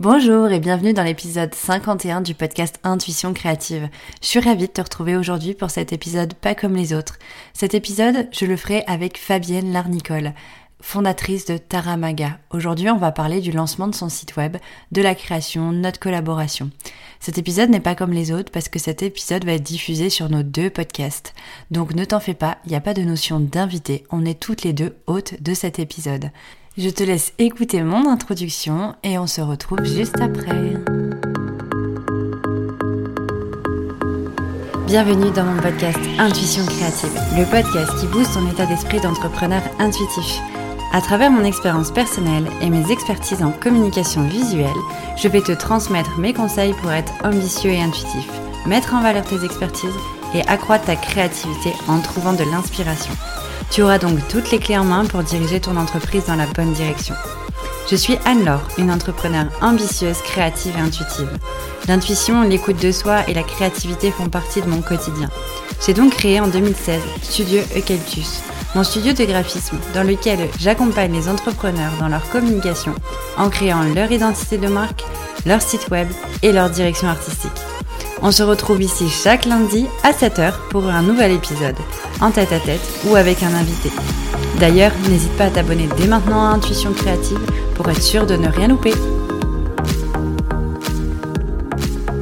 Bonjour 0.00 0.50
et 0.50 0.58
bienvenue 0.58 0.92
dans 0.92 1.04
l'épisode 1.04 1.54
51 1.54 2.20
du 2.20 2.34
podcast 2.34 2.80
Intuition 2.82 3.32
créative. 3.32 3.88
Je 4.20 4.26
suis 4.26 4.40
ravie 4.40 4.66
de 4.66 4.72
te 4.72 4.80
retrouver 4.80 5.14
aujourd'hui 5.16 5.54
pour 5.54 5.70
cet 5.70 5.92
épisode 5.92 6.34
pas 6.34 6.56
comme 6.56 6.74
les 6.74 6.92
autres. 6.92 7.16
Cet 7.52 7.74
épisode, 7.74 8.26
je 8.32 8.44
le 8.44 8.56
ferai 8.56 8.82
avec 8.88 9.16
Fabienne 9.16 9.72
Larnicole, 9.72 10.32
fondatrice 10.80 11.44
de 11.44 11.58
Taramaga. 11.58 12.40
Aujourd'hui, 12.50 12.90
on 12.90 12.96
va 12.96 13.12
parler 13.12 13.40
du 13.40 13.52
lancement 13.52 13.86
de 13.86 13.94
son 13.94 14.08
site 14.08 14.36
web, 14.36 14.56
de 14.90 15.00
la 15.00 15.14
création, 15.14 15.70
de 15.70 15.78
notre 15.78 16.00
collaboration. 16.00 16.70
Cet 17.20 17.38
épisode 17.38 17.70
n'est 17.70 17.78
pas 17.78 17.94
comme 17.94 18.12
les 18.12 18.32
autres 18.32 18.50
parce 18.50 18.68
que 18.68 18.80
cet 18.80 19.04
épisode 19.04 19.44
va 19.44 19.52
être 19.52 19.62
diffusé 19.62 20.10
sur 20.10 20.28
nos 20.28 20.42
deux 20.42 20.70
podcasts. 20.70 21.34
Donc 21.70 21.94
ne 21.94 22.04
t'en 22.04 22.18
fais 22.18 22.34
pas, 22.34 22.58
il 22.64 22.70
n'y 22.70 22.76
a 22.76 22.80
pas 22.80 22.94
de 22.94 23.02
notion 23.02 23.38
d'invité, 23.38 24.02
on 24.10 24.26
est 24.26 24.40
toutes 24.40 24.64
les 24.64 24.72
deux 24.72 24.96
hôtes 25.06 25.40
de 25.40 25.54
cet 25.54 25.78
épisode. 25.78 26.32
Je 26.76 26.88
te 26.90 27.04
laisse 27.04 27.32
écouter 27.38 27.84
mon 27.84 28.10
introduction 28.10 28.96
et 29.04 29.16
on 29.16 29.28
se 29.28 29.40
retrouve 29.40 29.84
juste 29.84 30.20
après. 30.20 30.74
Bienvenue 34.84 35.30
dans 35.30 35.44
mon 35.44 35.62
podcast 35.62 36.00
Intuition 36.18 36.66
créative, 36.66 37.14
le 37.38 37.44
podcast 37.44 37.92
qui 38.00 38.08
booste 38.08 38.34
ton 38.34 38.50
état 38.50 38.66
d'esprit 38.66 39.00
d'entrepreneur 39.00 39.62
intuitif. 39.78 40.40
À 40.92 41.00
travers 41.00 41.30
mon 41.30 41.44
expérience 41.44 41.92
personnelle 41.92 42.48
et 42.60 42.70
mes 42.70 42.90
expertises 42.90 43.44
en 43.44 43.52
communication 43.52 44.26
visuelle, 44.26 44.66
je 45.16 45.28
vais 45.28 45.42
te 45.42 45.52
transmettre 45.52 46.18
mes 46.18 46.32
conseils 46.32 46.74
pour 46.82 46.90
être 46.90 47.12
ambitieux 47.22 47.70
et 47.70 47.82
intuitif, 47.82 48.28
mettre 48.66 48.94
en 48.94 49.00
valeur 49.00 49.24
tes 49.24 49.44
expertises 49.44 49.94
et 50.34 50.42
accroître 50.48 50.86
ta 50.86 50.96
créativité 50.96 51.70
en 51.86 52.00
trouvant 52.00 52.32
de 52.32 52.42
l'inspiration. 52.42 53.12
Tu 53.74 53.82
auras 53.82 53.98
donc 53.98 54.20
toutes 54.28 54.52
les 54.52 54.60
clés 54.60 54.78
en 54.78 54.84
main 54.84 55.04
pour 55.04 55.24
diriger 55.24 55.58
ton 55.58 55.76
entreprise 55.76 56.26
dans 56.26 56.36
la 56.36 56.46
bonne 56.46 56.72
direction. 56.74 57.16
Je 57.90 57.96
suis 57.96 58.16
Anne-Laure, 58.24 58.68
une 58.78 58.92
entrepreneure 58.92 59.46
ambitieuse, 59.60 60.18
créative 60.18 60.76
et 60.78 60.80
intuitive. 60.80 61.28
L'intuition, 61.88 62.42
l'écoute 62.42 62.80
de 62.80 62.92
soi 62.92 63.28
et 63.28 63.34
la 63.34 63.42
créativité 63.42 64.12
font 64.12 64.28
partie 64.28 64.62
de 64.62 64.68
mon 64.68 64.80
quotidien. 64.80 65.28
J'ai 65.84 65.92
donc 65.92 66.12
créé 66.12 66.38
en 66.38 66.46
2016 66.46 67.02
Studio 67.20 67.62
Eucalyptus, 67.76 68.42
mon 68.76 68.84
studio 68.84 69.12
de 69.12 69.24
graphisme 69.24 69.80
dans 69.92 70.04
lequel 70.04 70.48
j'accompagne 70.60 71.12
les 71.12 71.28
entrepreneurs 71.28 71.94
dans 71.98 72.06
leur 72.06 72.30
communication 72.30 72.94
en 73.36 73.50
créant 73.50 73.82
leur 73.92 74.12
identité 74.12 74.56
de 74.56 74.68
marque, 74.68 75.02
leur 75.46 75.60
site 75.60 75.88
web 75.90 76.06
et 76.44 76.52
leur 76.52 76.70
direction 76.70 77.08
artistique. 77.08 77.73
On 78.26 78.30
se 78.30 78.42
retrouve 78.42 78.80
ici 78.80 79.10
chaque 79.10 79.44
lundi 79.44 79.86
à 80.02 80.12
7h 80.12 80.54
pour 80.70 80.88
un 80.88 81.02
nouvel 81.02 81.32
épisode, 81.32 81.76
en 82.22 82.30
tête 82.30 82.52
à 82.52 82.58
tête 82.58 82.80
ou 83.06 83.16
avec 83.16 83.42
un 83.42 83.52
invité. 83.52 83.90
D'ailleurs, 84.58 84.92
n'hésite 85.10 85.36
pas 85.36 85.44
à 85.44 85.50
t'abonner 85.50 85.90
dès 85.98 86.06
maintenant 86.06 86.42
à 86.42 86.54
Intuition 86.54 86.94
Créative 86.94 87.38
pour 87.74 87.86
être 87.90 88.00
sûr 88.00 88.24
de 88.24 88.36
ne 88.36 88.48
rien 88.48 88.68
louper. 88.68 88.94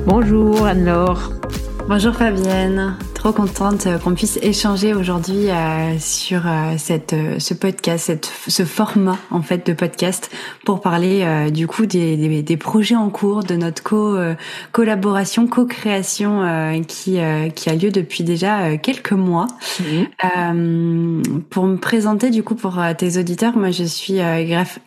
Bonjour 0.05 0.67
Anne-Laure. 0.67 1.31
Bonjour 1.87 2.17
Fabienne 2.17 2.97
trop 3.23 3.33
contente 3.33 3.87
euh, 3.87 3.99
qu'on 3.99 4.15
puisse 4.15 4.37
échanger 4.43 4.95
aujourd'hui 4.95 5.49
euh, 5.49 5.97
sur 6.01 6.45
euh, 6.45 6.75
cette 6.77 7.15
ce 7.39 7.55
podcast, 7.55 8.07
cette, 8.07 8.33
ce 8.49 8.65
format 8.65 9.17
en 9.31 9.43
fait 9.43 9.65
de 9.65 9.73
podcast 9.75 10.29
pour 10.65 10.81
parler 10.81 11.25
du 11.53 11.69
coup 11.69 11.87
des, 11.87 12.17
des, 12.17 12.43
des, 12.43 12.57
projets 12.57 12.97
en 12.97 13.11
cours, 13.11 13.45
de 13.45 13.55
notre 13.55 13.83
co 13.83 14.17
collaboration, 14.73 15.47
co-création 15.47 16.83
qui 16.87 17.19
qui 17.55 17.71
a 17.71 17.75
lieu 17.75 17.91
depuis 17.91 18.25
déjà 18.25 18.77
quelques 18.77 19.13
mois. 19.13 19.47
pour 21.51 21.65
me 21.67 21.77
présenter 21.77 22.31
du 22.31 22.43
coup 22.43 22.55
pour 22.55 22.81
tes 22.99 23.19
auditeurs, 23.19 23.57
moi 23.57 23.71
je 23.71 23.85
suis 23.85 24.19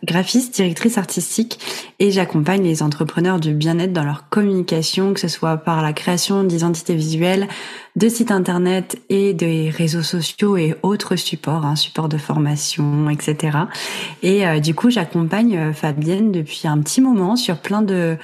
graphiste, 0.04 0.54
directrice 0.54 0.98
artistique 0.98 1.58
et 1.98 2.10
j'accompagne 2.10 2.62
les 2.62 2.82
entrepreneurs 2.82 3.40
du 3.40 3.52
bien-être 3.52 3.92
dans 3.92 4.04
leur 4.04 4.28
communication, 4.28 5.14
que 5.14 5.20
ce 5.20 5.28
soit 5.28 5.56
par 5.56 5.82
la 5.82 5.92
création 5.92 6.44
d'identités 6.44 6.94
visuelles, 6.94 7.48
de 7.96 8.10
sites 8.10 8.30
internet 8.30 8.98
et 9.08 9.32
des 9.32 9.70
réseaux 9.70 10.02
sociaux 10.02 10.58
et 10.58 10.74
autres 10.82 11.16
supports, 11.16 11.64
hein, 11.64 11.76
supports 11.76 12.10
de 12.10 12.18
formation, 12.18 13.08
etc. 13.08 13.58
Et 14.22 14.46
euh, 14.46 14.60
du 14.60 14.74
coup, 14.74 14.90
j'accompagne 14.90 15.56
euh, 15.56 15.72
Fabienne 15.72 16.30
depuis 16.30 16.68
un 16.68 16.78
petit 16.78 17.00
moment 17.00 17.36
sur 17.36 17.56
plein 17.56 17.80
de 17.80 18.16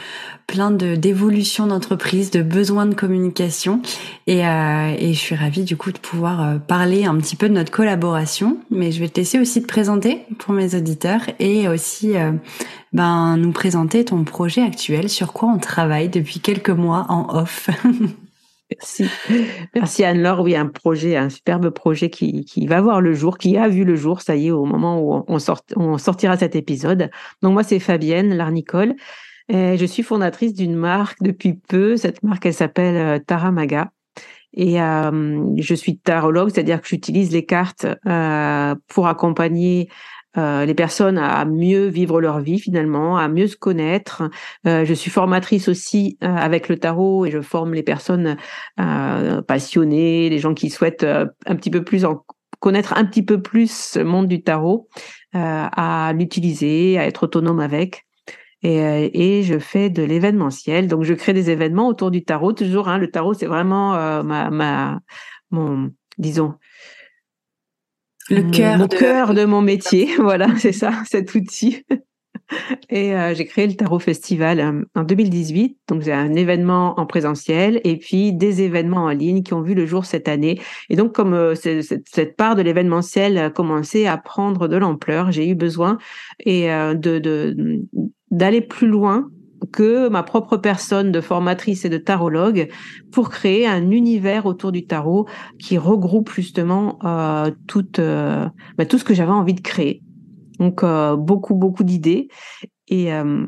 plein 0.46 0.70
de 0.70 0.94
d'évolutions 0.94 1.66
d'entreprise, 1.66 2.30
de 2.30 2.42
besoins 2.42 2.84
de 2.84 2.94
communication, 2.94 3.80
et, 4.26 4.46
euh, 4.46 4.94
et 4.98 5.14
je 5.14 5.18
suis 5.18 5.34
ravie 5.34 5.64
du 5.64 5.78
coup 5.78 5.90
de 5.90 5.98
pouvoir 5.98 6.60
parler 6.60 7.06
un 7.06 7.16
petit 7.16 7.36
peu 7.36 7.48
de 7.48 7.54
notre 7.54 7.72
collaboration. 7.72 8.58
Mais 8.70 8.92
je 8.92 9.00
vais 9.00 9.08
te 9.08 9.18
laisser 9.18 9.38
aussi 9.38 9.62
te 9.62 9.66
présenter 9.66 10.26
pour 10.38 10.52
mes 10.52 10.74
auditeurs 10.74 11.22
et 11.38 11.68
aussi 11.68 12.12
ben 12.92 13.38
nous 13.38 13.52
présenter 13.52 14.04
ton 14.04 14.24
projet 14.24 14.60
actuel, 14.60 15.08
sur 15.08 15.32
quoi 15.32 15.48
on 15.48 15.58
travaille 15.58 16.10
depuis 16.10 16.40
quelques 16.40 16.68
mois 16.68 17.06
en 17.08 17.34
off. 17.34 17.70
Merci. 18.98 19.04
Merci 19.74 20.04
Anne-Laure. 20.04 20.40
Oui, 20.40 20.56
un 20.56 20.66
projet, 20.66 21.16
un 21.16 21.28
superbe 21.28 21.70
projet 21.70 22.10
qui, 22.10 22.44
qui, 22.44 22.66
va 22.66 22.80
voir 22.80 23.00
le 23.00 23.14
jour, 23.14 23.38
qui 23.38 23.56
a 23.56 23.68
vu 23.68 23.84
le 23.84 23.94
jour, 23.94 24.20
ça 24.20 24.36
y 24.36 24.48
est, 24.48 24.50
au 24.50 24.64
moment 24.64 25.00
où 25.00 25.24
on, 25.26 25.38
sort, 25.38 25.60
on 25.76 25.98
sortira 25.98 26.36
cet 26.36 26.56
épisode. 26.56 27.10
Donc 27.42 27.52
moi, 27.52 27.62
c'est 27.62 27.78
Fabienne 27.78 28.34
Larnicole. 28.34 28.94
Et 29.48 29.76
je 29.76 29.84
suis 29.84 30.02
fondatrice 30.02 30.54
d'une 30.54 30.74
marque 30.74 31.22
depuis 31.22 31.54
peu. 31.54 31.96
Cette 31.96 32.22
marque, 32.22 32.46
elle 32.46 32.54
s'appelle 32.54 32.96
euh, 32.96 33.18
Taramaga. 33.18 33.90
Et 34.54 34.80
euh, 34.80 35.46
je 35.56 35.74
suis 35.74 35.98
tarologue, 35.98 36.50
c'est-à-dire 36.50 36.80
que 36.80 36.88
j'utilise 36.88 37.32
les 37.32 37.44
cartes 37.44 37.86
euh, 38.06 38.74
pour 38.88 39.06
accompagner 39.06 39.88
euh, 40.38 40.64
les 40.64 40.74
personnes 40.74 41.18
à 41.18 41.44
mieux 41.44 41.86
vivre 41.86 42.20
leur 42.20 42.40
vie 42.40 42.58
finalement, 42.58 43.18
à 43.18 43.28
mieux 43.28 43.46
se 43.46 43.56
connaître. 43.56 44.22
Euh, 44.66 44.84
je 44.84 44.94
suis 44.94 45.10
formatrice 45.10 45.68
aussi 45.68 46.16
euh, 46.22 46.26
avec 46.26 46.68
le 46.68 46.78
tarot 46.78 47.26
et 47.26 47.30
je 47.30 47.40
forme 47.40 47.74
les 47.74 47.82
personnes 47.82 48.36
passionnées, 49.46 50.28
les 50.28 50.38
gens 50.38 50.54
qui 50.54 50.70
souhaitent 50.70 51.04
un 51.04 51.56
petit 51.56 51.70
peu 51.70 51.84
plus 51.84 52.04
connaître 52.60 52.94
un 52.96 53.04
petit 53.04 53.22
peu 53.22 53.42
plus 53.42 53.70
ce 53.70 54.00
monde 54.00 54.28
du 54.28 54.42
tarot, 54.42 54.88
à 55.32 56.12
l'utiliser, 56.16 56.98
à 56.98 57.06
être 57.06 57.24
autonome 57.24 57.60
avec. 57.60 58.06
Et, 58.62 59.38
et, 59.38 59.42
je 59.42 59.58
fais 59.58 59.90
de 59.90 60.04
l'événementiel. 60.04 60.86
Donc, 60.86 61.02
je 61.02 61.14
crée 61.14 61.32
des 61.32 61.50
événements 61.50 61.88
autour 61.88 62.12
du 62.12 62.24
tarot. 62.24 62.52
Toujours, 62.52 62.88
hein, 62.88 62.98
le 62.98 63.10
tarot, 63.10 63.34
c'est 63.34 63.46
vraiment 63.46 64.22
ma, 64.22 64.50
ma, 64.50 65.00
mon, 65.50 65.90
disons, 66.18 66.54
le 68.30 68.50
cœur 68.50 68.88
de... 68.88 68.96
cœur 68.96 69.34
de 69.34 69.44
mon 69.44 69.62
métier. 69.62 70.10
voilà, 70.18 70.48
c'est 70.58 70.72
ça, 70.72 70.92
cet 71.06 71.34
outil. 71.34 71.84
Et 72.90 73.14
euh, 73.14 73.34
j'ai 73.34 73.46
créé 73.46 73.66
le 73.66 73.74
Tarot 73.74 73.98
Festival 73.98 74.60
euh, 74.60 74.84
en 74.94 75.04
2018. 75.04 75.78
Donc, 75.88 76.02
c'est 76.04 76.12
un 76.12 76.34
événement 76.34 76.98
en 76.98 77.06
présentiel 77.06 77.80
et 77.84 77.96
puis 77.96 78.32
des 78.32 78.62
événements 78.62 79.04
en 79.04 79.10
ligne 79.10 79.42
qui 79.42 79.54
ont 79.54 79.62
vu 79.62 79.74
le 79.74 79.86
jour 79.86 80.04
cette 80.04 80.28
année. 80.28 80.60
Et 80.90 80.96
donc, 80.96 81.14
comme 81.14 81.34
euh, 81.34 81.54
cette 81.54 82.36
part 82.36 82.54
de 82.54 82.62
l'événementiel 82.62 83.38
a 83.38 83.50
commencé 83.50 84.06
à 84.06 84.16
prendre 84.18 84.68
de 84.68 84.76
l'ampleur, 84.76 85.32
j'ai 85.32 85.48
eu 85.48 85.54
besoin 85.54 85.98
et 86.40 86.68
de 86.68 87.80
d'aller 88.30 88.62
plus 88.62 88.88
loin 88.88 89.28
que 89.70 90.08
ma 90.08 90.22
propre 90.22 90.56
personne 90.56 91.12
de 91.12 91.20
formatrice 91.20 91.84
et 91.84 91.88
de 91.88 91.98
tarologue 91.98 92.68
pour 93.12 93.30
créer 93.30 93.66
un 93.66 93.90
univers 93.90 94.46
autour 94.46 94.72
du 94.72 94.86
tarot 94.86 95.26
qui 95.58 95.78
regroupe 95.78 96.30
justement 96.32 96.98
euh, 97.04 97.50
tout, 97.66 98.00
euh, 98.00 98.48
bah, 98.76 98.86
tout 98.86 98.98
ce 98.98 99.04
que 99.04 99.14
j'avais 99.14 99.32
envie 99.32 99.54
de 99.54 99.60
créer. 99.60 100.02
Donc 100.58 100.84
euh, 100.84 101.16
beaucoup 101.16 101.54
beaucoup 101.54 101.82
d'idées 101.82 102.28
et 102.88 103.12
euh, 103.12 103.46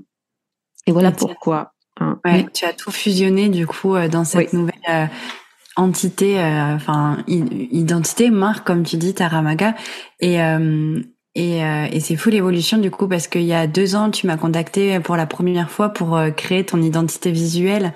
et 0.86 0.92
voilà 0.92 1.12
pourquoi. 1.12 1.72
Hein. 2.00 2.18
Ouais, 2.24 2.46
tu 2.52 2.64
as 2.64 2.72
tout 2.72 2.90
fusionné 2.90 3.48
du 3.48 3.66
coup 3.66 3.94
euh, 3.94 4.08
dans 4.08 4.24
cette 4.24 4.52
nouvelle 4.52 4.74
euh, 4.88 5.06
entité, 5.76 6.38
enfin 6.38 7.24
identité, 7.26 8.30
marque 8.30 8.66
comme 8.66 8.84
tu 8.84 8.96
dis, 8.96 9.14
Taramaga 9.14 9.74
et 10.20 10.38
et, 11.34 11.64
euh, 11.64 11.86
et 11.90 12.00
c'est 12.00 12.16
fou 12.16 12.30
l'évolution 12.30 12.78
du 12.78 12.90
coup 12.90 13.08
parce 13.08 13.26
qu'il 13.26 13.42
y 13.42 13.54
a 13.54 13.66
deux 13.66 13.96
ans 13.96 14.10
tu 14.10 14.26
m'as 14.26 14.36
contacté 14.36 15.00
pour 15.00 15.16
la 15.16 15.26
première 15.26 15.70
fois 15.70 15.88
pour 15.88 16.16
euh, 16.16 16.30
créer 16.30 16.64
ton 16.64 16.80
identité 16.80 17.32
visuelle 17.32 17.92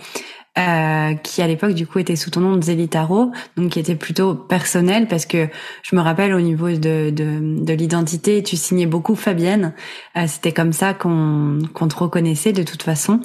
euh, 0.58 1.14
qui 1.14 1.40
à 1.40 1.46
l'époque 1.46 1.74
du 1.74 1.86
coup 1.86 1.98
était 1.98 2.16
sous 2.16 2.30
ton 2.30 2.40
nom 2.40 2.56
de 2.56 2.62
Zélitaro, 2.62 3.30
donc 3.56 3.70
qui 3.70 3.78
était 3.78 3.94
plutôt 3.94 4.34
personnel 4.34 5.06
parce 5.06 5.24
que 5.24 5.48
je 5.82 5.94
me 5.94 6.00
rappelle 6.00 6.34
au 6.34 6.40
niveau 6.40 6.68
de, 6.68 7.10
de, 7.10 7.64
de 7.64 7.72
l'identité, 7.72 8.42
tu 8.42 8.56
signais 8.56 8.86
beaucoup 8.86 9.14
Fabienne, 9.14 9.72
euh, 10.16 10.24
c'était 10.26 10.52
comme 10.52 10.72
ça 10.72 10.94
qu'on 10.94 11.58
qu'on 11.74 11.88
te 11.88 11.96
reconnaissait 11.96 12.52
de 12.52 12.62
toute 12.62 12.82
façon. 12.82 13.20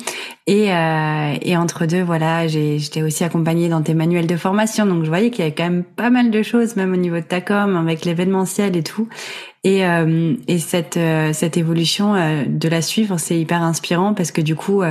Et, 0.45 0.73
euh, 0.73 1.33
et 1.41 1.55
entre 1.55 1.85
deux, 1.85 2.03
voilà, 2.03 2.47
j'étais 2.47 3.01
aussi 3.01 3.23
accompagnée 3.23 3.69
dans 3.69 3.81
tes 3.81 3.93
manuels 3.93 4.27
de 4.27 4.35
formation, 4.35 4.85
donc 4.85 5.03
je 5.03 5.09
voyais 5.09 5.31
qu'il 5.31 5.39
y 5.39 5.47
avait 5.47 5.55
quand 5.55 5.63
même 5.63 5.83
pas 5.83 6.09
mal 6.09 6.31
de 6.31 6.43
choses, 6.43 6.75
même 6.75 6.93
au 6.93 6.97
niveau 6.97 7.15
de 7.15 7.21
ta 7.21 7.41
com, 7.41 7.75
avec 7.77 8.05
l'événementiel 8.05 8.75
et 8.75 8.83
tout. 8.83 9.07
Et, 9.65 9.85
euh, 9.85 10.35
et 10.49 10.59
cette 10.59 10.97
euh, 10.97 11.31
cette 11.31 11.55
évolution 11.55 12.15
euh, 12.15 12.43
de 12.45 12.67
la 12.67 12.81
suivre, 12.81 13.17
c'est 13.17 13.39
hyper 13.39 13.61
inspirant 13.61 14.13
parce 14.13 14.31
que 14.31 14.41
du 14.41 14.55
coup, 14.55 14.81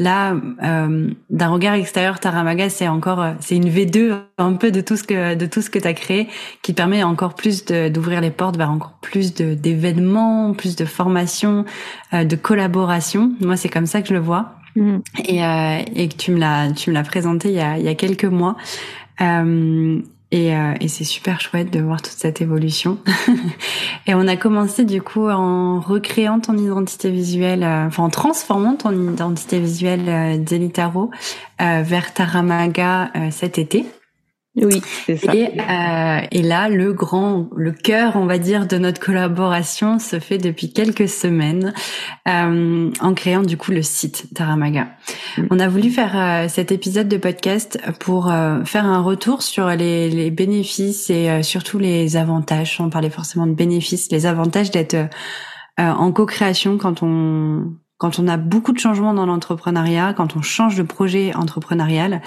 là, 0.00 0.34
d'un 0.60 1.48
regard 1.48 1.74
extérieur, 1.74 2.18
Taramaga, 2.18 2.68
c'est 2.68 2.88
encore 2.88 3.24
c'est 3.38 3.56
une 3.56 3.68
V2 3.68 4.18
un 4.38 4.54
peu 4.54 4.72
de 4.72 4.80
tout 4.80 4.96
ce 4.96 5.04
que 5.04 5.34
de 5.34 5.46
tout 5.46 5.62
ce 5.62 5.70
que 5.70 5.78
tu 5.78 5.86
as 5.86 5.94
créé, 5.94 6.28
qui 6.62 6.72
permet 6.72 7.04
encore 7.04 7.34
plus 7.34 7.64
d'ouvrir 7.64 8.20
les 8.20 8.30
portes 8.30 8.56
vers 8.56 8.70
encore 8.70 8.94
plus 9.00 9.34
d'événements, 9.34 10.52
plus 10.54 10.74
de 10.74 10.84
formations, 10.84 11.64
de 12.12 12.36
collaboration. 12.36 13.32
Moi, 13.40 13.56
c'est 13.56 13.68
comme 13.68 13.86
ça 13.86 14.02
que 14.02 14.08
je 14.08 14.14
le 14.14 14.20
vois. 14.20 14.56
Mm. 14.76 14.98
Et, 15.24 15.44
euh, 15.44 15.78
et 15.94 16.08
que 16.08 16.16
tu 16.16 16.30
me 16.30 16.38
l'as 16.38 16.70
tu 16.72 16.90
me 16.90 16.94
l'as 16.94 17.02
présenté 17.02 17.48
il 17.48 17.54
y 17.54 17.60
a 17.60 17.78
il 17.78 17.84
y 17.84 17.88
a 17.88 17.94
quelques 17.94 18.24
mois. 18.24 18.56
Euh, 19.20 20.00
et, 20.32 20.54
euh, 20.54 20.74
et 20.80 20.88
c'est 20.88 21.04
super 21.04 21.40
chouette 21.40 21.72
de 21.72 21.80
voir 21.80 22.02
toute 22.02 22.16
cette 22.16 22.40
évolution. 22.40 22.98
et 24.06 24.14
on 24.14 24.26
a 24.28 24.36
commencé 24.36 24.84
du 24.84 25.02
coup 25.02 25.28
en 25.28 25.80
recréant 25.80 26.40
ton 26.40 26.56
identité 26.56 27.10
visuelle, 27.10 27.64
euh, 27.64 27.86
enfin 27.86 28.04
en 28.04 28.10
transformant 28.10 28.76
ton 28.76 29.12
identité 29.12 29.58
visuelle 29.58 30.08
euh, 30.08 30.36
d'Elitaro 30.38 31.10
euh, 31.60 31.82
vers 31.82 32.14
Taramaga 32.14 33.10
cet 33.30 33.58
été. 33.58 33.86
Oui, 34.56 34.82
c'est 35.06 35.16
ça. 35.16 35.32
Et, 35.32 35.60
euh, 35.60 36.26
et, 36.32 36.42
là, 36.42 36.68
le 36.68 36.92
grand, 36.92 37.48
le 37.54 37.70
cœur, 37.70 38.16
on 38.16 38.26
va 38.26 38.38
dire, 38.38 38.66
de 38.66 38.78
notre 38.78 38.98
collaboration 38.98 40.00
se 40.00 40.18
fait 40.18 40.38
depuis 40.38 40.72
quelques 40.72 41.08
semaines 41.08 41.72
euh, 42.26 42.90
en 43.00 43.14
créant 43.14 43.42
du 43.42 43.56
coup 43.56 43.70
le 43.70 43.82
site 43.82 44.26
Taramaga. 44.34 44.88
Mm. 45.38 45.42
On 45.50 45.60
a 45.60 45.68
voulu 45.68 45.90
faire 45.90 46.18
euh, 46.18 46.48
cet 46.48 46.72
épisode 46.72 47.06
de 47.06 47.16
podcast 47.16 47.78
pour 48.00 48.30
euh, 48.30 48.64
faire 48.64 48.86
un 48.86 49.00
retour 49.00 49.42
sur 49.42 49.68
les, 49.68 50.10
les 50.10 50.32
bénéfices 50.32 51.10
et 51.10 51.30
euh, 51.30 51.42
surtout 51.44 51.78
les 51.78 52.16
avantages. 52.16 52.76
On 52.80 52.90
parlait 52.90 53.10
forcément 53.10 53.46
de 53.46 53.54
bénéfices, 53.54 54.10
les 54.10 54.26
avantages 54.26 54.72
d'être 54.72 54.96
en 55.78 56.12
co-création 56.12 56.76
quand 56.76 57.02
on 57.02 57.72
quand 58.00 58.18
on 58.18 58.26
a 58.28 58.38
beaucoup 58.38 58.72
de 58.72 58.78
changements 58.78 59.12
dans 59.12 59.26
l'entrepreneuriat, 59.26 60.14
quand 60.14 60.34
on 60.34 60.40
change 60.40 60.74
de 60.74 60.82
projet 60.82 61.34
entrepreneurial 61.36 62.22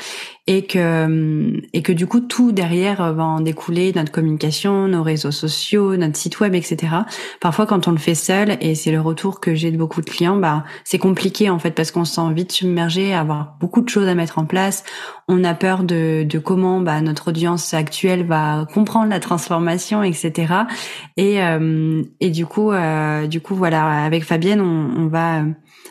et 0.45 0.65
que 0.65 1.61
et 1.71 1.81
que 1.81 1.93
du 1.93 2.05
coup 2.05 2.19
tout 2.19 2.51
derrière 2.51 3.01
euh, 3.01 3.13
va 3.13 3.23
en 3.23 3.39
découler 3.39 3.93
notre 3.95 4.11
communication, 4.11 4.89
nos 4.89 5.01
réseaux 5.01 5.31
sociaux, 5.31 5.95
notre 5.95 6.17
site 6.17 6.41
web, 6.41 6.53
etc. 6.53 6.95
Parfois 7.39 7.65
quand 7.65 7.87
on 7.87 7.91
le 7.91 7.97
fait 7.97 8.15
seul 8.15 8.57
et 8.59 8.75
c'est 8.75 8.91
le 8.91 8.99
retour 8.99 9.39
que 9.39 9.55
j'ai 9.55 9.71
de 9.71 9.77
beaucoup 9.77 10.01
de 10.01 10.09
clients, 10.09 10.35
bah 10.35 10.65
c'est 10.83 10.97
compliqué 10.97 11.49
en 11.49 11.59
fait 11.59 11.71
parce 11.71 11.91
qu'on 11.91 12.03
se 12.03 12.15
sent 12.15 12.33
vite 12.33 12.51
submergé, 12.51 13.13
avoir 13.13 13.55
beaucoup 13.61 13.81
de 13.81 13.87
choses 13.87 14.07
à 14.07 14.15
mettre 14.15 14.37
en 14.37 14.45
place. 14.45 14.83
On 15.29 15.45
a 15.45 15.53
peur 15.53 15.83
de, 15.83 16.23
de 16.23 16.39
comment 16.39 16.81
bah, 16.81 16.99
notre 16.99 17.29
audience 17.29 17.73
actuelle 17.73 18.25
va 18.25 18.67
comprendre 18.73 19.09
la 19.09 19.21
transformation, 19.21 20.03
etc. 20.03 20.53
Et 21.15 21.41
euh, 21.41 22.03
et 22.19 22.31
du 22.31 22.45
coup 22.45 22.71
euh, 22.71 23.27
du 23.27 23.39
coup 23.39 23.55
voilà 23.55 24.03
avec 24.03 24.25
Fabienne 24.25 24.59
on, 24.59 25.03
on 25.03 25.07
va 25.07 25.43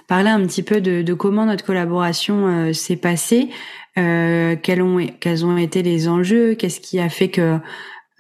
parler 0.09 0.29
un 0.29 0.41
petit 0.45 0.63
peu 0.63 0.81
de, 0.81 1.01
de 1.03 1.15
comment 1.15 1.47
notre 1.47 1.65
collaboration 1.65 2.47
euh, 2.47 2.73
s'est 2.73 2.97
passée, 2.97 3.49
euh, 3.99 4.57
quels 4.57 4.83
ont 4.83 5.07
quels 5.21 5.45
ont 5.45 5.57
été 5.57 5.83
les 5.83 6.09
enjeux, 6.09 6.55
qu'est-ce 6.55 6.81
qui 6.81 6.99
a 6.99 7.09
fait 7.09 7.29
que 7.29 7.59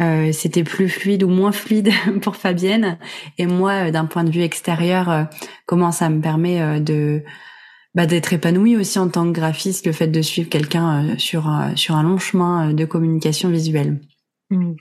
euh, 0.01 0.33
c'était 0.33 0.65
plus 0.65 0.89
fluide 0.89 1.23
ou 1.23 1.29
moins 1.29 1.53
fluide 1.53 1.91
pour 2.23 2.37
Fabienne? 2.37 2.99
Et 3.39 3.47
moi 3.47 3.91
d'un 3.91 4.07
point 4.07 4.25
de 4.25 4.31
vue 4.31 4.43
extérieur 4.43 5.29
comment 5.67 5.93
ça 5.93 6.09
me 6.09 6.21
permet 6.21 6.81
de 6.81 7.23
bah, 7.95 8.07
d'être 8.07 8.33
épanouie 8.33 8.77
aussi 8.77 8.99
en 8.99 9.09
tant 9.09 9.27
que 9.27 9.33
graphiste 9.33 9.87
le 9.87 9.93
fait 9.93 10.09
de 10.09 10.23
suivre 10.23 10.49
quelqu'un 10.49 11.17
sur 11.19 11.51
sur 11.77 11.95
un 11.97 12.03
long 12.03 12.19
chemin 12.19 12.73
de 12.73 12.85
communication 12.85 13.49
visuelle? 13.49 14.01
Mmh. 14.51 14.73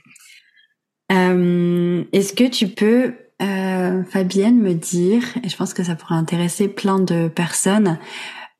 Est-ce 2.12 2.32
que 2.32 2.48
tu 2.48 2.68
peux 2.68 3.14
euh, 3.42 4.04
Fabienne 4.04 4.60
me 4.60 4.72
dire, 4.72 5.22
et 5.42 5.48
je 5.48 5.56
pense 5.56 5.74
que 5.74 5.82
ça 5.82 5.96
pourrait 5.96 6.14
intéresser 6.14 6.68
plein 6.68 7.00
de 7.00 7.26
personnes, 7.26 7.98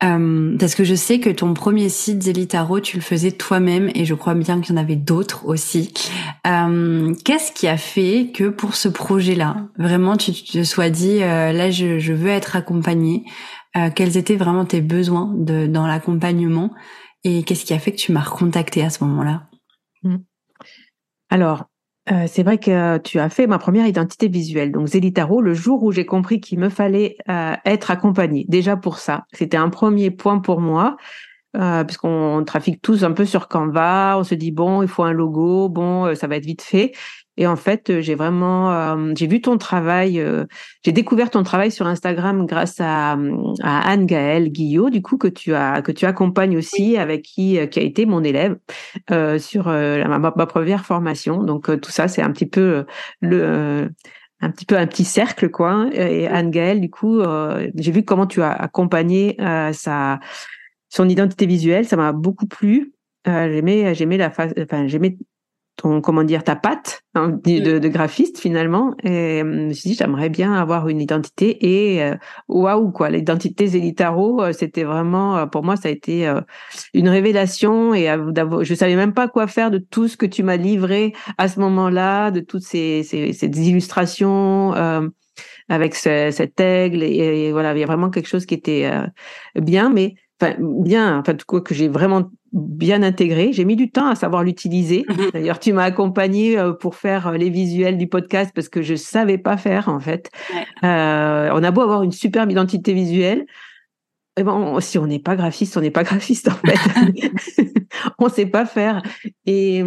euh, 0.02 0.56
parce 0.58 0.75
que 0.75 0.84
je 0.84 0.94
sais 0.94 1.20
que 1.20 1.31
ton 1.31 1.54
premier 1.54 1.88
site 1.88 2.22
Zélitaro, 2.22 2.81
tu 2.81 2.96
le 2.96 3.02
faisais 3.02 3.31
toi-même 3.31 3.90
et 3.94 4.04
je 4.04 4.14
crois 4.14 4.34
bien 4.34 4.60
qu'il 4.60 4.75
y 4.75 4.78
en 4.78 4.81
avait 4.81 4.96
d'autres 4.96 5.46
aussi. 5.46 5.93
Euh, 6.46 7.14
Qu'est-ce 7.25 7.52
qui 7.52 7.69
a 7.69 7.76
fait 7.76 8.31
que 8.34 8.49
pour 8.49 8.75
ce 8.75 8.88
projet-là, 8.88 9.69
vraiment 9.78 10.16
tu 10.16 10.32
te 10.32 10.64
sois 10.64 10.90
dit, 10.90 11.22
euh, 11.22 11.52
là 11.52 11.70
je, 11.70 12.12
veux 12.12 12.31
être 12.31 12.56
accompagnée 12.56 13.25
Quels 13.94 14.16
étaient 14.16 14.37
vraiment 14.37 14.64
tes 14.64 14.81
besoins 14.81 15.32
dans 15.34 15.87
l'accompagnement 15.87 16.70
Et 17.25 17.43
qu'est-ce 17.44 17.64
qui 17.64 17.75
a 17.75 17.78
fait 17.78 17.93
que 17.93 18.00
tu 18.00 18.12
m'as 18.12 18.22
recontacté 18.22 18.82
à 18.82 18.90
ce 18.90 19.05
moment-là? 19.05 19.48
Mmh. 20.02 20.16
Alors, 21.31 21.64
euh, 22.10 22.25
c'est 22.26 22.43
vrai 22.43 22.58
que 22.58 22.99
tu 22.99 23.20
as 23.20 23.28
fait 23.28 23.46
ma 23.46 23.58
première 23.58 23.87
identité 23.87 24.26
visuelle, 24.26 24.72
donc 24.72 24.88
Zélitaro, 24.88 25.40
le 25.40 25.54
jour 25.54 25.84
où 25.84 25.93
j'ai 25.93 26.04
compris 26.04 26.40
qu'il 26.40 26.58
me 26.58 26.69
fallait 26.69 27.16
euh, 27.28 27.54
être 27.64 27.93
accompagné. 27.93 28.44
Déjà 28.49 28.76
pour 28.76 28.99
ça, 28.99 29.25
c'était 29.32 29.56
un 29.56 29.69
premier 29.69 30.10
point 30.10 30.40
pour 30.40 30.60
moi, 30.60 30.96
euh, 31.56 31.84
puisqu'on 31.84 32.43
trafique 32.46 32.81
tous 32.81 33.04
un 33.04 33.12
peu 33.12 33.26
sur 33.26 33.49
Canva, 33.49 34.16
on 34.19 34.25
se 34.25 34.34
dit 34.34 34.52
bon, 34.52 34.82
il 34.82 34.88
faut 34.88 35.02
un 35.02 35.12
logo, 35.12 35.69
bon, 35.69 36.06
euh, 36.06 36.14
ça 36.14 36.26
va 36.26 36.37
être 36.37 36.46
vite 36.46 36.62
fait. 36.62 36.93
Et 37.37 37.46
en 37.46 37.56
fait, 37.56 37.90
euh, 37.90 38.00
j'ai 38.00 38.14
vraiment, 38.14 38.72
euh, 38.72 39.12
j'ai 39.16 39.26
vu 39.26 39.40
ton 39.40 39.58
travail, 39.58 40.22
j'ai 40.84 40.93
découvert 40.93 41.31
ton 41.31 41.43
travail 41.43 41.70
sur 41.70 41.87
Instagram 41.87 42.46
grâce 42.46 42.81
à, 42.81 43.19
à 43.62 43.90
Anne 43.90 44.06
Gaëlle 44.06 44.50
Guillot, 44.50 44.90
du 44.90 45.02
coup 45.02 45.19
que 45.19 45.28
tu 45.28 45.54
as 45.54 45.82
que 45.82 45.93
tu 45.93 46.06
accompagnes 46.06 46.56
aussi, 46.56 46.96
avec 46.96 47.22
qui 47.22 47.58
qui 47.69 47.78
a 47.78 47.82
été 47.82 48.06
mon 48.06 48.25
élève 48.25 48.56
sur 49.38 49.66
ma, 49.66 50.19
ma, 50.19 50.46
première 50.46 50.84
formation. 50.84 51.43
Donc 51.43 51.81
tout 51.81 51.90
ça, 51.90 52.08
c'est 52.08 52.22
un 52.22 52.31
petit 52.32 52.46
peu 52.46 52.84
le 53.20 53.90
un 54.40 54.50
petit 54.50 54.66
peu 54.66 54.76
un 54.76 54.87
petit 54.87 55.05
cercle 55.05 55.50
quoi. 55.50 55.88
Et 55.93 56.26
Anne 56.28 56.50
Gaëlle, 56.50 56.81
du 56.81 56.90
coup, 56.90 57.22
j'ai 57.75 57.93
vu 57.93 58.05
comment 58.05 58.26
tu 58.26 58.43
as 58.43 58.52
accompagné 58.52 59.37
sa 59.72 60.20
son 60.93 61.09
identité 61.09 61.47
visuelle, 61.47 61.87
ça 61.87 61.97
m'a 61.97 62.12
beaucoup 62.12 62.47
plu. 62.47 62.93
j'aimais 63.25 63.94
j'aimais 63.94 64.19
la 64.19 64.31
face, 64.31 64.53
enfin 64.59 64.87
j'aimais 64.87 65.17
ton 65.77 66.03
comment 66.03 66.23
dire 66.23 66.44
ta 66.44 66.55
patte 66.55 67.03
hein, 67.15 67.31
de, 67.31 67.79
de, 67.79 67.89
graphiste 67.89 68.39
finalement. 68.39 68.94
Et 69.03 69.43
euh, 69.43 69.44
je 69.44 69.44
me 69.69 69.73
suis 69.73 69.91
dit 69.91 69.97
j'aimerais 69.97 70.29
bien 70.29 70.53
avoir 70.53 70.89
une 70.89 71.00
identité 71.00 71.94
et 71.94 72.03
euh, 72.03 72.15
waouh 72.49 72.91
quoi 72.91 73.09
l'identité 73.09 73.69
Zélitaro 73.69 74.43
euh, 74.43 74.53
c'était 74.53 74.85
vraiment 74.85 75.47
pour 75.49 75.65
moi 75.65 75.77
ça 75.77 75.89
a 75.89 75.93
été 75.93 76.31
une 76.93 77.09
révélation 77.09 77.94
et 77.94 78.15
je 78.62 78.75
savais 78.75 78.97
même 78.97 79.15
pas 79.15 79.29
quoi 79.29 79.47
faire 79.47 79.71
de 79.71 79.79
tout 79.79 80.09
ce 80.09 80.19
que 80.19 80.27
tu 80.27 80.43
m'as 80.43 80.59
livré 80.59 81.15
à 81.39 81.49
ce 81.49 81.59
moment-là 81.61 82.31
de 82.31 82.41
toutes 82.41 82.65
ces, 82.65 83.03
ces, 83.03 83.33
ces 83.33 83.47
illustrations 83.47 84.73
avec 85.71 85.94
ce, 85.94 86.31
cet 86.31 86.61
aigle 86.61 87.03
et, 87.03 87.50
voilà 87.53 87.73
il 87.73 87.81
y 87.81 87.83
a 87.83 87.87
vraiment 87.87 88.11
quelque 88.11 88.29
chose 88.29 88.44
qui 88.44 88.55
était 88.55 88.91
bien. 89.55 89.91
Mais 89.91 90.17
enfin 90.43 90.56
bien 90.59 91.19
enfin 91.19 91.35
tout 91.35 91.47
cas 91.47 91.61
que 91.61 91.75
j'ai 91.75 91.89
vraiment 91.89 92.31
bien 92.53 93.03
intégré. 93.03 93.53
J'ai 93.53 93.65
mis 93.65 93.77
du 93.77 93.91
temps 93.91 94.09
à 94.09 94.15
savoir 94.15 94.44
l'utiliser. 94.44 95.05
Mhm. 95.09 95.31
D'ailleurs, 95.33 95.59
tu 95.59 95.73
m'as 95.73 95.85
accompagné 95.85 96.59
euh, 96.59 96.73
pour 96.73 96.97
faire 96.97 97.29
euh, 97.29 97.37
les 97.37 97.50
visuels 97.50 97.97
du 97.97 98.09
podcast 98.09 98.53
parce 98.55 98.69
que 98.69 98.83
je 98.83 98.94
savais 98.94 99.39
pas 99.39 99.56
faire 99.56 99.89
en 99.89 100.00
fait. 100.00 100.31
Euh, 100.85 101.50
on 101.53 101.62
a 101.62 101.71
beau 101.71 101.81
avoir 101.81 102.03
une 102.03 102.12
superbe 102.12 102.50
identité 102.50 102.93
visuelle, 102.93 103.47
eh 104.37 104.43
ben, 104.43 104.81
si 104.81 104.99
on 104.99 105.06
n'est 105.06 105.19
pas 105.19 105.37
graphiste, 105.37 105.77
on 105.77 105.81
n'est 105.81 105.91
pas 105.91 106.03
graphiste 106.05 106.49
en 106.49 106.69
fait. 106.69 106.79
on 108.19 108.29
sait 108.29 108.46
pas 108.46 108.67
faire. 108.67 109.03
Et, 109.46 109.82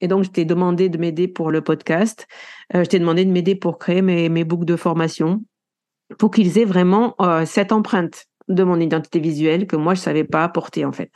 et 0.00 0.08
donc, 0.08 0.24
je 0.24 0.30
t'ai 0.30 0.44
demandé 0.44 0.88
de 0.88 0.98
m'aider 0.98 1.28
pour 1.28 1.50
le 1.50 1.62
podcast. 1.62 2.26
je 2.72 2.84
t'ai 2.84 2.98
demandé 2.98 3.24
de 3.24 3.30
m'aider 3.30 3.54
pour 3.54 3.78
créer 3.78 4.02
mes, 4.02 4.28
mes 4.28 4.44
boucles 4.44 4.64
de 4.64 4.76
formation 4.76 5.42
pour 6.18 6.30
qu'ils 6.30 6.58
aient 6.58 6.66
vraiment 6.66 7.16
cette 7.46 7.72
empreinte 7.72 8.26
de 8.48 8.62
mon 8.62 8.78
identité 8.80 9.20
visuelle 9.20 9.66
que 9.66 9.76
moi 9.76 9.94
je 9.94 10.00
savais 10.00 10.24
pas 10.24 10.44
apporter 10.44 10.84
en 10.84 10.92
fait. 10.92 11.10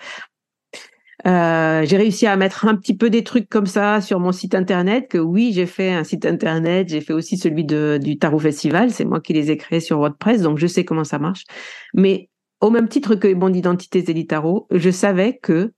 Euh, 1.27 1.85
j'ai 1.85 1.97
réussi 1.97 2.27
à 2.27 2.37
mettre 2.37 2.67
un 2.67 2.77
petit 2.77 2.97
peu 2.97 3.11
des 3.11 3.25
trucs 3.25 3.49
comme 3.49 3.67
ça 3.67 4.01
sur 4.01 4.21
mon 4.21 4.31
site 4.31 4.55
internet. 4.55 5.09
Que 5.09 5.19
oui, 5.19 5.53
j'ai 5.53 5.67
fait 5.67 5.93
un 5.93 6.05
site 6.05 6.25
internet. 6.25 6.89
J'ai 6.89 7.01
fait 7.01 7.13
aussi 7.13 7.37
celui 7.37 7.65
de, 7.65 7.99
du 8.01 8.19
Tarot 8.19 8.39
Festival. 8.39 8.91
C'est 8.93 9.05
moi 9.05 9.21
qui 9.21 9.33
les 9.33 9.51
ai 9.51 9.57
créés 9.57 9.81
sur 9.81 9.99
WordPress, 9.99 10.43
donc 10.43 10.59
je 10.59 10.67
sais 10.67 10.85
comment 10.85 11.05
ça 11.05 11.19
marche. 11.19 11.45
Mais 11.93 12.29
au 12.61 12.71
même 12.71 12.89
titre 12.89 13.15
que 13.15 13.33
mon 13.35 13.53
identité 13.53 14.01
Zélie 14.01 14.27
Tarot, 14.27 14.67
je 14.71 14.91
savais 14.91 15.39
que 15.39 15.73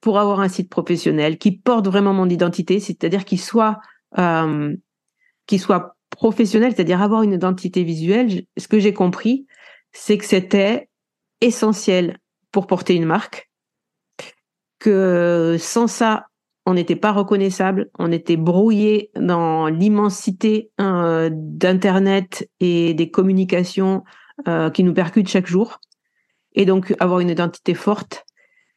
pour 0.00 0.18
avoir 0.18 0.40
un 0.40 0.48
site 0.48 0.68
professionnel 0.68 1.38
qui 1.38 1.52
porte 1.52 1.86
vraiment 1.86 2.12
mon 2.12 2.28
identité, 2.28 2.78
c'est-à-dire 2.78 3.24
qu'il 3.24 3.40
soit 3.40 3.78
euh, 4.18 4.74
qu'il 5.46 5.60
soit 5.60 5.96
professionnel, 6.10 6.72
c'est-à-dire 6.74 7.02
avoir 7.02 7.22
une 7.22 7.32
identité 7.32 7.82
visuelle, 7.84 8.44
ce 8.56 8.68
que 8.68 8.78
j'ai 8.78 8.92
compris, 8.92 9.46
c'est 9.94 10.18
que 10.18 10.26
c'était 10.26 10.90
essentiel 11.40 12.18
pour 12.52 12.66
porter 12.66 12.94
une 12.94 13.06
marque 13.06 13.48
que 14.78 15.56
sans 15.58 15.86
ça, 15.86 16.26
on 16.66 16.74
n'était 16.74 16.96
pas 16.96 17.12
reconnaissable, 17.12 17.90
on 17.98 18.12
était 18.12 18.36
brouillé 18.36 19.10
dans 19.16 19.68
l'immensité 19.68 20.70
euh, 20.80 21.30
d'Internet 21.32 22.48
et 22.60 22.92
des 22.92 23.10
communications 23.10 24.04
euh, 24.46 24.68
qui 24.70 24.84
nous 24.84 24.92
percutent 24.92 25.28
chaque 25.28 25.46
jour. 25.46 25.80
Et 26.54 26.66
donc, 26.66 26.94
avoir 27.00 27.20
une 27.20 27.30
identité 27.30 27.74
forte, 27.74 28.24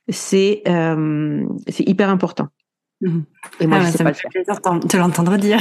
c'est 0.10 0.64
euh, 0.68 1.46
hyper 1.80 2.10
important. 2.10 2.48
Mhm. 3.02 3.26
Et 3.60 3.68
moi, 3.68 3.80
ah 3.82 3.92
ça 3.92 4.04
me 4.04 4.14
fait 4.14 4.28
plaisir 4.30 4.56
de 4.56 4.98
l'entendre 4.98 5.38
dire. 5.38 5.60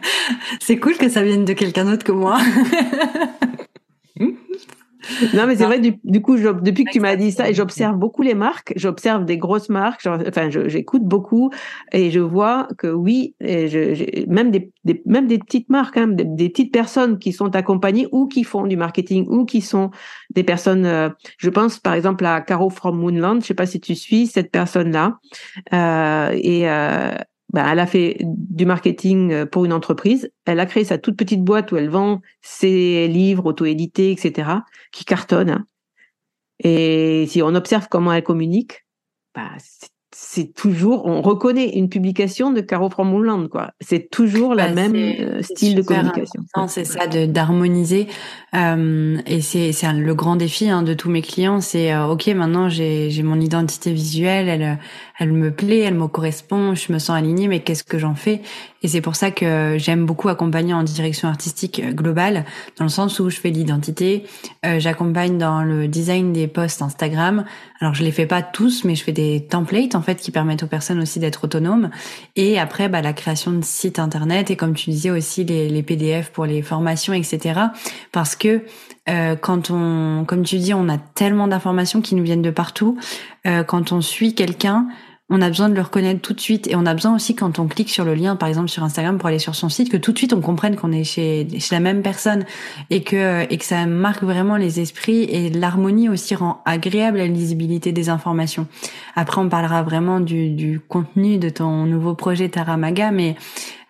c'est 0.60 0.78
cool 0.78 0.96
que 0.96 1.08
ça 1.08 1.22
vienne 1.22 1.44
de 1.44 1.52
quelqu'un 1.52 1.84
d'autre 1.84 2.04
que 2.04 2.12
moi. 2.12 2.38
Non, 5.34 5.46
mais 5.46 5.56
c'est 5.56 5.64
vrai, 5.64 5.80
du, 5.80 6.22
coup, 6.22 6.36
depuis 6.36 6.84
que 6.84 6.90
tu 6.92 7.00
m'as 7.00 7.16
dit 7.16 7.32
ça, 7.32 7.52
j'observe 7.52 7.96
beaucoup 7.96 8.22
les 8.22 8.34
marques, 8.34 8.72
j'observe 8.76 9.24
des 9.24 9.36
grosses 9.36 9.68
marques, 9.68 10.06
enfin, 10.06 10.48
j'écoute 10.50 11.02
beaucoup 11.02 11.50
et 11.92 12.10
je 12.10 12.20
vois 12.20 12.68
que 12.78 12.86
oui, 12.86 13.34
et 13.40 13.68
je, 13.68 14.26
même, 14.28 14.50
des, 14.50 14.70
même 15.06 15.26
des 15.26 15.38
petites 15.38 15.68
marques, 15.68 15.96
hein, 15.96 16.08
des, 16.08 16.48
petites 16.48 16.72
personnes 16.72 17.18
qui 17.18 17.32
sont 17.32 17.54
accompagnées 17.56 18.06
ou 18.12 18.26
qui 18.26 18.44
font 18.44 18.66
du 18.66 18.76
marketing 18.76 19.26
ou 19.28 19.44
qui 19.44 19.60
sont 19.60 19.90
des 20.34 20.44
personnes, 20.44 20.86
euh, 20.86 21.08
je 21.38 21.50
pense 21.50 21.78
par 21.78 21.94
exemple 21.94 22.24
à 22.24 22.40
Caro 22.40 22.70
from 22.70 22.98
Moonland, 22.98 23.40
je 23.40 23.46
sais 23.46 23.54
pas 23.54 23.66
si 23.66 23.80
tu 23.80 23.94
suis 23.94 24.26
cette 24.26 24.50
personne-là, 24.50 25.18
euh, 25.72 26.30
et 26.34 26.68
euh, 26.68 27.14
bah, 27.52 27.66
elle 27.70 27.78
a 27.78 27.86
fait 27.86 28.18
du 28.22 28.66
marketing 28.66 29.32
euh, 29.32 29.46
pour 29.46 29.64
une 29.64 29.72
entreprise. 29.72 30.30
Elle 30.46 30.60
a 30.60 30.66
créé 30.66 30.84
sa 30.84 30.98
toute 30.98 31.16
petite 31.16 31.44
boîte 31.44 31.72
où 31.72 31.76
elle 31.76 31.90
vend 31.90 32.20
ses 32.40 33.08
livres 33.08 33.46
auto-édités, 33.46 34.10
etc., 34.10 34.50
qui 34.92 35.04
cartonnent. 35.04 35.50
Hein. 35.50 35.66
Et 36.60 37.26
si 37.28 37.42
on 37.42 37.54
observe 37.54 37.88
comment 37.90 38.12
elle 38.12 38.22
communique, 38.22 38.84
bah, 39.34 39.50
c'est 40.14 40.52
toujours, 40.54 41.06
on 41.06 41.22
reconnaît 41.22 41.70
une 41.70 41.88
publication 41.88 42.52
de 42.52 42.60
Caro 42.60 42.90
From 42.90 43.48
quoi. 43.48 43.72
C'est 43.80 44.10
toujours 44.10 44.54
la 44.54 44.68
bah, 44.68 44.74
même 44.74 44.94
euh, 44.94 45.42
style 45.42 45.74
de 45.74 45.82
communication. 45.82 46.42
C'est 46.68 46.84
ça, 46.84 47.06
d'harmoniser. 47.06 48.08
Euh, 48.54 49.18
et 49.26 49.40
c'est 49.40 49.72
le 49.92 50.14
grand 50.14 50.36
défi 50.36 50.68
hein, 50.68 50.82
de 50.82 50.92
tous 50.92 51.08
mes 51.10 51.22
clients. 51.22 51.60
C'est 51.60 51.92
euh, 51.92 52.06
ok, 52.06 52.26
maintenant 52.28 52.68
j'ai 52.68 53.22
mon 53.22 53.40
identité 53.40 53.92
visuelle, 53.92 54.48
elle 54.48 54.78
elle 55.22 55.32
me 55.32 55.52
plaît, 55.52 55.78
elle 55.78 55.94
me 55.94 56.08
correspond, 56.08 56.74
je 56.74 56.92
me 56.92 56.98
sens 56.98 57.16
alignée, 57.16 57.46
mais 57.46 57.60
qu'est-ce 57.60 57.84
que 57.84 57.96
j'en 57.96 58.16
fais? 58.16 58.42
Et 58.82 58.88
c'est 58.88 59.00
pour 59.00 59.14
ça 59.14 59.30
que 59.30 59.76
j'aime 59.78 60.04
beaucoup 60.04 60.28
accompagner 60.28 60.74
en 60.74 60.82
direction 60.82 61.28
artistique 61.28 61.80
globale, 61.94 62.44
dans 62.76 62.84
le 62.84 62.90
sens 62.90 63.20
où 63.20 63.30
je 63.30 63.36
fais 63.36 63.50
l'identité, 63.50 64.24
euh, 64.66 64.80
j'accompagne 64.80 65.38
dans 65.38 65.62
le 65.62 65.86
design 65.86 66.32
des 66.32 66.48
posts 66.48 66.82
Instagram. 66.82 67.44
Alors 67.80 67.94
je 67.94 68.02
les 68.02 68.10
fais 68.10 68.26
pas 68.26 68.42
tous, 68.42 68.82
mais 68.82 68.96
je 68.96 69.04
fais 69.04 69.12
des 69.12 69.46
templates 69.48 69.94
en 69.94 70.02
fait 70.02 70.16
qui 70.16 70.32
permettent 70.32 70.64
aux 70.64 70.68
personnes 70.68 71.00
aussi 71.00 71.20
d'être 71.20 71.44
autonomes. 71.44 71.90
Et 72.34 72.58
après, 72.58 72.88
bah, 72.88 73.00
la 73.00 73.12
création 73.12 73.52
de 73.52 73.64
sites 73.64 74.00
internet 74.00 74.50
et 74.50 74.56
comme 74.56 74.74
tu 74.74 74.90
disais 74.90 75.10
aussi 75.10 75.44
les, 75.44 75.68
les 75.68 75.82
PDF 75.84 76.30
pour 76.30 76.46
les 76.46 76.62
formations, 76.62 77.12
etc. 77.12 77.60
Parce 78.10 78.34
que 78.34 78.62
euh, 79.08 79.36
quand 79.36 79.70
on, 79.70 80.24
comme 80.26 80.42
tu 80.42 80.58
dis, 80.58 80.74
on 80.74 80.88
a 80.88 80.98
tellement 80.98 81.46
d'informations 81.46 82.00
qui 82.00 82.16
nous 82.16 82.24
viennent 82.24 82.42
de 82.42 82.50
partout. 82.50 82.98
Euh, 83.46 83.64
quand 83.64 83.92
on 83.92 84.00
suit 84.00 84.34
quelqu'un, 84.34 84.88
on 85.34 85.40
a 85.40 85.48
besoin 85.48 85.70
de 85.70 85.74
le 85.74 85.80
reconnaître 85.80 86.20
tout 86.20 86.34
de 86.34 86.40
suite 86.40 86.68
et 86.68 86.76
on 86.76 86.84
a 86.84 86.92
besoin 86.92 87.14
aussi 87.14 87.34
quand 87.34 87.58
on 87.58 87.66
clique 87.66 87.88
sur 87.88 88.04
le 88.04 88.14
lien 88.14 88.36
par 88.36 88.50
exemple 88.50 88.68
sur 88.68 88.84
Instagram 88.84 89.16
pour 89.16 89.28
aller 89.28 89.38
sur 89.38 89.54
son 89.54 89.70
site 89.70 89.90
que 89.90 89.96
tout 89.96 90.12
de 90.12 90.18
suite 90.18 90.34
on 90.34 90.42
comprenne 90.42 90.76
qu'on 90.76 90.92
est 90.92 91.04
chez, 91.04 91.48
la 91.70 91.80
même 91.80 92.02
personne 92.02 92.44
et 92.90 93.02
que 93.02 93.46
ça 93.60 93.86
marque 93.86 94.22
vraiment 94.22 94.56
les 94.56 94.78
esprits 94.80 95.22
et 95.22 95.48
l'harmonie 95.48 96.10
aussi 96.10 96.34
rend 96.34 96.60
agréable 96.66 97.16
la 97.16 97.26
lisibilité 97.26 97.92
des 97.92 98.10
informations. 98.10 98.66
Après 99.16 99.40
on 99.40 99.48
parlera 99.48 99.82
vraiment 99.82 100.20
du, 100.20 100.80
contenu 100.86 101.38
de 101.38 101.48
ton 101.48 101.86
nouveau 101.86 102.14
projet 102.14 102.50
Taramaga 102.50 103.10
mais 103.10 103.36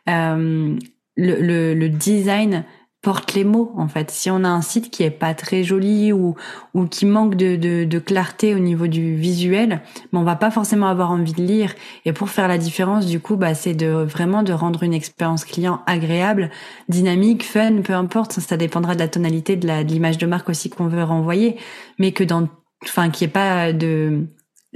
euh, 0.09 0.77
le, 1.17 1.75
le 1.75 1.89
design 1.89 2.65
porte 3.03 3.35
les 3.35 3.43
mots 3.43 3.73
en 3.77 3.89
fait. 3.89 4.11
Si 4.13 4.31
on 4.31 4.45
a 4.45 4.49
un 4.49 4.63
site 4.63 4.91
qui 4.91 5.03
est 5.03 5.11
pas 5.11 5.35
très 5.35 5.65
joli 5.65 6.13
ou 6.13 6.37
ou 6.73 6.87
qui 6.87 7.05
manque 7.05 7.35
de, 7.35 7.57
de, 7.57 7.85
de 7.85 7.99
clarté 7.99 8.55
au 8.55 8.61
niveau 8.61 8.87
du 8.87 9.17
visuel, 9.17 9.83
ben 10.13 10.21
on 10.21 10.25
va 10.25 10.37
pas 10.37 10.53
forcément 10.53 10.87
avoir 10.87 11.11
envie 11.11 11.33
de 11.33 11.43
lire. 11.43 11.75
Et 12.05 12.13
pour 12.13 12.31
faire 12.31 12.47
la 12.47 12.59
différence, 12.59 13.07
du 13.07 13.19
coup, 13.19 13.37
bah 13.37 13.55
c'est 13.55 13.75
de 13.75 13.89
vraiment 13.89 14.45
de 14.45 14.53
rendre 14.53 14.85
une 14.85 14.95
expérience 14.95 15.45
client 15.45 15.83
agréable, 15.87 16.51
dynamique, 16.89 17.43
fun, 17.43 17.83
peu 17.83 17.93
importe. 17.93 18.33
Ça 18.33 18.57
dépendra 18.57 18.95
de 18.95 19.01
la 19.01 19.09
tonalité 19.09 19.57
de 19.57 19.67
la 19.67 19.83
de 19.83 19.91
l'image 19.91 20.19
de 20.19 20.27
marque 20.27 20.49
aussi 20.49 20.71
qu'on 20.71 20.87
veut 20.87 21.03
renvoyer, 21.03 21.57
mais 21.99 22.13
que 22.13 22.23
dans 22.25 22.49
enfin 22.85 23.11
qu'il 23.11 23.27
n'y 23.27 23.31
ait 23.31 23.33
pas 23.33 23.73
de 23.73 24.29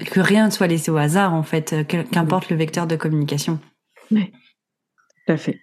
que 0.04 0.20
rien 0.20 0.46
ne 0.46 0.50
soit 0.50 0.66
laissé 0.66 0.90
au 0.90 0.96
hasard 0.96 1.32
en 1.32 1.42
fait, 1.42 1.74
qu'importe 1.86 2.50
le 2.50 2.56
vecteur 2.56 2.86
de 2.86 2.96
communication. 2.96 3.60
Oui, 4.10 4.32
tout 5.26 5.32
à 5.32 5.36
fait. 5.36 5.60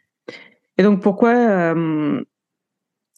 Et 0.78 0.84
donc 0.84 1.02
pourquoi 1.02 1.34
euh, 1.34 2.24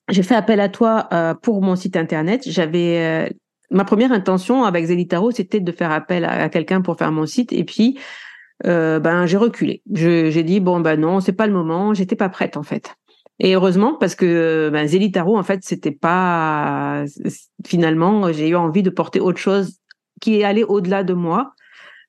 j'ai 0.09 0.23
fait 0.23 0.35
appel 0.35 0.59
à 0.59 0.69
toi 0.69 1.07
euh, 1.13 1.33
pour 1.33 1.61
mon 1.61 1.75
site 1.75 1.97
internet. 1.97 2.43
J'avais 2.45 2.99
euh, 2.99 3.29
ma 3.71 3.85
première 3.85 4.11
intention 4.11 4.63
avec 4.63 4.85
Zelitaro, 4.85 5.31
c'était 5.31 5.59
de 5.59 5.71
faire 5.71 5.91
appel 5.91 6.25
à, 6.25 6.49
quelqu'un 6.49 6.81
pour 6.81 6.97
faire 6.97 7.11
mon 7.11 7.25
site, 7.25 7.51
et 7.53 7.63
puis 7.63 7.99
euh, 8.65 8.99
ben 8.99 9.25
j'ai 9.25 9.37
reculé. 9.37 9.81
J'ai 9.91 10.43
dit 10.43 10.59
bon 10.59 10.79
ben 10.79 10.99
non, 10.99 11.19
c'est 11.19 11.33
pas 11.33 11.47
le 11.47 11.53
moment. 11.53 11.93
J'étais 11.93 12.15
pas 12.15 12.29
prête 12.29 12.57
en 12.57 12.63
fait. 12.63 12.95
Et 13.39 13.55
heureusement 13.55 13.95
parce 13.95 14.15
que 14.15 14.69
ben, 14.71 14.87
Zelitaro 14.87 15.37
en 15.37 15.43
fait 15.43 15.59
c'était 15.63 15.91
pas 15.91 17.03
finalement 17.65 18.31
j'ai 18.31 18.47
eu 18.47 18.55
envie 18.55 18.83
de 18.83 18.89
porter 18.89 19.19
autre 19.19 19.39
chose 19.39 19.79
qui 20.21 20.39
est 20.39 20.43
allé 20.45 20.63
au-delà 20.63 21.03
de 21.03 21.13
moi. 21.13 21.51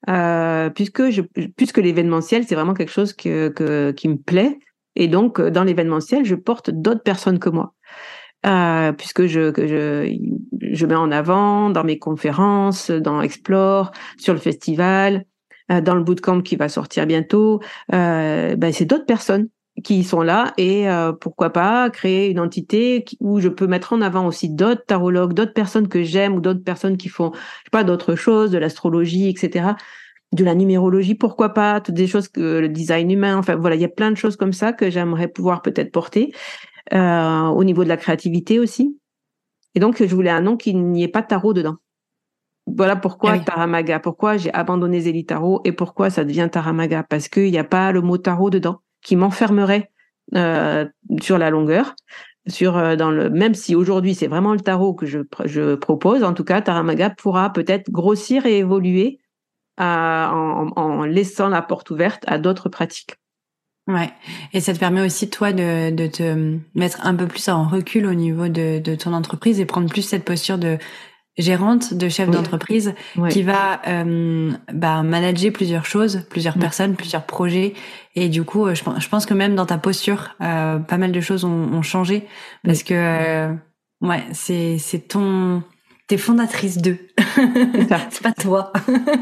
Euh, 0.09 0.71
puisque 0.71 1.11
je, 1.11 1.23
puisque 1.57 1.79
l'événementiel 1.79 2.45
c'est 2.47 2.55
vraiment 2.55 2.75
quelque 2.75 2.93
chose 2.93 3.13
que, 3.13 3.49
que, 3.49 3.91
qui 3.91 4.09
me 4.09 4.17
plaît 4.17 4.59
et 4.95 5.09
donc 5.09 5.41
dans 5.41 5.65
l'événementiel 5.65 6.25
je 6.25 6.37
porte 6.37 6.71
d'autres 6.71 7.03
personnes 7.03 7.41
que 7.41 7.49
moi 7.49 7.75
euh, 8.47 8.93
puisque 8.93 9.27
je, 9.27 9.53
je, 10.61 10.87
mets 10.87 10.95
en 10.95 11.11
avant 11.11 11.71
dans 11.71 11.85
mes 11.85 11.99
conférences, 11.99 12.91
dans 12.91 13.21
Explore, 13.21 13.91
sur 14.19 14.35
le 14.35 14.41
festival, 14.41 15.25
euh, 15.73 15.81
dans 15.81 15.95
le 15.95 16.05
bootcamp 16.05 16.43
qui 16.43 16.57
va 16.57 16.69
sortir 16.69 17.07
bientôt. 17.07 17.61
Euh, 17.93 18.55
ben 18.57 18.73
c'est 18.73 18.85
d'autres 18.85 19.07
personnes 19.07 19.49
qui 19.85 20.05
sont 20.05 20.23
là 20.23 20.55
et 20.57 20.87
pourquoi 21.21 21.51
pas 21.51 21.91
créer 21.91 22.31
une 22.31 22.41
entité 22.41 23.05
où 23.21 23.41
je 23.41 23.49
peux 23.51 23.67
mettre 23.67 23.93
en 23.93 24.01
avant 24.01 24.27
aussi 24.27 24.49
d'autres 24.49 24.87
tarologues, 24.87 25.35
d'autres 25.35 25.53
personnes 25.53 25.87
que 25.87 26.03
j'aime 26.03 26.35
ou 26.35 26.41
d'autres 26.41 26.65
personnes 26.65 26.97
qui 26.97 27.11
font 27.11 27.33
pas 27.73 27.85
d'autres 27.85 28.15
choses, 28.15 28.51
de 28.51 28.57
l'astrologie, 28.57 29.29
etc 29.29 29.75
de 30.33 30.45
la 30.45 30.55
numérologie, 30.55 31.15
pourquoi 31.15 31.55
pas, 31.55 31.81
toutes 31.81 31.95
des 31.95 32.07
choses 32.07 32.29
que 32.29 32.59
le 32.59 32.69
design 32.69 33.11
humain, 33.11 33.37
enfin 33.37 33.57
voilà, 33.57 33.77
il 33.77 33.83
y 33.83 33.85
a 33.85 33.89
plein 33.89 34.11
de 34.11 34.17
choses 34.17 34.37
comme 34.37 34.53
ça 34.53 34.73
que 34.73 34.91
j'aimerais 34.91 35.29
pouvoir 35.29 35.63
peut-être 35.63 35.93
porter. 35.93 36.33
Euh, 36.93 37.47
au 37.49 37.65
niveau 37.65 37.83
de 37.83 37.89
la 37.89 37.97
créativité 37.97 38.61
aussi. 38.61 38.97
Et 39.75 39.81
donc, 39.81 40.05
je 40.05 40.15
voulais 40.15 40.31
un 40.31 40.41
nom 40.41 40.57
qui 40.57 40.73
n'y 40.73 41.03
ait 41.03 41.09
pas 41.09 41.23
de 41.23 41.27
tarot 41.27 41.53
dedans. 41.53 41.77
Voilà 42.67 42.95
pourquoi 42.95 43.33
ah 43.33 43.39
Taramaga, 43.39 43.99
pourquoi 43.99 44.37
j'ai 44.37 44.53
abandonné 44.55 45.01
Zélitaro 45.01 45.61
et 45.65 45.73
pourquoi 45.73 46.11
ça 46.11 46.25
devient 46.25 46.49
Taramaga. 46.51 47.03
Parce 47.03 47.29
qu'il 47.29 47.51
n'y 47.51 47.59
a 47.59 47.65
pas 47.65 47.91
le 47.91 48.03
mot 48.03 48.19
tarot 48.19 48.51
dedans 48.51 48.83
qui 49.03 49.17
m'enfermerait 49.17 49.91
euh, 50.35 50.87
sur 51.21 51.39
la 51.39 51.51
longueur. 51.51 51.95
Sur, 52.47 52.77
euh, 52.77 52.95
dans 52.95 53.11
le, 53.11 53.31
même 53.31 53.55
si 53.55 53.75
aujourd'hui 53.75 54.15
c'est 54.15 54.29
vraiment 54.29 54.53
le 54.53 54.61
tarot 54.61 54.95
que 54.95 55.07
je, 55.07 55.19
je 55.45 55.75
propose, 55.75 56.23
en 56.23 56.35
tout 56.35 56.45
cas, 56.45 56.61
Taramaga 56.61 57.11
pourra 57.11 57.53
peut-être 57.53 57.91
grossir 57.91 58.47
et 58.47 58.59
évoluer 58.59 59.19
en, 59.79 60.71
en 60.75 61.05
laissant 61.05 61.49
la 61.49 61.63
porte 61.63 61.91
ouverte 61.91 62.23
à 62.29 62.39
d'autres 62.39 62.69
pratiques. 62.69 63.17
Ouais, 63.89 64.11
et 64.53 64.61
ça 64.61 64.75
te 64.75 64.81
permet 64.81 65.01
aussi 65.01 65.31
toi 65.31 65.53
de, 65.53 65.91
de 65.91 66.07
te 66.09 66.59
mettre 66.75 67.07
un 67.07 67.15
peu 67.15 67.29
plus 67.29 67.49
en 67.49 67.69
recul 67.69 68.07
au 68.07 68.15
niveau 68.15 68.49
de, 68.49 68.81
de 68.81 68.95
ton 68.97 69.13
entreprise 69.13 69.61
et 69.61 69.65
prendre 69.65 69.89
plus 69.89 70.03
cette 70.03 70.25
posture 70.25 70.59
de 70.59 70.79
gérante, 71.39 71.95
de 71.95 72.09
chef 72.09 72.31
d'entreprise 72.31 72.95
qui 73.31 73.43
va 73.43 73.81
euh, 73.87 74.53
bah, 74.73 75.03
manager 75.03 75.53
plusieurs 75.53 75.85
choses, 75.85 76.23
plusieurs 76.31 76.55
personnes, 76.59 76.97
plusieurs 76.97 77.25
projets. 77.25 77.75
Et 78.15 78.29
du 78.29 78.43
coup, 78.43 78.67
je, 78.71 78.75
je, 78.75 79.09
pense 79.09 79.27
que 79.27 79.35
même 79.35 79.55
dans 79.55 79.67
ta 79.67 79.79
posture, 79.79 80.35
euh, 80.41 80.79
pas 80.79 80.97
mal 80.97 81.13
de 81.13 81.21
choses 81.21 81.45
ont, 81.45 81.73
ont 81.73 81.83
changé 81.83 82.27
parce 82.65 82.83
que 82.83 82.95
euh, 82.95 83.55
ouais, 84.01 84.25
c'est 84.33 84.79
c'est 84.79 85.09
ton 85.09 85.63
t'es 86.09 86.17
fondatrice 86.17 86.79
d'eux. 86.79 86.99
C'est 87.37 87.89
pas 88.23 88.33
toi. 88.33 88.73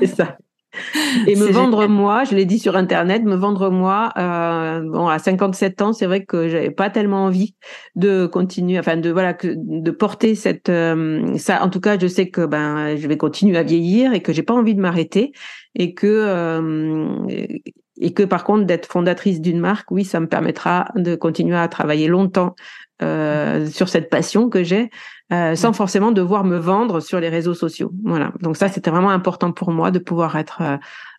c'est 0.01 0.07
ça. 0.07 0.39
Et 1.27 1.37
me 1.37 1.47
vendre 1.47 1.87
moi, 1.87 2.25
je 2.25 2.35
l'ai 2.35 2.45
dit 2.45 2.59
sur 2.59 2.77
internet, 2.77 3.23
me 3.25 3.37
vendre 3.37 3.71
moi, 3.71 4.11
euh, 4.19 4.81
bon 4.81 5.09
à 5.09 5.19
57 5.19 5.83
ans, 5.83 5.93
c'est 5.93 6.07
vrai 6.07 6.25
que 6.25 6.49
j'avais 6.49 6.71
pas 6.71 6.91
tellement 6.91 7.25
envie 7.25 7.55
de 7.95 8.27
continuer, 8.27 8.79
enfin 8.79 8.97
de 8.97 9.11
voilà 9.11 9.35
que 9.35 9.55
de 9.57 9.91
porter 9.91 10.35
cette 10.35 10.69
euh, 10.69 11.37
ça. 11.37 11.63
En 11.63 11.71
tout 11.71 11.81
cas, 11.81 11.99
je 11.99 12.07
sais 12.07 12.29
que 12.29 12.45
ben 12.47 12.97
je 12.97 13.07
vais 13.07 13.17
continuer 13.17 13.57
à 13.57 13.63
vieillir 13.63 14.13
et 14.13 14.21
que 14.21 14.33
j'ai 14.33 14.43
pas 14.43 14.55
envie 14.55 14.75
de 14.75 14.81
m'arrêter 14.81 15.33
et 15.75 15.95
que 15.95 16.07
euh, 16.07 17.17
et 17.97 18.13
que 18.13 18.23
par 18.23 18.45
contre 18.45 18.65
d'être 18.65 18.87
fondatrice 18.87 19.41
d'une 19.41 19.61
marque, 19.61 19.91
oui, 19.91 20.05
ça 20.05 20.21
me 20.21 20.27
permettra 20.27 20.89
de 20.97 21.15
continuer 21.15 21.57
à 21.57 21.69
travailler 21.69 22.09
longtemps 22.09 22.55
euh, 23.03 23.67
sur 23.67 23.89
cette 23.89 24.09
passion 24.09 24.49
que 24.49 24.63
j'ai, 24.63 24.91
euh, 25.33 25.57
sans 25.57 25.73
forcément 25.73 26.13
devoir 26.13 26.45
me 26.45 26.59
vendre 26.59 27.01
sur 27.01 27.19
les 27.19 27.29
réseaux 27.29 27.55
sociaux. 27.55 27.91
Voilà. 28.05 28.33
Donc 28.41 28.57
ça, 28.57 28.69
c'était 28.69 28.91
vraiment 28.91 29.11
important 29.11 29.51
pour 29.53 29.73
moi 29.73 29.91
de 29.91 29.99
pouvoir 29.99 30.37
être 30.37 30.63
euh, 30.63 30.77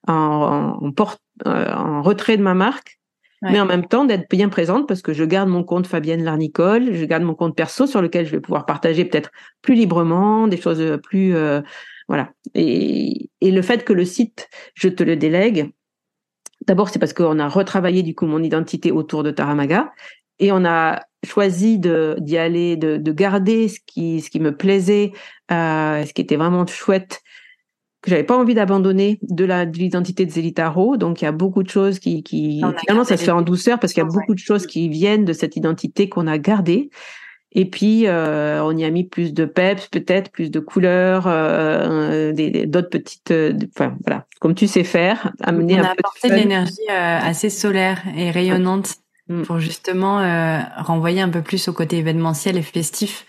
en, 0.07 0.77
en, 0.81 0.91
porte, 0.91 1.21
en 1.45 2.01
retrait 2.01 2.37
de 2.37 2.43
ma 2.43 2.53
marque 2.53 2.99
mais 3.41 3.59
en 3.59 3.65
même 3.65 3.85
temps 3.85 4.05
d'être 4.05 4.27
bien 4.27 4.49
présente 4.49 4.87
parce 4.87 5.03
que 5.03 5.13
je 5.13 5.23
garde 5.23 5.49
mon 5.49 5.63
compte 5.63 5.85
Fabienne 5.85 6.23
Larnicole, 6.23 6.95
je 6.95 7.05
garde 7.05 7.21
mon 7.21 7.35
compte 7.35 7.55
perso 7.55 7.85
sur 7.85 8.01
lequel 8.01 8.25
je 8.25 8.31
vais 8.31 8.39
pouvoir 8.39 8.65
partager 8.65 9.05
peut-être 9.05 9.29
plus 9.61 9.75
librement 9.75 10.47
des 10.47 10.57
choses 10.59 10.97
plus 11.03 11.35
voilà. 12.07 12.31
Et, 12.55 13.29
et 13.41 13.51
le 13.51 13.61
fait 13.61 13.83
que 13.83 13.93
le 13.93 14.05
site, 14.05 14.49
je 14.73 14.89
te 14.89 15.03
le 15.03 15.15
délègue, 15.15 15.71
d'abord 16.65 16.89
c'est 16.89 16.97
parce 16.97 17.13
qu'on 17.13 17.37
a 17.37 17.47
retravaillé 17.47 18.01
du 18.03 18.15
coup 18.15 18.25
mon 18.25 18.41
identité 18.41 18.91
autour 18.91 19.21
de 19.21 19.29
Taramaga 19.29 19.91
et 20.39 20.51
on 20.51 20.65
a 20.65 21.01
choisi 21.25 21.79
de 21.79 22.15
d'y 22.19 22.37
aller, 22.37 22.77
de, 22.77 22.97
de, 22.97 23.11
garder 23.11 23.67
ce 23.67 23.79
qui 23.85 24.21
ce 24.21 24.29
qui 24.29 24.39
me 24.39 24.55
plaisait, 24.55 25.11
euh, 25.51 26.05
ce 26.05 26.13
qui 26.13 26.21
était 26.21 26.35
vraiment 26.35 26.65
chouette 26.65 27.21
que 28.01 28.11
j'avais 28.11 28.23
pas 28.23 28.37
envie 28.37 28.53
d'abandonner 28.53 29.19
de 29.23 29.45
la 29.45 29.65
de 29.65 29.77
l'identité 29.77 30.25
de 30.25 30.31
Zelitaro. 30.31 30.97
Donc 30.97 31.21
il 31.21 31.25
y 31.25 31.27
a 31.27 31.31
beaucoup 31.31 31.63
de 31.63 31.69
choses 31.69 31.99
qui, 31.99 32.23
qui 32.23 32.61
finalement 32.79 33.03
ça 33.03 33.17
se 33.17 33.23
fait 33.23 33.31
en 33.31 33.41
douceur 33.41 33.79
parce 33.79 33.93
qu'il 33.93 34.03
y 34.03 34.05
a 34.05 34.09
beaucoup 34.09 34.35
de 34.35 34.39
choses 34.39 34.67
qui 34.67 34.89
viennent 34.89 35.25
de 35.25 35.33
cette 35.33 35.55
identité 35.55 36.07
qu'on 36.07 36.27
a 36.27 36.37
gardée. 36.37 36.89
Et 37.57 37.65
puis 37.65 38.05
euh, 38.05 38.61
on 38.63 38.77
y 38.77 38.83
a 38.83 38.91
mis 38.91 39.05
plus 39.05 39.33
de 39.33 39.45
peps, 39.45 39.87
peut-être 39.87 40.29
plus 40.29 40.51
de 40.51 40.59
couleurs, 40.59 41.23
euh, 41.25 42.33
d'autres 42.65 42.89
petites, 42.89 43.31
euh, 43.31 43.53
enfin 43.73 43.95
voilà, 44.05 44.25
comme 44.41 44.55
tu 44.55 44.67
sais 44.67 44.83
faire, 44.83 45.31
amener 45.41 45.79
on 45.79 45.83
a 45.83 45.91
apporté 45.91 46.29
de, 46.29 46.35
l'énergie 46.35 46.73
euh, 46.89 47.19
assez 47.21 47.49
solaire 47.49 48.03
et 48.17 48.29
rayonnante 48.29 48.95
mm. 49.29 49.43
pour 49.43 49.59
justement 49.59 50.19
euh, 50.19 50.59
renvoyer 50.77 51.21
un 51.21 51.29
peu 51.29 51.41
plus 51.41 51.67
au 51.67 51.73
côté 51.73 51.97
événementiel 51.97 52.57
et 52.57 52.61
festif 52.61 53.25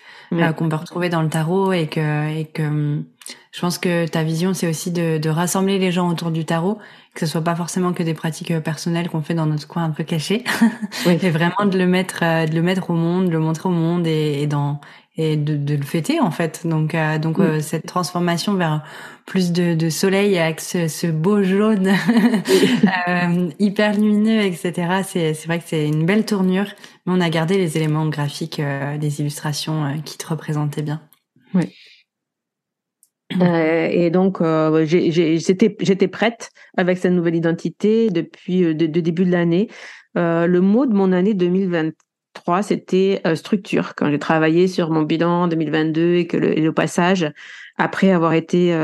qu'on 0.57 0.69
peut 0.69 0.77
retrouver 0.77 1.09
dans 1.09 1.23
le 1.23 1.29
tarot 1.29 1.73
et 1.73 1.87
que 1.87 2.37
et 2.37 2.47
que 2.47 3.05
je 3.53 3.61
pense 3.61 3.79
que 3.79 4.07
ta 4.07 4.23
vision, 4.23 4.55
c'est 4.55 4.69
aussi 4.69 4.91
de, 4.91 5.19
de, 5.19 5.29
rassembler 5.31 5.79
les 5.79 5.91
gens 5.91 6.11
autour 6.11 6.31
du 6.31 6.45
tarot, 6.45 6.79
que 7.15 7.21
ce 7.21 7.27
soit 7.27 7.41
pas 7.41 7.57
forcément 7.57 7.93
que 7.93 8.03
des 8.03 8.13
pratiques 8.13 8.51
euh, 8.51 8.61
personnelles 8.61 9.09
qu'on 9.09 9.23
fait 9.23 9.35
dans 9.35 9.47
notre 9.47 9.67
coin 9.67 9.85
un 9.85 9.91
peu 9.91 10.05
caché, 10.05 10.45
oui. 11.07 11.19
mais 11.23 11.31
vraiment 11.31 11.65
de 11.65 11.79
le 11.79 11.87
mettre, 11.87 12.23
euh, 12.23 12.47
de 12.47 12.55
le 12.55 12.63
mettre 12.63 12.91
au 12.91 12.95
monde, 12.95 13.27
de 13.27 13.31
le 13.31 13.39
montrer 13.39 13.69
au 13.69 13.73
monde 13.73 14.07
et, 14.07 14.43
et 14.43 14.47
dans 14.47 14.81
et 15.17 15.37
de, 15.37 15.57
de, 15.57 15.75
le 15.75 15.83
fêter 15.83 16.21
en 16.21 16.31
fait. 16.31 16.67
Donc 16.67 16.95
euh, 16.95 17.19
donc 17.19 17.39
euh, 17.39 17.61
cette 17.61 17.87
transformation 17.87 18.55
vers 18.55 18.83
plus 19.25 19.53
de, 19.53 19.75
de 19.75 19.91
soleil 19.91 20.39
avec 20.39 20.61
ce, 20.61 20.89
ce 20.89 21.07
beau 21.07 21.43
jaune 21.43 21.89
euh, 23.09 23.49
hyper 23.59 23.95
lumineux, 23.95 24.43
etc. 24.43 25.03
C'est 25.05 25.35
c'est 25.35 25.47
vrai 25.47 25.59
que 25.59 25.65
c'est 25.67 25.87
une 25.87 26.07
belle 26.07 26.25
tournure, 26.25 26.67
mais 27.07 27.13
on 27.15 27.21
a 27.21 27.31
gardé 27.31 27.57
les 27.59 27.77
éléments 27.77 28.07
graphiques 28.09 28.61
des 28.99 29.21
illustrations 29.21 30.01
qui 30.05 30.19
te 30.19 30.27
représentaient 30.27 30.83
bien. 30.83 31.01
Oui. 31.55 31.73
Euh, 33.43 33.89
et 33.91 34.11
donc, 34.11 34.41
euh, 34.41 34.87
j'étais 34.87 36.09
prête 36.09 36.51
avec 36.77 36.99
cette 36.99 37.13
nouvelle 37.13 37.35
identité 37.35 38.11
depuis 38.11 38.61
le 38.61 38.71
euh, 38.71 38.75
début 38.75 39.25
de 39.25 39.33
l'année. 39.33 39.69
Euh, 40.17 40.47
le 40.47 40.61
mot 40.61 40.87
de 40.87 40.95
mon 40.95 41.13
année 41.13 41.35
2023, 42.37 42.63
c'était 42.63 43.21
euh, 43.27 43.35
structure. 43.35 43.95
Quand 43.95 44.11
j'ai 44.11 44.19
travaillé 44.19 44.69
sur 44.69 44.91
mon 44.91 45.03
bilan 45.03 45.49
2022 45.49 46.15
et 46.15 46.27
que 46.27 46.37
le, 46.37 46.59
et 46.59 46.61
le 46.61 46.73
passage, 46.73 47.33
après 47.77 48.11
avoir 48.11 48.33
été 48.33 48.75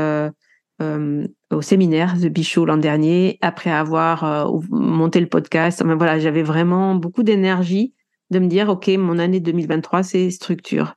au 1.49 1.61
séminaire 1.61 2.15
The 2.19 2.25
Bichot 2.25 2.65
l'an 2.65 2.75
dernier, 2.77 3.37
après 3.41 3.71
avoir 3.71 4.51
monté 4.69 5.21
le 5.21 5.27
podcast, 5.27 5.81
enfin, 5.81 5.95
voilà, 5.95 6.19
j'avais 6.19 6.43
vraiment 6.43 6.95
beaucoup 6.95 7.23
d'énergie 7.23 7.93
de 8.31 8.39
me 8.39 8.47
dire, 8.47 8.67
OK, 8.69 8.89
mon 8.89 9.17
année 9.17 9.39
2023, 9.39 10.03
c'est 10.03 10.29
structure. 10.29 10.95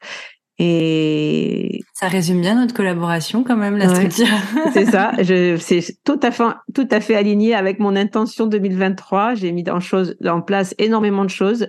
Et 0.58 1.82
ça 1.92 2.08
résume 2.08 2.40
bien 2.40 2.54
notre 2.54 2.72
collaboration 2.72 3.44
quand 3.44 3.56
même 3.56 3.76
la 3.76 3.94
structure. 3.94 4.26
c'est 4.72 4.86
ça, 4.86 5.12
c'est 5.18 6.02
tout 6.02 6.18
à 6.22 6.30
fait 6.30 6.44
tout 6.74 6.88
à 6.90 7.00
fait 7.00 7.14
aligné 7.14 7.54
avec 7.54 7.78
mon 7.78 7.94
intention 7.94 8.46
2023. 8.46 9.34
J'ai 9.34 9.52
mis 9.52 9.68
en 9.68 9.80
chose 9.80 10.16
en 10.24 10.40
place 10.40 10.74
énormément 10.78 11.24
de 11.24 11.30
choses, 11.30 11.68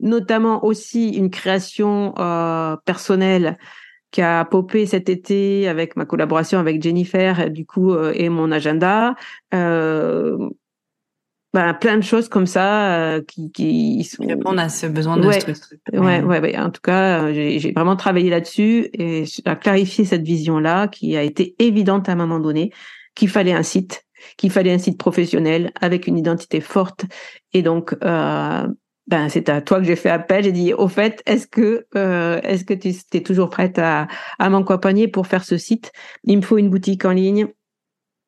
notamment 0.00 0.64
aussi 0.64 1.10
une 1.10 1.30
création 1.30 2.14
euh, 2.18 2.76
personnelle 2.84 3.58
qui 4.10 4.22
a 4.22 4.44
popé 4.44 4.86
cet 4.86 5.08
été 5.08 5.66
avec 5.66 5.96
ma 5.96 6.04
collaboration 6.04 6.58
avec 6.58 6.82
Jennifer 6.82 7.50
du 7.50 7.66
coup 7.66 7.92
euh, 7.92 8.12
et 8.14 8.28
mon 8.28 8.52
agenda. 8.52 9.16
Euh, 9.52 10.50
bah, 11.54 11.72
plein 11.72 11.96
de 11.96 12.02
choses 12.02 12.28
comme 12.28 12.46
ça 12.46 12.96
euh, 12.96 13.22
qui, 13.22 13.52
qui 13.52 14.02
sont... 14.02 14.26
répondent 14.26 14.58
à 14.58 14.68
ce 14.68 14.86
besoin 14.86 15.16
de 15.16 15.28
ouais, 15.28 15.38
structure. 15.38 15.78
Ouais, 15.92 16.20
ouais, 16.20 16.40
ouais, 16.40 16.58
En 16.58 16.70
tout 16.70 16.80
cas, 16.82 17.22
euh, 17.22 17.32
j'ai 17.32 17.70
vraiment 17.70 17.94
travaillé 17.94 18.28
là-dessus 18.28 18.90
et 18.92 19.22
à 19.44 19.54
clarifier 19.54 20.04
cette 20.04 20.22
vision-là 20.22 20.88
qui 20.88 21.16
a 21.16 21.22
été 21.22 21.54
évidente 21.60 22.08
à 22.08 22.12
un 22.12 22.16
moment 22.16 22.40
donné 22.40 22.72
qu'il 23.14 23.28
fallait 23.28 23.52
un 23.52 23.62
site, 23.62 24.04
qu'il 24.36 24.50
fallait 24.50 24.72
un 24.72 24.78
site 24.78 24.98
professionnel 24.98 25.70
avec 25.80 26.08
une 26.08 26.18
identité 26.18 26.60
forte. 26.60 27.04
Et 27.52 27.62
donc, 27.62 27.94
euh, 28.02 28.66
ben 29.06 29.28
c'est 29.28 29.48
à 29.48 29.60
toi 29.60 29.78
que 29.78 29.84
j'ai 29.84 29.96
fait 29.96 30.10
appel. 30.10 30.44
J'ai 30.44 30.52
dit 30.52 30.74
au 30.74 30.88
fait, 30.88 31.22
est-ce 31.26 31.46
que 31.46 31.86
euh, 31.96 32.40
est-ce 32.42 32.64
que 32.64 32.74
tu 32.74 32.92
es 33.12 33.20
toujours 33.22 33.50
prête 33.50 33.78
à, 33.78 34.08
à 34.38 34.50
m'accompagner 34.50 35.08
pour 35.08 35.26
faire 35.26 35.44
ce 35.44 35.56
site? 35.56 35.92
Il 36.24 36.36
me 36.38 36.42
faut 36.42 36.58
une 36.58 36.70
boutique 36.70 37.04
en 37.04 37.12
ligne, 37.12 37.48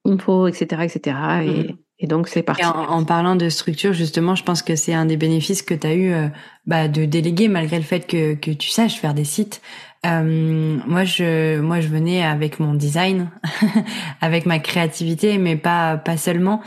il 0.05 0.13
me 0.13 0.19
faut 0.19 0.47
etc 0.47 0.83
etc. 0.85 1.17
Et 1.43 1.73
mmh. 1.73 1.77
Et 1.99 2.07
donc 2.07 2.29
c'est 2.29 2.43
parti. 2.43 2.63
En, 2.65 3.05
parlant 3.05 3.37
de 3.37 3.49
structure, 3.49 3.95
justement, 3.95 4.35
je 4.35 4.45
pense 4.45 4.61
que 4.61 4.77
c'est 4.77 4.93
un 4.93 5.07
des 5.07 5.17
bénéfices 5.17 5.63
que 5.63 5.73
tu 5.73 5.87
as 5.87 5.95
eu 5.95 6.13
euh, 6.13 6.29
bah, 6.67 6.89
de 6.89 7.07
déléguer, 7.07 7.49
malgré 7.49 7.79
le 7.79 7.85
fait 7.85 8.07
que, 8.07 8.35
que 8.35 8.51
tu 8.51 8.69
saches 8.69 8.97
faire 8.97 9.15
des 9.15 9.25
sites. 9.25 9.63
Euh, 10.05 10.79
moi, 10.87 11.05
je, 11.05 11.59
moi, 11.61 11.81
je 11.81 11.89
venais 11.89 12.23
avec 12.23 12.61
mon 12.61 12.75
design, 12.75 13.31
avec 14.21 14.45
ma 14.45 14.59
créativité, 14.59 15.39
mais 15.39 15.57
pas, 15.57 15.97
pas 15.97 16.19
seulement. 16.19 16.61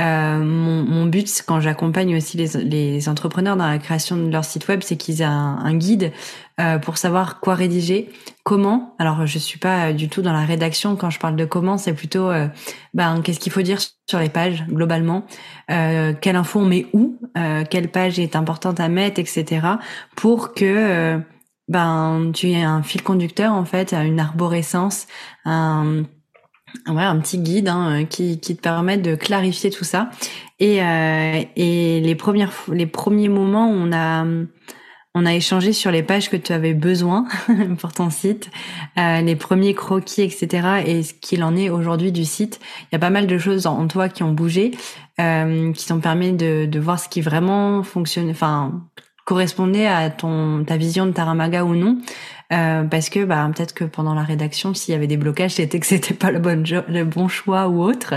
Euh, 0.00 0.38
mon, 0.38 0.82
mon, 0.82 1.06
but, 1.06 1.44
quand 1.46 1.60
j'accompagne 1.60 2.16
aussi 2.16 2.36
les, 2.36 2.48
les, 2.64 3.08
entrepreneurs 3.08 3.56
dans 3.56 3.68
la 3.68 3.78
création 3.78 4.16
de 4.16 4.28
leur 4.28 4.44
site 4.44 4.66
web, 4.66 4.80
c'est 4.82 4.96
qu'ils 4.96 5.22
aient 5.22 5.24
un, 5.24 5.74
guide 5.76 6.12
euh, 6.60 6.78
pour 6.78 6.98
savoir 6.98 7.38
quoi 7.38 7.54
rédiger, 7.54 8.10
comment. 8.42 8.96
Alors, 8.98 9.24
je 9.26 9.38
suis 9.38 9.58
pas 9.60 9.92
du 9.92 10.08
tout 10.08 10.20
dans 10.20 10.32
la 10.32 10.44
rédaction. 10.44 10.96
Quand 10.96 11.10
je 11.10 11.20
parle 11.20 11.36
de 11.36 11.44
comment, 11.44 11.78
c'est 11.78 11.94
plutôt, 11.94 12.28
euh, 12.28 12.48
ben, 12.92 13.20
qu'est-ce 13.22 13.38
qu'il 13.38 13.52
faut 13.52 13.62
dire 13.62 13.78
sur 14.08 14.18
les 14.18 14.28
pages 14.28 14.64
globalement, 14.68 15.26
euh, 15.70 16.12
quelle 16.20 16.36
info 16.36 16.60
on 16.60 16.66
met 16.66 16.86
où, 16.92 17.16
euh, 17.38 17.64
quelle 17.68 17.88
page 17.88 18.18
est 18.18 18.34
importante 18.34 18.80
à 18.80 18.88
mettre, 18.88 19.20
etc. 19.20 19.66
Pour 20.16 20.54
que 20.54 21.20
ben 21.68 22.30
tu 22.34 22.50
aies 22.50 22.62
un 22.62 22.82
fil 22.82 23.02
conducteur 23.02 23.54
en 23.54 23.64
fait, 23.64 23.94
une 23.94 24.20
arborescence, 24.20 25.06
un 25.46 26.02
ouais, 26.88 27.02
un 27.02 27.18
petit 27.18 27.38
guide 27.38 27.68
hein, 27.68 28.04
qui, 28.04 28.40
qui 28.40 28.56
te 28.56 28.62
permet 28.62 28.98
de 28.98 29.14
clarifier 29.14 29.70
tout 29.70 29.84
ça. 29.84 30.10
Et, 30.60 30.82
euh, 30.82 31.42
et 31.56 32.00
les 32.00 32.14
premières 32.14 32.52
les 32.68 32.86
premiers 32.86 33.28
moments, 33.28 33.68
on 33.68 33.92
a 33.92 34.24
on 35.16 35.26
a 35.26 35.34
échangé 35.34 35.72
sur 35.72 35.92
les 35.92 36.02
pages 36.02 36.28
que 36.28 36.36
tu 36.36 36.52
avais 36.52 36.74
besoin 36.74 37.26
pour 37.78 37.92
ton 37.92 38.10
site, 38.10 38.50
euh, 38.98 39.20
les 39.20 39.36
premiers 39.36 39.74
croquis, 39.74 40.22
etc. 40.22 40.82
Et 40.86 41.02
ce 41.04 41.14
qu'il 41.14 41.44
en 41.44 41.56
est 41.56 41.70
aujourd'hui 41.70 42.10
du 42.10 42.24
site. 42.24 42.60
Il 42.82 42.88
y 42.94 42.96
a 42.96 42.98
pas 42.98 43.10
mal 43.10 43.28
de 43.28 43.38
choses 43.38 43.66
en, 43.66 43.86
toi 43.86 44.08
qui 44.08 44.24
ont 44.24 44.32
bougé, 44.32 44.72
euh, 45.20 45.72
qui 45.72 45.86
t'ont 45.86 46.00
permis 46.00 46.32
de, 46.32 46.66
de 46.66 46.80
voir 46.80 46.98
ce 46.98 47.08
qui 47.08 47.20
vraiment 47.20 47.84
fonctionne, 47.84 48.28
enfin 48.28 48.82
correspondait 49.24 49.86
à 49.86 50.10
ton 50.10 50.64
ta 50.64 50.76
vision 50.76 51.06
de 51.06 51.12
Taramaga 51.12 51.64
ou 51.64 51.74
non. 51.74 51.98
Euh, 52.52 52.84
parce 52.84 53.08
que 53.08 53.24
bah, 53.24 53.50
peut-être 53.54 53.72
que 53.72 53.84
pendant 53.84 54.14
la 54.14 54.22
rédaction, 54.22 54.74
s'il 54.74 54.92
y 54.92 54.96
avait 54.96 55.06
des 55.06 55.16
blocages, 55.16 55.52
c'était 55.54 55.80
que 55.80 55.86
c'était 55.86 56.14
pas 56.14 56.30
le 56.30 56.38
bon 56.38 56.64
le 56.88 57.04
bon 57.04 57.28
choix 57.28 57.68
ou 57.68 57.82
autre. 57.82 58.14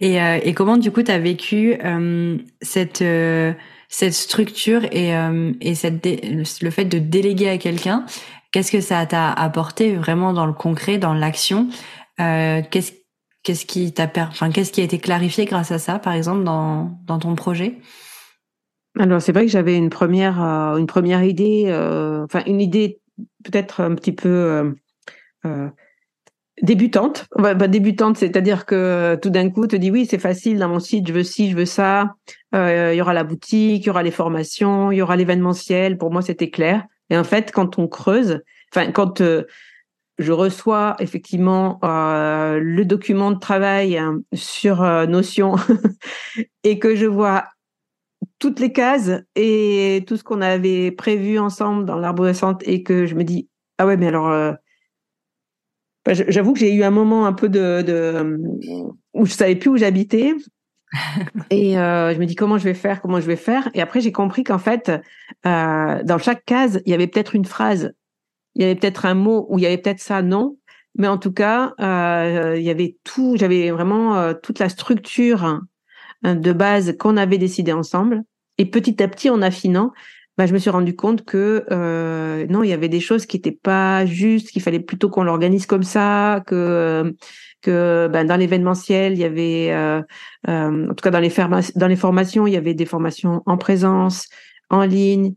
Et, 0.00 0.20
euh, 0.20 0.38
et 0.42 0.54
comment 0.54 0.76
du 0.76 0.90
coup 0.90 1.02
tu 1.02 1.10
as 1.10 1.18
vécu 1.18 1.76
euh, 1.84 2.38
cette 2.62 3.02
euh, 3.02 3.52
cette 3.88 4.14
structure 4.14 4.84
et 4.92 5.16
euh, 5.16 5.52
et 5.60 5.74
cette 5.74 6.06
le 6.06 6.70
fait 6.70 6.84
de 6.84 6.98
déléguer 6.98 7.48
à 7.48 7.58
quelqu'un? 7.58 8.04
Qu'est-ce 8.52 8.72
que 8.72 8.80
ça 8.80 9.04
t'a 9.06 9.32
apporté 9.32 9.94
vraiment 9.94 10.32
dans 10.32 10.46
le 10.46 10.52
concret, 10.52 10.98
dans 10.98 11.12
l'action? 11.12 11.68
Qu'est-ce 12.18 12.92
qu'est-ce 13.42 13.66
qui 13.66 13.92
t'a 13.92 14.10
enfin 14.16 14.50
qu'est-ce 14.50 14.72
qui 14.72 14.80
a 14.80 14.84
été 14.84 14.98
clarifié 14.98 15.44
grâce 15.44 15.72
à 15.72 15.78
ça, 15.78 15.98
par 15.98 16.14
exemple 16.14 16.44
dans 16.44 16.98
dans 17.06 17.18
ton 17.18 17.34
projet? 17.34 17.78
Alors 18.98 19.20
c'est 19.20 19.32
vrai 19.32 19.46
que 19.46 19.52
j'avais 19.52 19.76
une 19.76 19.90
première 19.90 20.40
une 20.40 20.86
première 20.86 21.22
idée, 21.22 21.64
enfin 22.24 22.42
une 22.46 22.60
idée 22.60 23.00
peut-être 23.44 23.80
un 23.80 23.94
petit 23.94 24.12
peu 24.12 24.28
euh, 24.28 24.70
euh, 25.46 25.68
débutante. 26.62 27.26
Débutante, 27.68 28.16
c'est-à-dire 28.16 28.66
que 28.66 29.18
tout 29.20 29.30
d'un 29.30 29.50
coup, 29.50 29.66
te 29.66 29.76
dis 29.76 29.90
oui, 29.90 30.06
c'est 30.08 30.18
facile 30.18 30.58
dans 30.58 30.68
mon 30.68 30.80
site, 30.80 31.08
je 31.08 31.12
veux 31.12 31.22
ci, 31.22 31.50
je 31.50 31.56
veux 31.56 31.66
ça. 31.66 32.14
Euh, 32.54 32.92
il 32.92 32.96
y 32.96 33.00
aura 33.00 33.14
la 33.14 33.24
boutique, 33.24 33.84
il 33.84 33.86
y 33.86 33.90
aura 33.90 34.02
les 34.02 34.10
formations, 34.10 34.90
il 34.90 34.96
y 34.96 35.02
aura 35.02 35.16
l'événementiel. 35.16 35.98
Pour 35.98 36.10
moi, 36.10 36.22
c'était 36.22 36.50
clair. 36.50 36.84
Et 37.10 37.16
en 37.16 37.24
fait, 37.24 37.52
quand 37.52 37.78
on 37.78 37.88
creuse, 37.88 38.40
enfin, 38.74 38.90
quand 38.90 39.22
je 40.18 40.32
reçois 40.32 40.96
effectivement 40.98 41.78
le 41.82 42.82
document 42.84 43.30
de 43.30 43.38
travail 43.38 43.98
hein, 43.98 44.20
sur 44.32 44.82
Notion 45.06 45.56
et 46.64 46.78
que 46.78 46.96
je 46.96 47.06
vois 47.06 47.44
toutes 48.38 48.60
les 48.60 48.72
cases 48.72 49.10
et 49.34 50.04
tout 50.06 50.16
ce 50.16 50.24
qu'on 50.24 50.40
avait 50.40 50.90
prévu 50.90 51.38
ensemble 51.38 51.84
dans 51.84 51.96
l'arborescente 51.96 52.62
et 52.66 52.82
que 52.82 53.06
je 53.06 53.14
me 53.14 53.24
dis 53.24 53.48
ah 53.78 53.86
ouais 53.86 53.96
mais 53.96 54.08
alors 54.08 54.30
euh, 54.30 54.52
bah, 56.04 56.12
j'avoue 56.14 56.52
que 56.52 56.58
j'ai 56.58 56.72
eu 56.74 56.82
un 56.82 56.90
moment 56.90 57.26
un 57.26 57.32
peu 57.32 57.48
de, 57.48 57.82
de 57.82 58.38
où 59.14 59.26
je 59.26 59.32
savais 59.32 59.56
plus 59.56 59.70
où 59.70 59.76
j'habitais 59.76 60.34
et 61.50 61.78
euh, 61.78 62.14
je 62.14 62.18
me 62.18 62.26
dis 62.26 62.36
comment 62.36 62.58
je 62.58 62.64
vais 62.64 62.74
faire, 62.74 63.02
comment 63.02 63.20
je 63.20 63.26
vais 63.26 63.36
faire? 63.36 63.68
Et 63.74 63.82
après, 63.82 64.00
j'ai 64.00 64.12
compris 64.12 64.44
qu'en 64.44 64.58
fait, 64.58 64.92
euh, 65.44 66.02
dans 66.04 66.18
chaque 66.18 66.44
case, 66.44 66.80
il 66.86 66.92
y 66.92 66.94
avait 66.94 67.08
peut-être 67.08 67.34
une 67.34 67.44
phrase, 67.44 67.92
il 68.54 68.62
y 68.62 68.64
avait 68.64 68.76
peut-être 68.76 69.04
un 69.04 69.14
mot, 69.14 69.46
ou 69.50 69.58
il 69.58 69.62
y 69.62 69.66
avait 69.66 69.78
peut-être 69.78 69.98
ça, 69.98 70.22
non. 70.22 70.56
Mais 70.94 71.08
en 71.08 71.18
tout 71.18 71.32
cas, 71.32 71.74
il 72.56 72.62
y 72.62 72.70
avait 72.70 72.96
tout, 73.02 73.36
j'avais 73.36 73.72
vraiment 73.72 74.32
toute 74.34 74.60
la 74.60 74.68
structure 74.68 75.60
de 76.34 76.52
base 76.52 76.96
qu'on 76.98 77.16
avait 77.16 77.38
décidé 77.38 77.72
ensemble. 77.72 78.22
Et 78.58 78.66
petit 78.66 79.02
à 79.02 79.08
petit, 79.08 79.30
en 79.30 79.42
affinant, 79.42 79.92
bah, 80.38 80.46
je 80.46 80.52
me 80.52 80.58
suis 80.58 80.70
rendu 80.70 80.94
compte 80.94 81.24
que 81.24 81.64
euh, 81.70 82.46
non, 82.48 82.62
il 82.62 82.68
y 82.68 82.72
avait 82.72 82.88
des 82.88 83.00
choses 83.00 83.24
qui 83.24 83.36
n'étaient 83.38 83.58
pas 83.62 84.04
justes, 84.04 84.50
qu'il 84.50 84.62
fallait 84.62 84.80
plutôt 84.80 85.08
qu'on 85.08 85.24
l'organise 85.24 85.66
comme 85.66 85.82
ça, 85.82 86.42
que 86.46 87.14
que 87.62 88.08
ben, 88.12 88.26
dans 88.26 88.36
l'événementiel, 88.36 89.14
il 89.14 89.18
y 89.18 89.24
avait, 89.24 89.72
euh, 89.72 90.02
euh, 90.48 90.90
en 90.90 90.94
tout 90.94 91.02
cas 91.02 91.10
dans 91.10 91.20
les, 91.20 91.32
dans 91.74 91.86
les 91.88 91.96
formations, 91.96 92.46
il 92.46 92.52
y 92.52 92.56
avait 92.56 92.74
des 92.74 92.86
formations 92.86 93.42
en 93.46 93.56
présence, 93.56 94.28
en 94.70 94.82
ligne. 94.82 95.34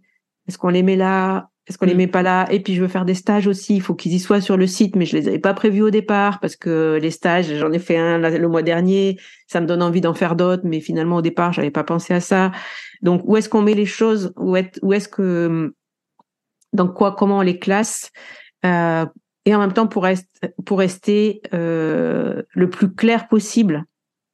Est-ce 0.47 0.58
qu'on 0.58 0.69
les 0.69 0.84
met 0.84 0.95
là? 0.95 1.49
Est-ce 1.69 1.77
qu'on 1.77 1.86
les 1.86 1.93
mm. 1.93 1.97
met 1.97 2.08
pas 2.08 2.23
là 2.23 2.51
Et 2.51 2.60
puis 2.60 2.73
je 2.73 2.82
veux 2.82 2.88
faire 2.88 3.05
des 3.05 3.13
stages 3.13 3.47
aussi. 3.47 3.75
Il 3.75 3.82
faut 3.82 3.93
qu'ils 3.93 4.13
y 4.13 4.19
soient 4.19 4.41
sur 4.41 4.58
le 4.58 4.65
site, 4.65 4.95
mais 4.95 5.05
je 5.05 5.15
les 5.15 5.27
avais 5.27 5.39
pas 5.39 5.53
prévus 5.53 5.84
au 5.84 5.91
départ 5.91 6.39
parce 6.39 6.55
que 6.55 6.97
les 6.99 7.12
stages, 7.12 7.53
j'en 7.55 7.71
ai 7.71 7.79
fait 7.79 7.97
un 7.97 8.17
le 8.17 8.47
mois 8.47 8.63
dernier. 8.63 9.19
Ça 9.47 9.62
me 9.62 9.67
donne 9.67 9.84
envie 9.84 10.01
d'en 10.01 10.15
faire 10.15 10.36
d'autres, 10.36 10.63
mais 10.65 10.82
finalement 10.82 11.17
au 11.17 11.21
départ, 11.21 11.53
j'avais 11.53 11.71
pas 11.71 11.84
pensé 11.84 12.13
à 12.13 12.21
ça. 12.21 12.51
Donc 13.01 13.21
où 13.25 13.38
est-ce 13.38 13.49
qu'on 13.49 13.62
met 13.62 13.75
les 13.75 13.86
choses? 13.86 14.34
Où 14.36 14.55
est, 14.55 14.79
où 14.82 14.93
est-ce 14.93 15.08
que 15.08 15.73
dans 16.73 16.88
quoi 16.88 17.15
Comment 17.15 17.38
on 17.38 17.41
les 17.41 17.60
classe? 17.60 18.12
Euh, 18.65 19.05
et 19.45 19.55
en 19.55 19.60
même 19.60 19.73
temps 19.73 19.88
pour, 19.88 20.08
pour 20.65 20.79
rester 20.79 21.41
euh, 21.53 22.41
le 22.49 22.69
plus 22.69 22.93
clair 22.93 23.27
possible, 23.27 23.86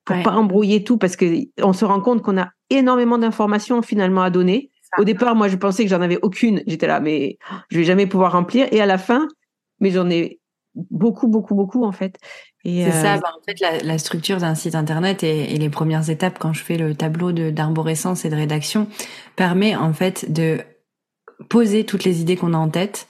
pour 0.05 0.21
pas 0.23 0.31
embrouiller 0.31 0.83
tout, 0.83 0.97
parce 0.97 1.15
que 1.15 1.25
on 1.61 1.73
se 1.73 1.83
rend 1.83 1.99
compte 1.99 2.21
qu'on 2.21 2.37
a 2.37 2.49
énormément 2.69 3.17
d'informations 3.17 3.81
finalement 3.81 4.21
à 4.21 4.29
donner. 4.29 4.71
Au 4.97 5.03
départ, 5.03 5.35
moi, 5.35 5.47
je 5.47 5.55
pensais 5.55 5.83
que 5.83 5.89
j'en 5.89 6.01
avais 6.01 6.19
aucune. 6.21 6.63
J'étais 6.67 6.87
là, 6.87 6.99
mais 6.99 7.37
je 7.69 7.77
vais 7.77 7.83
jamais 7.83 8.07
pouvoir 8.07 8.31
remplir. 8.31 8.67
Et 8.71 8.81
à 8.81 8.85
la 8.85 8.97
fin, 8.97 9.27
mais 9.79 9.91
j'en 9.91 10.09
ai 10.09 10.39
beaucoup, 10.75 11.27
beaucoup, 11.27 11.55
beaucoup 11.55 11.85
en 11.85 11.91
fait. 11.91 12.17
C'est 12.63 12.91
ça, 12.91 13.15
euh, 13.15 13.19
bah, 13.19 13.29
en 13.37 13.43
fait, 13.45 13.59
la, 13.59 13.77
la 13.79 13.97
structure 13.97 14.37
d'un 14.37 14.55
site 14.55 14.75
internet 14.75 15.23
et, 15.23 15.53
et, 15.53 15.57
les 15.57 15.69
premières 15.69 16.09
étapes 16.09 16.39
quand 16.39 16.51
je 16.51 16.61
fais 16.61 16.77
le 16.77 16.95
tableau 16.95 17.31
d'arborescence 17.31 18.25
et 18.25 18.29
de 18.29 18.35
rédaction 18.35 18.87
permet 19.35 19.75
en 19.75 19.93
fait 19.93 20.31
de 20.31 20.59
poser 21.49 21.85
toutes 21.85 22.03
les 22.03 22.21
idées 22.21 22.35
qu'on 22.35 22.53
a 22.53 22.57
en 22.57 22.69
tête 22.69 23.07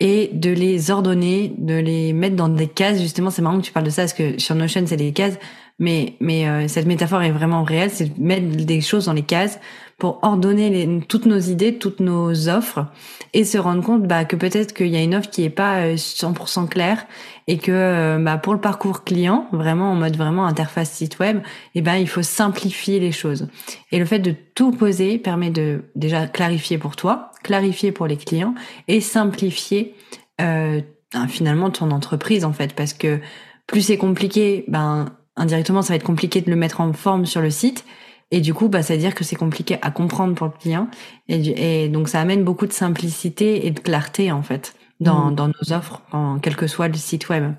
et 0.00 0.30
de 0.32 0.50
les 0.50 0.90
ordonner, 0.90 1.54
de 1.58 1.74
les 1.74 2.14
mettre 2.14 2.36
dans 2.36 2.48
des 2.48 2.68
cases. 2.68 3.00
Justement, 3.00 3.30
c'est 3.30 3.42
marrant 3.42 3.58
que 3.58 3.66
tu 3.66 3.72
parles 3.72 3.84
de 3.84 3.90
ça 3.90 4.02
parce 4.02 4.14
que 4.14 4.40
sur 4.40 4.54
Notion, 4.54 4.84
c'est 4.86 4.96
des 4.96 5.12
cases, 5.12 5.38
mais 5.78 6.14
mais 6.20 6.48
euh, 6.48 6.68
cette 6.68 6.86
métaphore 6.86 7.22
est 7.22 7.30
vraiment 7.30 7.62
réelle. 7.62 7.90
C'est 7.90 8.18
de 8.18 8.22
mettre 8.22 8.64
des 8.64 8.80
choses 8.80 9.04
dans 9.04 9.12
les 9.12 9.22
cases 9.22 9.60
pour 10.00 10.18
ordonner 10.22 11.00
toutes 11.06 11.26
nos 11.26 11.38
idées, 11.38 11.78
toutes 11.78 12.00
nos 12.00 12.48
offres 12.48 12.86
et 13.34 13.44
se 13.44 13.58
rendre 13.58 13.84
compte 13.84 14.02
bah, 14.04 14.24
que 14.24 14.34
peut-être 14.34 14.72
qu'il 14.72 14.88
y 14.88 14.96
a 14.96 15.02
une 15.02 15.14
offre 15.14 15.30
qui 15.30 15.44
est 15.44 15.50
pas 15.50 15.94
100% 15.94 16.64
euh, 16.64 16.66
claire 16.66 17.06
et 17.46 17.58
que 17.58 17.70
euh, 17.70 18.18
bah, 18.18 18.38
pour 18.38 18.54
le 18.54 18.60
parcours 18.60 19.04
client, 19.04 19.46
vraiment 19.52 19.92
en 19.92 19.94
mode 19.94 20.16
vraiment 20.16 20.46
interface 20.46 20.90
site 20.90 21.18
web, 21.20 21.40
eh 21.74 21.82
ben 21.82 21.94
il 21.96 22.08
faut 22.08 22.22
simplifier 22.22 22.98
les 22.98 23.12
choses. 23.12 23.48
Et 23.92 23.98
le 23.98 24.06
fait 24.06 24.18
de 24.18 24.34
tout 24.54 24.72
poser 24.72 25.18
permet 25.18 25.50
de 25.50 25.84
déjà 25.94 26.26
clarifier 26.26 26.78
pour 26.78 26.96
toi, 26.96 27.30
clarifier 27.44 27.92
pour 27.92 28.06
les 28.06 28.16
clients 28.16 28.54
et 28.88 29.00
simplifier 29.00 29.94
euh, 30.40 30.80
ben, 31.12 31.28
finalement 31.28 31.70
ton 31.70 31.90
entreprise 31.90 32.44
en 32.44 32.52
fait 32.52 32.74
parce 32.74 32.94
que 32.94 33.20
plus 33.66 33.82
c'est 33.82 33.98
compliqué, 33.98 34.64
ben 34.66 35.10
indirectement 35.36 35.82
ça 35.82 35.92
va 35.92 35.96
être 35.96 36.04
compliqué 36.04 36.40
de 36.40 36.50
le 36.50 36.56
mettre 36.56 36.80
en 36.80 36.92
forme 36.94 37.26
sur 37.26 37.42
le 37.42 37.50
site 37.50 37.84
et 38.30 38.40
du 38.40 38.54
coup, 38.54 38.68
bah, 38.68 38.82
ça 38.82 38.94
veut 38.94 39.00
dire 39.00 39.14
que 39.14 39.24
c'est 39.24 39.36
compliqué 39.36 39.78
à 39.82 39.90
comprendre 39.90 40.34
pour 40.34 40.46
le 40.46 40.52
client. 40.52 40.88
Et, 41.28 41.84
et, 41.84 41.88
donc, 41.88 42.08
ça 42.08 42.20
amène 42.20 42.44
beaucoup 42.44 42.66
de 42.66 42.72
simplicité 42.72 43.66
et 43.66 43.70
de 43.70 43.80
clarté, 43.80 44.30
en 44.30 44.42
fait, 44.42 44.74
dans, 45.00 45.30
mmh. 45.30 45.34
dans 45.34 45.48
nos 45.48 45.72
offres, 45.72 46.02
en, 46.12 46.38
quel 46.38 46.56
que 46.56 46.66
soit 46.66 46.88
le 46.88 46.94
site 46.94 47.28
web. 47.28 47.52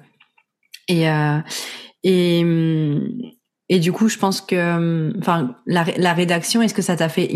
Et, 0.87 1.09
euh, 1.09 1.39
et, 2.03 2.45
et 3.67 3.79
du 3.79 3.91
coup, 3.91 4.07
je 4.07 4.17
pense 4.17 4.39
que, 4.39 5.17
enfin, 5.19 5.55
la, 5.65 5.85
la 5.97 6.13
rédaction, 6.13 6.61
est-ce 6.61 6.73
que 6.73 6.81
ça 6.81 6.95
t'a 6.95 7.09
fait 7.09 7.29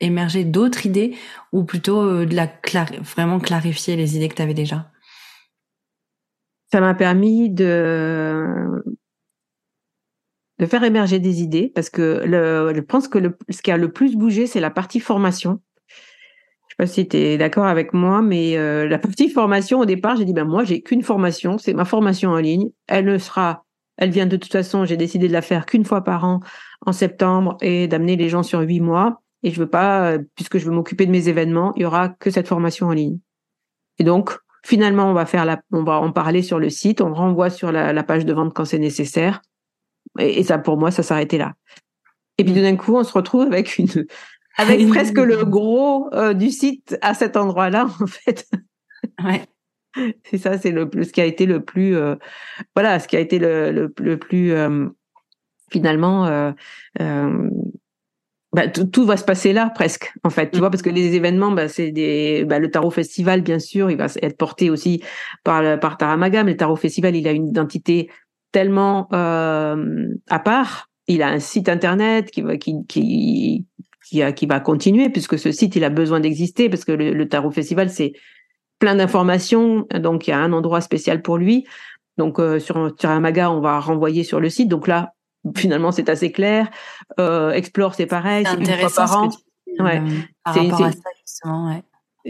émerger 0.00 0.44
d'autres 0.44 0.86
idées 0.86 1.14
ou 1.52 1.64
plutôt 1.64 2.00
euh, 2.00 2.26
de 2.26 2.34
la 2.34 2.50
vraiment 3.02 3.38
clarifier 3.38 3.96
les 3.96 4.16
idées 4.16 4.28
que 4.28 4.34
tu 4.34 4.42
avais 4.42 4.54
déjà? 4.54 4.90
Ça 6.70 6.80
m'a 6.80 6.94
permis 6.94 7.48
de 7.48 8.82
de 10.58 10.66
faire 10.66 10.82
émerger 10.82 11.18
des 11.18 11.42
idées, 11.42 11.70
parce 11.74 11.90
que 11.90 12.22
le, 12.24 12.72
je 12.74 12.80
pense 12.80 13.08
que 13.08 13.18
le, 13.18 13.36
ce 13.48 13.62
qui 13.62 13.70
a 13.70 13.76
le 13.76 13.92
plus 13.92 14.16
bougé, 14.16 14.46
c'est 14.46 14.60
la 14.60 14.70
partie 14.70 15.00
formation. 15.00 15.60
Je 15.88 15.94
sais 16.70 16.76
pas 16.78 16.86
si 16.86 17.08
tu 17.08 17.16
es 17.16 17.38
d'accord 17.38 17.66
avec 17.66 17.92
moi, 17.92 18.22
mais 18.22 18.56
euh, 18.56 18.88
la 18.88 18.98
partie 18.98 19.28
formation, 19.28 19.80
au 19.80 19.84
départ, 19.84 20.16
j'ai 20.16 20.24
dit, 20.24 20.32
ben 20.32 20.44
moi, 20.44 20.64
j'ai 20.64 20.82
qu'une 20.82 21.02
formation, 21.02 21.58
c'est 21.58 21.74
ma 21.74 21.84
formation 21.84 22.30
en 22.30 22.38
ligne. 22.38 22.70
Elle 22.88 23.04
ne 23.04 23.18
sera, 23.18 23.64
elle 23.96 24.10
vient 24.10 24.26
de 24.26 24.36
toute 24.36 24.52
façon, 24.52 24.84
j'ai 24.84 24.96
décidé 24.96 25.28
de 25.28 25.32
la 25.32 25.42
faire 25.42 25.64
qu'une 25.64 25.84
fois 25.84 26.02
par 26.02 26.24
an 26.24 26.40
en 26.84 26.92
septembre 26.92 27.56
et 27.60 27.86
d'amener 27.86 28.16
les 28.16 28.28
gens 28.28 28.42
sur 28.42 28.60
huit 28.60 28.80
mois. 28.80 29.22
Et 29.44 29.52
je 29.52 29.60
veux 29.60 29.68
pas, 29.68 30.10
euh, 30.10 30.18
puisque 30.34 30.58
je 30.58 30.66
veux 30.66 30.72
m'occuper 30.72 31.06
de 31.06 31.12
mes 31.12 31.28
événements, 31.28 31.72
il 31.76 31.82
y 31.82 31.84
aura 31.84 32.08
que 32.08 32.30
cette 32.30 32.48
formation 32.48 32.88
en 32.88 32.92
ligne. 32.92 33.18
Et 34.00 34.04
donc, 34.04 34.36
finalement, 34.64 35.08
on 35.08 35.14
va 35.14 35.26
faire 35.26 35.44
la, 35.44 35.60
on 35.70 35.84
va 35.84 36.00
en 36.00 36.10
parler 36.10 36.42
sur 36.42 36.58
le 36.58 36.68
site, 36.68 37.00
on 37.00 37.14
renvoie 37.14 37.50
sur 37.50 37.70
la 37.70 38.02
page 38.02 38.24
de 38.24 38.32
vente 38.32 38.52
quand 38.54 38.64
c'est 38.64 38.80
nécessaire. 38.80 39.40
Et, 40.18 40.42
ça, 40.42 40.58
pour 40.58 40.76
moi, 40.76 40.90
ça 40.90 41.02
s'arrêtait 41.02 41.38
là. 41.38 41.54
Et 42.38 42.44
puis, 42.44 42.54
d'un 42.54 42.76
coup, 42.76 42.96
on 42.96 43.04
se 43.04 43.12
retrouve 43.12 43.42
avec 43.42 43.78
une, 43.78 44.06
avec 44.56 44.86
presque 44.88 45.18
le 45.18 45.44
gros 45.44 46.12
euh, 46.14 46.34
du 46.34 46.50
site 46.50 46.98
à 47.02 47.14
cet 47.14 47.36
endroit-là, 47.36 47.88
en 48.00 48.06
fait. 48.06 48.48
Ouais. 49.24 49.42
C'est 50.24 50.38
ça, 50.38 50.58
c'est 50.58 50.70
le 50.70 50.88
ce 51.02 51.12
qui 51.12 51.20
a 51.20 51.24
été 51.24 51.46
le 51.46 51.64
plus, 51.64 51.96
euh, 51.96 52.14
voilà, 52.76 53.00
ce 53.00 53.08
qui 53.08 53.16
a 53.16 53.20
été 53.20 53.38
le, 53.38 53.72
le, 53.72 53.92
le 53.98 54.16
plus 54.18 54.52
euh, 54.52 54.86
finalement. 55.70 56.52
Bah, 58.54 58.66
tout, 58.66 59.04
va 59.04 59.18
se 59.18 59.24
passer 59.24 59.52
là 59.52 59.70
presque 59.74 60.10
en 60.24 60.30
fait 60.30 60.50
tu 60.50 60.56
mm. 60.56 60.60
vois 60.60 60.70
parce 60.70 60.80
que 60.80 60.88
les 60.88 61.14
événements 61.14 61.50
bah, 61.50 61.68
c'est 61.68 61.90
des 61.90 62.46
bah, 62.46 62.58
le 62.58 62.70
tarot 62.70 62.90
festival 62.90 63.42
bien 63.42 63.58
sûr 63.58 63.90
il 63.90 63.98
va 63.98 64.06
être 64.22 64.38
porté 64.38 64.70
aussi 64.70 65.02
par 65.44 65.78
par 65.78 65.98
Taramaga 65.98 66.44
mais 66.44 66.52
le 66.52 66.56
tarot 66.56 66.76
festival 66.76 67.14
il 67.14 67.28
a 67.28 67.32
une 67.32 67.46
identité 67.46 68.08
tellement 68.52 69.08
euh, 69.12 70.08
à 70.28 70.38
part. 70.38 70.88
Il 71.06 71.22
a 71.22 71.28
un 71.28 71.38
site 71.38 71.68
internet 71.68 72.30
qui 72.30 72.42
va 72.42 72.56
qui 72.56 72.74
qui 72.86 73.66
qui, 74.04 74.22
a, 74.22 74.32
qui 74.32 74.46
va 74.46 74.60
continuer 74.60 75.10
puisque 75.10 75.38
ce 75.38 75.52
site 75.52 75.76
il 75.76 75.84
a 75.84 75.90
besoin 75.90 76.20
d'exister 76.20 76.68
parce 76.68 76.84
que 76.84 76.92
le, 76.92 77.28
Tarot 77.28 77.50
Festival 77.50 77.90
c'est 77.90 78.12
plein 78.78 78.94
d'informations 78.94 79.86
donc 80.00 80.26
il 80.26 80.30
y 80.30 80.32
a 80.32 80.38
un 80.38 80.52
endroit 80.52 80.80
spécial 80.80 81.22
pour 81.22 81.38
lui. 81.38 81.66
Donc 82.16 82.38
euh, 82.38 82.58
sur 82.58 82.94
Tiramaga 82.94 83.50
on 83.50 83.60
va 83.60 83.80
renvoyer 83.80 84.24
sur 84.24 84.40
le 84.40 84.50
site. 84.50 84.68
Donc 84.68 84.86
là 84.86 85.14
finalement 85.56 85.92
c'est 85.92 86.08
assez 86.08 86.32
clair. 86.32 86.68
Euh, 87.18 87.52
Explore 87.52 87.94
c'est 87.94 88.06
pareil, 88.06 88.46
c'est 88.46 88.58
une 88.58 88.66
fois 88.66 88.90
par 88.94 89.22
an. 89.22 89.28
Ouais. 89.80 90.02
c'est 90.52 91.48
ouais 91.48 91.82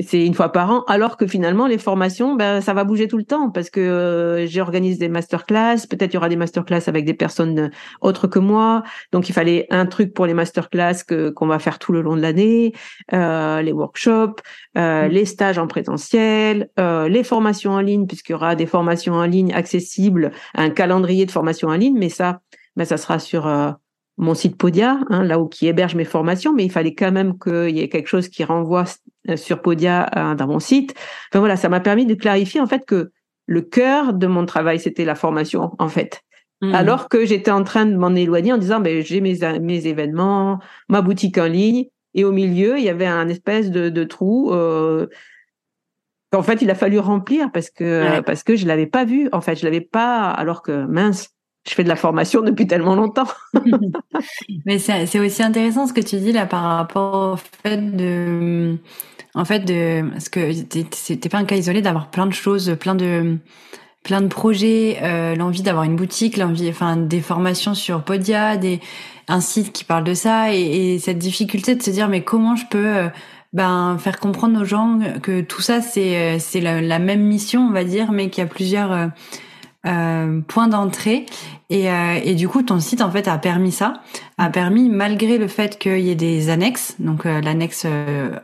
c'est 0.03 0.25
une 0.25 0.35
fois 0.35 0.53
par 0.53 0.71
an, 0.71 0.85
alors 0.87 1.17
que 1.17 1.27
finalement 1.27 1.67
les 1.67 1.79
formations, 1.79 2.35
ben 2.35 2.61
ça 2.61 2.75
va 2.75 2.85
bouger 2.85 3.09
tout 3.09 3.17
le 3.17 3.25
temps 3.25 3.51
parce 3.51 3.71
que 3.71 3.81
euh, 3.81 4.47
j'organise 4.47 4.99
des 4.99 5.09
masterclass. 5.09 5.87
Peut-être 5.89 6.13
il 6.13 6.15
y 6.15 6.17
aura 6.17 6.29
des 6.29 6.37
masterclass 6.37 6.83
avec 6.87 7.05
des 7.05 7.15
personnes 7.15 7.59
euh, 7.59 7.69
autres 8.01 8.27
que 8.27 8.39
moi. 8.39 8.83
Donc 9.13 9.29
il 9.29 9.33
fallait 9.33 9.67
un 9.71 9.87
truc 9.87 10.15
pour 10.15 10.27
les 10.27 10.35
masterclass 10.35 11.05
que 11.07 11.31
qu'on 11.31 11.47
va 11.47 11.59
faire 11.59 11.79
tout 11.79 11.93
le 11.93 12.01
long 12.03 12.17
de 12.17 12.21
l'année, 12.21 12.75
euh, 13.13 13.61
les 13.63 13.73
workshops, 13.73 14.41
euh, 14.77 15.09
mm. 15.09 15.11
les 15.11 15.25
stages 15.25 15.59
en 15.59 15.67
présentiel, 15.67 16.71
euh, 16.79 17.09
les 17.09 17.25
formations 17.25 17.73
en 17.73 17.81
ligne 17.81 18.07
puisqu'il 18.07 18.33
y 18.33 18.35
aura 18.35 18.55
des 18.55 18.67
formations 18.67 19.15
en 19.15 19.25
ligne 19.25 19.53
accessibles, 19.53 20.33
un 20.55 20.71
calendrier 20.71 21.27
de 21.27 21.31
formation 21.31 21.69
en 21.69 21.77
ligne. 21.77 21.99
Mais 21.99 22.09
ça, 22.09 22.41
ben 22.77 22.85
ça 22.85 22.97
sera 22.97 23.19
sur 23.19 23.47
mon 24.19 24.35
site 24.35 24.57
Podia, 24.57 24.99
hein, 25.11 25.23
là 25.23 25.39
où 25.39 25.47
qui 25.47 25.69
héberge 25.69 25.95
mes 25.95 26.05
formations, 26.05 26.53
mais 26.53 26.65
il 26.65 26.73
fallait 26.73 26.95
quand 26.95 27.13
même 27.13 27.39
qu'il 27.39 27.77
y 27.77 27.81
ait 27.81 27.89
quelque 27.89 28.09
chose 28.09 28.29
qui 28.29 28.45
renvoie 28.45 28.85
euh, 29.31 29.37
sur 29.37 29.63
Podia 29.63 30.11
euh, 30.17 30.35
dans 30.35 30.49
mon 30.49 30.59
site. 30.59 30.95
Enfin 31.31 31.39
voilà, 31.39 31.57
ça 31.57 31.69
m'a 31.69 31.81
permis 31.81 32.05
de 32.05 32.15
clarifier 32.15 32.61
en 32.61 32.67
fait 32.67 32.85
que 32.85 33.13
le 33.47 33.63
cœur 33.63 34.13
de 34.13 34.27
mon 34.27 34.45
travail 34.45 34.81
c'était 34.81 35.05
la 35.05 35.15
formation 35.15 35.73
en 35.79 35.89
fait. 35.89 36.23
Mmh. 36.61 36.75
Alors 36.75 37.09
que 37.09 37.25
j'étais 37.25 37.53
en 37.53 37.63
train 37.63 37.87
de 37.87 37.97
m'en 37.97 38.15
éloigner 38.15 38.53
en 38.53 38.59
disant 38.59 38.81
ben 38.81 39.03
j'ai 39.03 39.21
mes 39.21 39.39
mes 39.61 39.87
événements, 39.87 40.59
ma 40.89 41.01
boutique 41.01 41.39
en 41.39 41.47
ligne 41.47 41.87
et 42.15 42.25
au 42.25 42.33
milieu 42.33 42.77
il 42.77 42.85
y 42.85 42.89
avait 42.89 43.07
un 43.07 43.29
espèce 43.29 43.71
de, 43.71 43.89
de 43.89 44.05
trou 44.05 44.53
euh, 44.53 45.07
qu'en 46.33 46.43
fait 46.43 46.61
il 46.61 46.71
a 46.71 46.75
fallu 46.75 46.99
remplir 46.99 47.53
parce 47.53 47.71
que 47.71 48.21
parce 48.23 48.43
que 48.43 48.57
je 48.57 48.67
l'avais 48.67 48.89
pas 48.89 49.05
vu 49.05 49.29
en 49.31 49.41
fait 49.41 49.55
je 49.55 49.65
l'avais 49.65 49.81
pas 49.81 50.29
alors 50.31 50.63
que 50.63 50.85
mince 50.87 51.31
je 51.67 51.75
fais 51.75 51.85
de 51.85 51.89
la 51.89 51.97
formation 51.97 52.43
depuis 52.43 52.67
tellement 52.67 52.95
longtemps. 52.95 53.29
Mais 54.67 54.79
c'est 54.79 55.19
aussi 55.19 55.43
intéressant 55.43 55.87
ce 55.87 55.93
que 55.93 56.01
tu 56.01 56.17
dis 56.17 56.33
là 56.33 56.47
par 56.47 56.63
rapport 56.63 57.33
au 57.33 57.37
fait 57.37 57.97
de, 57.97 58.77
en 59.35 59.45
fait 59.45 59.61
de, 59.61 60.09
parce 60.11 60.29
que 60.29 60.63
t'es 60.63 61.29
pas 61.29 61.39
un 61.39 61.45
cas 61.45 61.57
isolé 61.57 61.83
d'avoir 61.83 62.11
plein 62.11 62.27
de 62.27 62.33
choses, 62.33 62.77
plein 62.81 62.95
de, 62.95 63.39
plein 64.03 64.21
de 64.21 64.29
projets, 64.29 64.99
euh, 65.03 65.35
l'envie 65.35 65.63
d'avoir 65.63 65.85
une 65.85 65.97
boutique, 65.97 66.37
l'envie, 66.37 66.69
enfin 66.71 66.97
des 66.97 67.21
formations 67.21 67.75
sur 67.75 68.03
Podia, 68.03 68.57
des 68.57 68.81
un 69.29 69.41
site 69.41 69.73
qui 69.73 69.85
parle 69.85 70.05
de 70.05 70.15
ça 70.15 70.55
et, 70.55 70.95
et 70.95 70.99
cette 70.99 71.19
difficulté 71.19 71.75
de 71.75 71.83
se 71.83 71.91
dire 71.91 72.09
mais 72.09 72.23
comment 72.23 72.57
je 72.57 72.65
peux 72.71 72.97
euh, 72.97 73.09
ben 73.53 73.99
faire 73.99 74.19
comprendre 74.19 74.63
aux 74.63 74.65
gens 74.65 74.99
que 75.23 75.43
tout 75.43 75.61
ça 75.61 75.83
c'est 75.83 76.17
euh, 76.17 76.39
c'est 76.39 76.61
la, 76.61 76.99
même 76.99 77.23
mission 77.23 77.69
on 77.69 77.73
va 77.73 77.85
dire 77.85 78.11
mais 78.11 78.31
qu'il 78.31 78.43
y 78.43 78.47
a 78.47 78.49
plusieurs 78.49 79.11
point 79.83 80.69
d'entrée. 80.69 81.27
Et, 81.71 81.91
euh, 81.91 82.19
et, 82.25 82.35
du 82.35 82.49
coup, 82.49 82.63
ton 82.63 82.81
site 82.81 83.03
en 83.03 83.11
fait 83.11 83.29
a 83.29 83.37
permis 83.37 83.73
ça, 83.73 84.01
a 84.39 84.49
permis 84.49 84.89
malgré 84.89 85.37
le 85.37 85.49
fait 85.49 85.79
qu'il 85.79 86.01
y 86.01 86.11
ait 86.11 86.15
des 86.15 86.49
annexes, 86.49 86.95
donc 86.99 87.27
euh, 87.27 87.43
l'annexe 87.43 87.87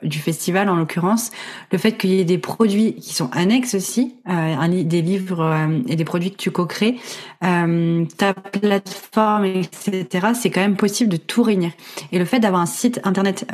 du 0.02 0.18
festival 0.18 0.68
en 0.68 0.76
l'occurrence, 0.76 1.30
le 1.72 1.78
fait 1.78 1.92
qu'il 1.92 2.10
y 2.10 2.20
ait 2.20 2.24
des 2.24 2.36
produits 2.36 2.94
qui 2.96 3.14
sont 3.14 3.30
annexes 3.32 3.74
aussi, 3.74 4.16
un, 4.26 4.68
des 4.68 5.02
livres 5.02 5.68
et 5.88 5.96
des 5.96 6.04
produits 6.04 6.32
que 6.32 6.36
tu 6.36 6.50
co-crées, 6.50 6.96
ta 7.40 8.34
plateforme, 8.34 9.46
etc. 9.46 10.28
C'est 10.34 10.50
quand 10.50 10.60
même 10.60 10.76
possible 10.76 11.10
de 11.10 11.16
tout 11.16 11.42
réunir. 11.42 11.70
Et 12.12 12.18
le 12.18 12.26
fait 12.26 12.40
d'avoir 12.40 12.60
un 12.60 12.66
site 12.66 13.00
internet 13.04 13.46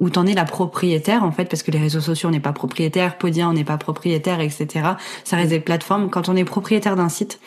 où 0.00 0.10
t'en 0.10 0.26
es 0.26 0.34
la 0.34 0.44
propriétaire 0.44 1.22
en 1.22 1.30
fait 1.30 1.44
parce 1.44 1.62
que 1.62 1.70
les 1.70 1.78
réseaux 1.78 2.00
sociaux 2.00 2.28
on 2.28 2.32
n'est 2.32 2.40
pas 2.40 2.52
propriétaire, 2.52 3.18
Podia 3.18 3.48
on 3.48 3.52
n'est 3.52 3.64
pas 3.64 3.78
propriétaire, 3.78 4.40
etc. 4.40 4.66
Ça 5.24 5.36
reste 5.36 5.50
des 5.50 5.60
plateformes. 5.60 6.10
Quand 6.10 6.28
on 6.28 6.36
est 6.36 6.44
propriétaire 6.44 6.96
d'un 6.96 7.08
site, 7.08 7.38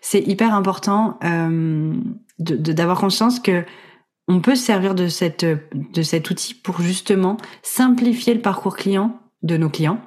c'est 0.00 0.20
hyper 0.20 0.54
important 0.54 1.18
euh, 1.24 1.94
d'avoir 2.38 2.98
conscience 2.98 3.38
que 3.38 3.64
on 4.26 4.40
peut 4.40 4.56
se 4.56 4.64
servir 4.64 4.94
de 4.94 5.08
cette 5.08 5.44
de 5.44 6.02
cet 6.02 6.30
outil 6.30 6.54
pour 6.54 6.80
justement 6.80 7.36
simplifier 7.62 8.34
le 8.34 8.40
parcours 8.40 8.76
client 8.76 9.18
de 9.42 9.56
nos 9.56 9.68
clients 9.68 10.00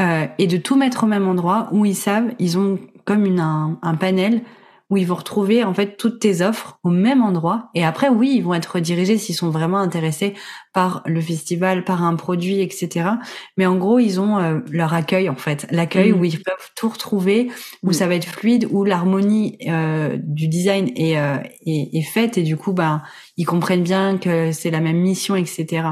euh, 0.00 0.26
et 0.38 0.46
de 0.46 0.56
tout 0.56 0.76
mettre 0.76 1.04
au 1.04 1.06
même 1.06 1.28
endroit 1.28 1.68
où 1.72 1.84
ils 1.84 1.94
savent 1.94 2.32
ils 2.38 2.58
ont 2.58 2.78
comme 3.04 3.24
un 3.38 3.94
panel 3.96 4.42
où 4.90 4.96
ils 4.96 5.06
vont 5.06 5.14
retrouver 5.14 5.64
en 5.64 5.72
fait 5.72 5.96
toutes 5.96 6.20
tes 6.20 6.42
offres 6.42 6.78
au 6.82 6.90
même 6.90 7.22
endroit. 7.22 7.70
Et 7.74 7.84
après, 7.84 8.08
oui, 8.08 8.34
ils 8.36 8.42
vont 8.42 8.54
être 8.54 8.74
redirigés 8.74 9.16
s'ils 9.16 9.34
sont 9.34 9.50
vraiment 9.50 9.78
intéressés 9.78 10.34
par 10.72 11.02
le 11.06 11.20
festival, 11.20 11.84
par 11.84 12.04
un 12.04 12.16
produit, 12.16 12.60
etc. 12.60 13.10
Mais 13.56 13.64
en 13.64 13.76
gros, 13.76 13.98
ils 13.98 14.20
ont 14.20 14.38
euh, 14.38 14.60
leur 14.70 14.92
accueil 14.92 15.28
en 15.28 15.36
fait, 15.36 15.66
l'accueil 15.70 16.12
mmh. 16.12 16.20
où 16.20 16.24
ils 16.24 16.42
peuvent 16.42 16.70
tout 16.76 16.88
retrouver, 16.88 17.50
où 17.82 17.90
mmh. 17.90 17.92
ça 17.94 18.06
va 18.06 18.14
être 18.14 18.28
fluide, 18.28 18.68
où 18.70 18.84
l'harmonie 18.84 19.56
euh, 19.68 20.18
du 20.22 20.48
design 20.48 20.90
est, 20.96 21.18
euh, 21.18 21.36
est, 21.64 21.96
est, 21.96 22.02
faite 22.02 22.36
et 22.36 22.42
du 22.42 22.56
coup, 22.56 22.72
ben, 22.72 23.02
ils 23.36 23.46
comprennent 23.46 23.82
bien 23.82 24.18
que 24.18 24.52
c'est 24.52 24.70
la 24.70 24.80
même 24.80 24.98
mission, 24.98 25.34
etc. 25.34 25.88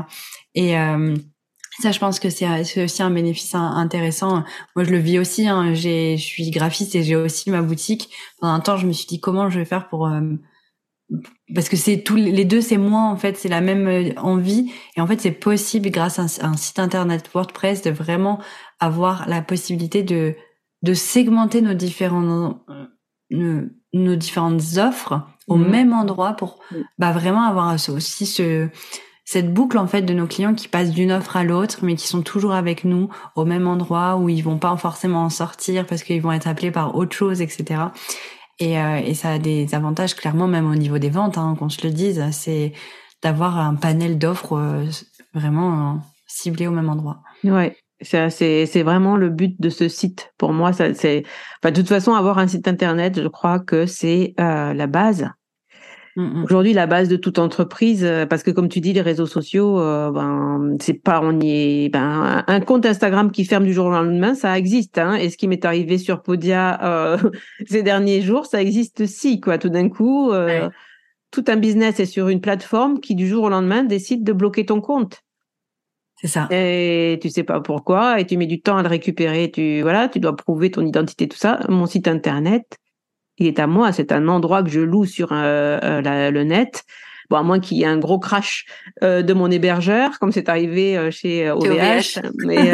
Et 0.54 0.78
euh, 0.78 1.14
ça, 1.80 1.90
je 1.90 1.98
pense 1.98 2.20
que 2.20 2.28
c'est 2.28 2.84
aussi 2.84 3.02
un 3.02 3.10
bénéfice 3.10 3.54
intéressant. 3.54 4.44
Moi, 4.76 4.84
je 4.84 4.90
le 4.90 4.98
vis 4.98 5.18
aussi. 5.18 5.48
Hein. 5.48 5.72
J'ai, 5.72 6.16
je 6.18 6.22
suis 6.22 6.50
graphiste 6.50 6.94
et 6.94 7.02
j'ai 7.02 7.16
aussi 7.16 7.50
ma 7.50 7.62
boutique. 7.62 8.10
Pendant 8.40 8.52
un 8.52 8.60
temps, 8.60 8.76
je 8.76 8.86
me 8.86 8.92
suis 8.92 9.06
dit 9.06 9.20
comment 9.20 9.48
je 9.48 9.58
vais 9.58 9.64
faire 9.64 9.88
pour 9.88 10.06
euh, 10.06 10.20
parce 11.54 11.68
que 11.68 11.76
c'est 11.76 12.02
tous 12.02 12.16
les 12.16 12.44
deux, 12.44 12.60
c'est 12.60 12.78
moi 12.78 13.02
en 13.02 13.16
fait, 13.16 13.36
c'est 13.36 13.48
la 13.48 13.60
même 13.60 13.86
euh, 13.86 14.12
envie 14.16 14.72
et 14.96 15.00
en 15.00 15.06
fait, 15.06 15.20
c'est 15.20 15.32
possible 15.32 15.90
grâce 15.90 16.18
à 16.18 16.46
un, 16.46 16.56
site 16.56 16.78
internet 16.78 17.28
WordPress 17.32 17.82
de 17.82 17.90
vraiment 17.90 18.40
avoir 18.80 19.28
la 19.28 19.42
possibilité 19.42 20.02
de 20.02 20.34
de 20.82 20.94
segmenter 20.94 21.60
nos 21.60 21.74
différents 21.74 22.22
nos, 23.30 23.62
nos 23.92 24.16
différentes 24.16 24.78
offres 24.78 25.22
au 25.46 25.56
mmh. 25.56 25.68
même 25.68 25.92
endroit 25.92 26.32
pour 26.34 26.58
bah 26.98 27.12
vraiment 27.12 27.42
avoir 27.42 27.74
aussi 27.74 28.26
ce 28.26 28.68
cette 29.24 29.52
boucle 29.52 29.78
en 29.78 29.86
fait 29.86 30.02
de 30.02 30.14
nos 30.14 30.26
clients 30.26 30.54
qui 30.54 30.68
passent 30.68 30.90
d'une 30.90 31.12
offre 31.12 31.36
à 31.36 31.44
l'autre, 31.44 31.78
mais 31.82 31.94
qui 31.94 32.08
sont 32.08 32.22
toujours 32.22 32.52
avec 32.52 32.84
nous 32.84 33.08
au 33.36 33.44
même 33.44 33.66
endroit 33.68 34.16
où 34.16 34.28
ils 34.28 34.42
vont 34.42 34.58
pas 34.58 34.76
forcément 34.76 35.24
en 35.24 35.30
sortir 35.30 35.86
parce 35.86 36.02
qu'ils 36.02 36.20
vont 36.20 36.32
être 36.32 36.48
appelés 36.48 36.70
par 36.70 36.96
autre 36.96 37.14
chose, 37.14 37.40
etc. 37.40 37.84
Et, 38.58 38.78
euh, 38.78 38.96
et 38.96 39.14
ça 39.14 39.32
a 39.32 39.38
des 39.38 39.74
avantages 39.74 40.14
clairement 40.14 40.48
même 40.48 40.70
au 40.70 40.74
niveau 40.74 40.98
des 40.98 41.10
ventes, 41.10 41.38
hein, 41.38 41.56
qu'on 41.58 41.68
se 41.68 41.86
le 41.86 41.92
dise, 41.92 42.22
c'est 42.32 42.72
d'avoir 43.22 43.58
un 43.58 43.76
panel 43.76 44.18
d'offres 44.18 44.56
euh, 44.56 44.84
vraiment 45.34 45.94
euh, 45.94 45.98
ciblé 46.26 46.66
au 46.66 46.72
même 46.72 46.88
endroit. 46.88 47.22
Ouais. 47.44 47.76
C'est, 48.00 48.82
vraiment 48.82 49.16
le 49.16 49.30
but 49.30 49.60
de 49.60 49.70
ce 49.70 49.88
site. 49.88 50.32
Pour 50.36 50.52
moi, 50.52 50.72
c'est, 50.72 50.90
enfin, 51.62 51.70
de 51.70 51.80
toute 51.80 51.88
façon, 51.88 52.14
avoir 52.14 52.38
un 52.38 52.48
site 52.48 52.66
internet, 52.66 53.22
je 53.22 53.28
crois 53.28 53.60
que 53.60 53.86
c'est 53.86 54.34
la 54.38 54.86
base 54.88 55.30
Mmh, 56.14 56.22
mmh. 56.22 56.44
Aujourd'hui, 56.44 56.72
la 56.74 56.86
base 56.86 57.08
de 57.08 57.16
toute 57.16 57.38
entreprise, 57.38 58.04
euh, 58.04 58.26
parce 58.26 58.42
que 58.42 58.50
comme 58.50 58.68
tu 58.68 58.80
dis, 58.80 58.92
les 58.92 59.00
réseaux 59.00 59.26
sociaux, 59.26 59.80
euh, 59.80 60.10
ben 60.10 60.76
c'est 60.80 61.02
pas 61.02 61.20
on 61.22 61.40
y 61.40 61.50
est, 61.84 61.88
ben 61.88 62.44
un 62.46 62.60
compte 62.60 62.84
Instagram 62.84 63.30
qui 63.30 63.46
ferme 63.46 63.64
du 63.64 63.72
jour 63.72 63.86
au 63.86 63.90
lendemain, 63.90 64.34
ça 64.34 64.58
existe. 64.58 64.98
Hein, 64.98 65.14
et 65.14 65.30
ce 65.30 65.38
qui 65.38 65.48
m'est 65.48 65.64
arrivé 65.64 65.96
sur 65.96 66.22
Podia 66.22 66.82
euh, 66.84 67.16
ces 67.66 67.82
derniers 67.82 68.20
jours, 68.20 68.44
ça 68.44 68.60
existe 68.60 69.02
aussi, 69.02 69.40
quoi. 69.40 69.56
Tout 69.56 69.70
d'un 69.70 69.88
coup, 69.88 70.32
tout 71.30 71.44
un 71.48 71.56
business 71.56 71.98
est 71.98 72.06
sur 72.06 72.28
une 72.28 72.42
plateforme 72.42 73.00
qui 73.00 73.14
du 73.14 73.26
jour 73.26 73.44
au 73.44 73.48
lendemain 73.48 73.82
décide 73.82 74.22
de 74.22 74.34
bloquer 74.34 74.66
ton 74.66 74.82
compte. 74.82 75.22
C'est 76.20 76.28
ça. 76.28 76.46
Et 76.50 77.18
tu 77.22 77.30
sais 77.30 77.42
pas 77.42 77.60
pourquoi, 77.60 78.20
et 78.20 78.26
tu 78.26 78.36
mets 78.36 78.46
du 78.46 78.60
temps 78.60 78.76
à 78.76 78.82
le 78.82 78.88
récupérer. 78.88 79.50
Tu 79.50 79.80
voilà, 79.80 80.08
tu 80.08 80.20
dois 80.20 80.36
prouver 80.36 80.70
ton 80.70 80.84
identité, 80.84 81.26
tout 81.26 81.38
ça. 81.38 81.60
Mon 81.68 81.86
site 81.86 82.06
internet, 82.06 82.78
il 83.42 83.48
est 83.48 83.58
à 83.58 83.66
moi. 83.66 83.92
C'est 83.92 84.12
un 84.12 84.28
endroit 84.28 84.62
que 84.62 84.70
je 84.70 84.80
loue 84.80 85.04
sur 85.04 85.32
euh, 85.32 85.78
euh, 85.82 86.30
le 86.30 86.44
net. 86.44 86.84
Bon, 87.30 87.36
à 87.36 87.42
moins 87.42 87.60
qu'il 87.60 87.78
y 87.78 87.82
ait 87.82 87.86
un 87.86 87.98
gros 87.98 88.18
crash 88.18 88.66
euh, 89.02 89.22
de 89.22 89.32
mon 89.32 89.50
hébergeur, 89.50 90.18
comme 90.18 90.32
c'est 90.32 90.48
arrivé 90.48 91.10
chez 91.10 91.50
OVH. 91.50 92.20
Mais, 92.44 92.72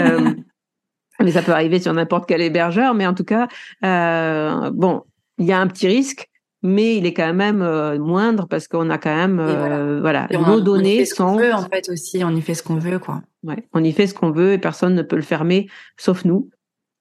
mais 1.20 1.30
ça 1.30 1.42
peut 1.42 1.52
arriver 1.52 1.80
sur 1.80 1.92
n'importe 1.92 2.26
quel 2.28 2.42
hébergeur. 2.42 2.94
Mais 2.94 3.06
en 3.06 3.14
tout 3.14 3.24
cas, 3.24 3.48
bon, 3.82 5.02
il 5.38 5.46
y 5.46 5.52
a 5.52 5.58
un 5.58 5.66
petit 5.66 5.88
risque 5.88 6.28
mais 6.60 6.96
il 6.96 7.06
est 7.06 7.14
quand 7.14 7.32
même 7.34 7.58
moindre 7.98 8.48
parce 8.48 8.66
qu'on 8.66 8.90
a 8.90 8.98
quand 8.98 9.14
même 9.14 10.00
voilà, 10.00 10.26
nos 10.32 10.60
données 10.60 11.04
sont 11.04 11.26
on 11.26 11.36
veut, 11.36 11.54
en 11.54 11.62
fait 11.62 11.88
aussi 11.88 12.24
on 12.24 12.30
y 12.30 12.42
fait 12.42 12.54
ce 12.54 12.64
qu'on 12.64 12.78
veut 12.78 12.98
quoi 12.98 13.22
ouais 13.44 13.62
on 13.72 13.84
y 13.84 13.92
fait 13.92 14.08
ce 14.08 14.14
qu'on 14.14 14.32
veut 14.32 14.54
et 14.54 14.58
personne 14.58 14.96
ne 14.96 15.02
peut 15.02 15.14
le 15.14 15.22
fermer 15.22 15.68
sauf 15.96 16.24
nous 16.24 16.50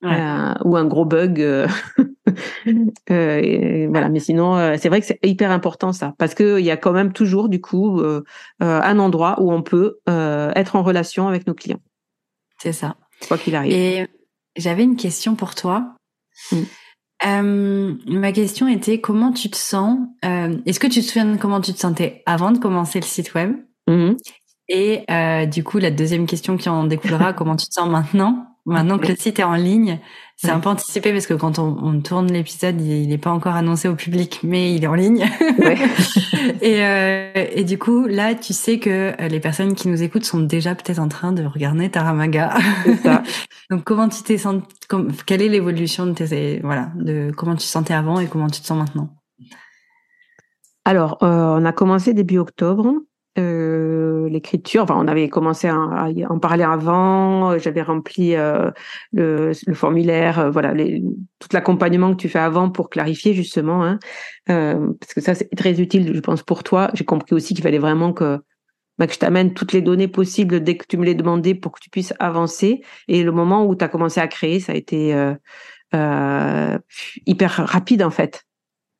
euh, 0.03 0.53
ou 0.63 0.77
un 0.77 0.85
gros 0.85 1.05
bug. 1.05 1.39
Euh, 3.09 3.41
euh 3.85 3.87
voilà, 3.89 4.09
mais 4.09 4.19
sinon, 4.19 4.55
euh, 4.57 4.75
c'est 4.77 4.89
vrai 4.89 4.99
que 4.99 5.07
c'est 5.07 5.19
hyper 5.23 5.51
important 5.51 5.93
ça, 5.93 6.13
parce 6.17 6.33
que 6.33 6.59
il 6.59 6.65
y 6.65 6.71
a 6.71 6.77
quand 6.77 6.91
même 6.91 7.13
toujours 7.13 7.49
du 7.49 7.61
coup 7.61 8.01
un 8.59 8.99
endroit 8.99 9.41
où 9.41 9.51
on 9.51 9.61
peut 9.61 9.99
être 10.07 10.75
en 10.75 10.83
relation 10.83 11.27
avec 11.27 11.47
nos 11.47 11.53
clients. 11.53 11.79
C'est 12.59 12.73
ça. 12.73 12.95
Quoi 13.27 13.37
qu'il 13.37 13.55
arrive. 13.55 13.71
Et 13.71 14.07
j'avais 14.55 14.83
une 14.83 14.95
question 14.95 15.35
pour 15.35 15.55
toi. 15.55 15.95
Mmh. 16.51 17.97
ma 18.05 18.31
question 18.31 18.67
était 18.67 19.01
comment 19.01 19.31
tu 19.31 19.49
te 19.49 19.57
sens 19.57 19.99
Est-ce 20.23 20.79
que 20.79 20.87
tu 20.87 21.01
te 21.01 21.05
souviens 21.05 21.25
de 21.25 21.37
comment 21.37 21.61
tu 21.61 21.73
te 21.73 21.79
sentais 21.79 22.23
avant 22.25 22.51
de 22.51 22.59
commencer 22.59 22.99
le 22.99 23.05
site 23.05 23.33
web? 23.33 23.55
Mmh. 23.87 24.13
Et 24.69 25.05
du 25.47 25.63
coup, 25.63 25.77
la 25.77 25.91
deuxième 25.91 26.27
question 26.27 26.57
qui 26.57 26.69
en 26.69 26.83
découlera, 26.83 27.33
comment 27.37 27.55
tu 27.55 27.67
te 27.67 27.73
sens 27.73 27.89
maintenant? 27.89 28.56
Maintenant 28.67 28.97
que 28.97 29.07
le 29.07 29.15
site 29.15 29.39
est 29.39 29.43
en 29.43 29.55
ligne, 29.55 29.99
c'est 30.35 30.51
un 30.51 30.59
peu 30.59 30.69
anticipé 30.69 31.11
parce 31.13 31.25
que 31.25 31.33
quand 31.33 31.57
on, 31.57 31.77
on 31.81 31.99
tourne 32.01 32.31
l'épisode, 32.31 32.79
il 32.79 33.07
n'est 33.07 33.17
pas 33.17 33.31
encore 33.31 33.55
annoncé 33.55 33.87
au 33.87 33.95
public, 33.95 34.41
mais 34.43 34.75
il 34.75 34.83
est 34.83 34.87
en 34.87 34.93
ligne. 34.93 35.25
Ouais. 35.57 35.77
et, 36.61 36.83
euh, 36.83 37.31
et 37.33 37.63
du 37.63 37.79
coup, 37.79 38.05
là, 38.05 38.35
tu 38.35 38.53
sais 38.53 38.77
que 38.77 39.13
euh, 39.19 39.27
les 39.29 39.39
personnes 39.39 39.73
qui 39.73 39.87
nous 39.87 40.03
écoutent 40.03 40.25
sont 40.25 40.41
déjà 40.41 40.75
peut-être 40.75 40.99
en 40.99 41.07
train 41.07 41.31
de 41.31 41.43
regarder 41.43 41.89
Taramaga. 41.89 42.53
Ça. 43.01 43.23
Donc, 43.71 43.83
comment 43.83 44.09
tu 44.09 44.21
t'es 44.21 44.37
senti 44.37 44.67
Quelle 45.25 45.41
est 45.41 45.49
l'évolution 45.49 46.05
de 46.05 46.11
tes 46.11 46.59
voilà 46.61 46.91
de 46.95 47.31
comment 47.35 47.53
tu 47.53 47.65
te 47.65 47.71
sentais 47.71 47.93
avant 47.93 48.19
et 48.19 48.27
comment 48.27 48.47
tu 48.47 48.61
te 48.61 48.67
sens 48.67 48.77
maintenant? 48.77 49.09
Alors, 50.85 51.17
euh, 51.23 51.57
on 51.59 51.65
a 51.65 51.71
commencé 51.71 52.13
début 52.13 52.37
octobre. 52.37 52.93
Euh, 53.37 53.76
l'écriture. 54.29 54.83
Enfin, 54.83 54.95
on 54.97 55.07
avait 55.07 55.29
commencé 55.29 55.67
à, 55.67 56.07
en 56.29 56.39
parler 56.39 56.63
avant. 56.63 57.57
J'avais 57.57 57.81
rempli 57.81 58.35
euh, 58.35 58.71
le, 59.13 59.53
formulaire, 59.73 60.39
euh, 60.39 60.49
voilà, 60.49 60.73
tout 60.73 61.49
l'accompagnement 61.53 62.11
que 62.11 62.17
tu 62.17 62.29
fais 62.29 62.39
avant 62.39 62.69
pour 62.69 62.89
clarifier 62.89 63.33
justement, 63.33 63.83
hein, 63.83 63.99
euh, 64.49 64.93
parce 64.99 65.13
que 65.13 65.21
ça 65.21 65.35
c'est 65.35 65.49
très 65.55 65.79
utile, 65.81 66.13
je 66.13 66.19
pense 66.19 66.43
pour 66.43 66.63
toi. 66.63 66.89
J'ai 66.93 67.05
compris 67.05 67.35
aussi 67.35 67.53
qu'il 67.53 67.63
fallait 67.63 67.77
vraiment 67.77 68.13
que 68.13 68.39
bah, 68.97 69.07
que 69.07 69.13
je 69.13 69.19
t'amène 69.19 69.53
toutes 69.53 69.73
les 69.73 69.81
données 69.81 70.07
possibles 70.07 70.63
dès 70.63 70.75
que 70.75 70.85
tu 70.87 70.97
me 70.97 71.05
les 71.05 71.15
demandais 71.15 71.53
pour 71.53 71.71
que 71.71 71.79
tu 71.79 71.89
puisses 71.89 72.13
avancer. 72.19 72.81
Et 73.07 73.23
le 73.23 73.31
moment 73.31 73.65
où 73.65 73.75
tu 73.75 73.85
as 73.85 73.87
commencé 73.87 74.19
à 74.19 74.27
créer, 74.27 74.59
ça 74.59 74.73
a 74.73 74.75
été 74.75 75.15
hyper 77.25 77.51
rapide 77.51 78.03
en 78.03 78.09
fait 78.11 78.43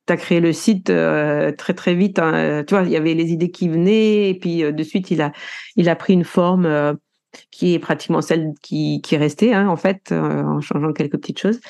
tu 0.08 0.12
as 0.12 0.16
créé 0.16 0.40
le 0.40 0.52
site 0.52 0.90
euh, 0.90 1.52
très 1.52 1.74
très 1.74 1.94
vite. 1.94 2.18
Hein. 2.18 2.64
Tu 2.66 2.74
vois, 2.74 2.82
il 2.84 2.90
y 2.90 2.96
avait 2.96 3.14
les 3.14 3.30
idées 3.30 3.50
qui 3.50 3.68
venaient 3.68 4.30
et 4.30 4.34
puis 4.34 4.64
euh, 4.64 4.72
de 4.72 4.82
suite 4.82 5.10
il 5.10 5.20
a 5.20 5.32
il 5.76 5.88
a 5.88 5.96
pris 5.96 6.14
une 6.14 6.24
forme 6.24 6.66
euh, 6.66 6.94
qui 7.50 7.74
est 7.74 7.78
pratiquement 7.78 8.22
celle 8.22 8.52
qui 8.62 9.00
qui 9.02 9.14
est 9.14 9.18
restée 9.18 9.54
hein, 9.54 9.68
en 9.68 9.76
fait 9.76 10.12
en 10.12 10.60
changeant 10.60 10.92
quelques 10.92 11.18
petites 11.18 11.38
choses. 11.38 11.60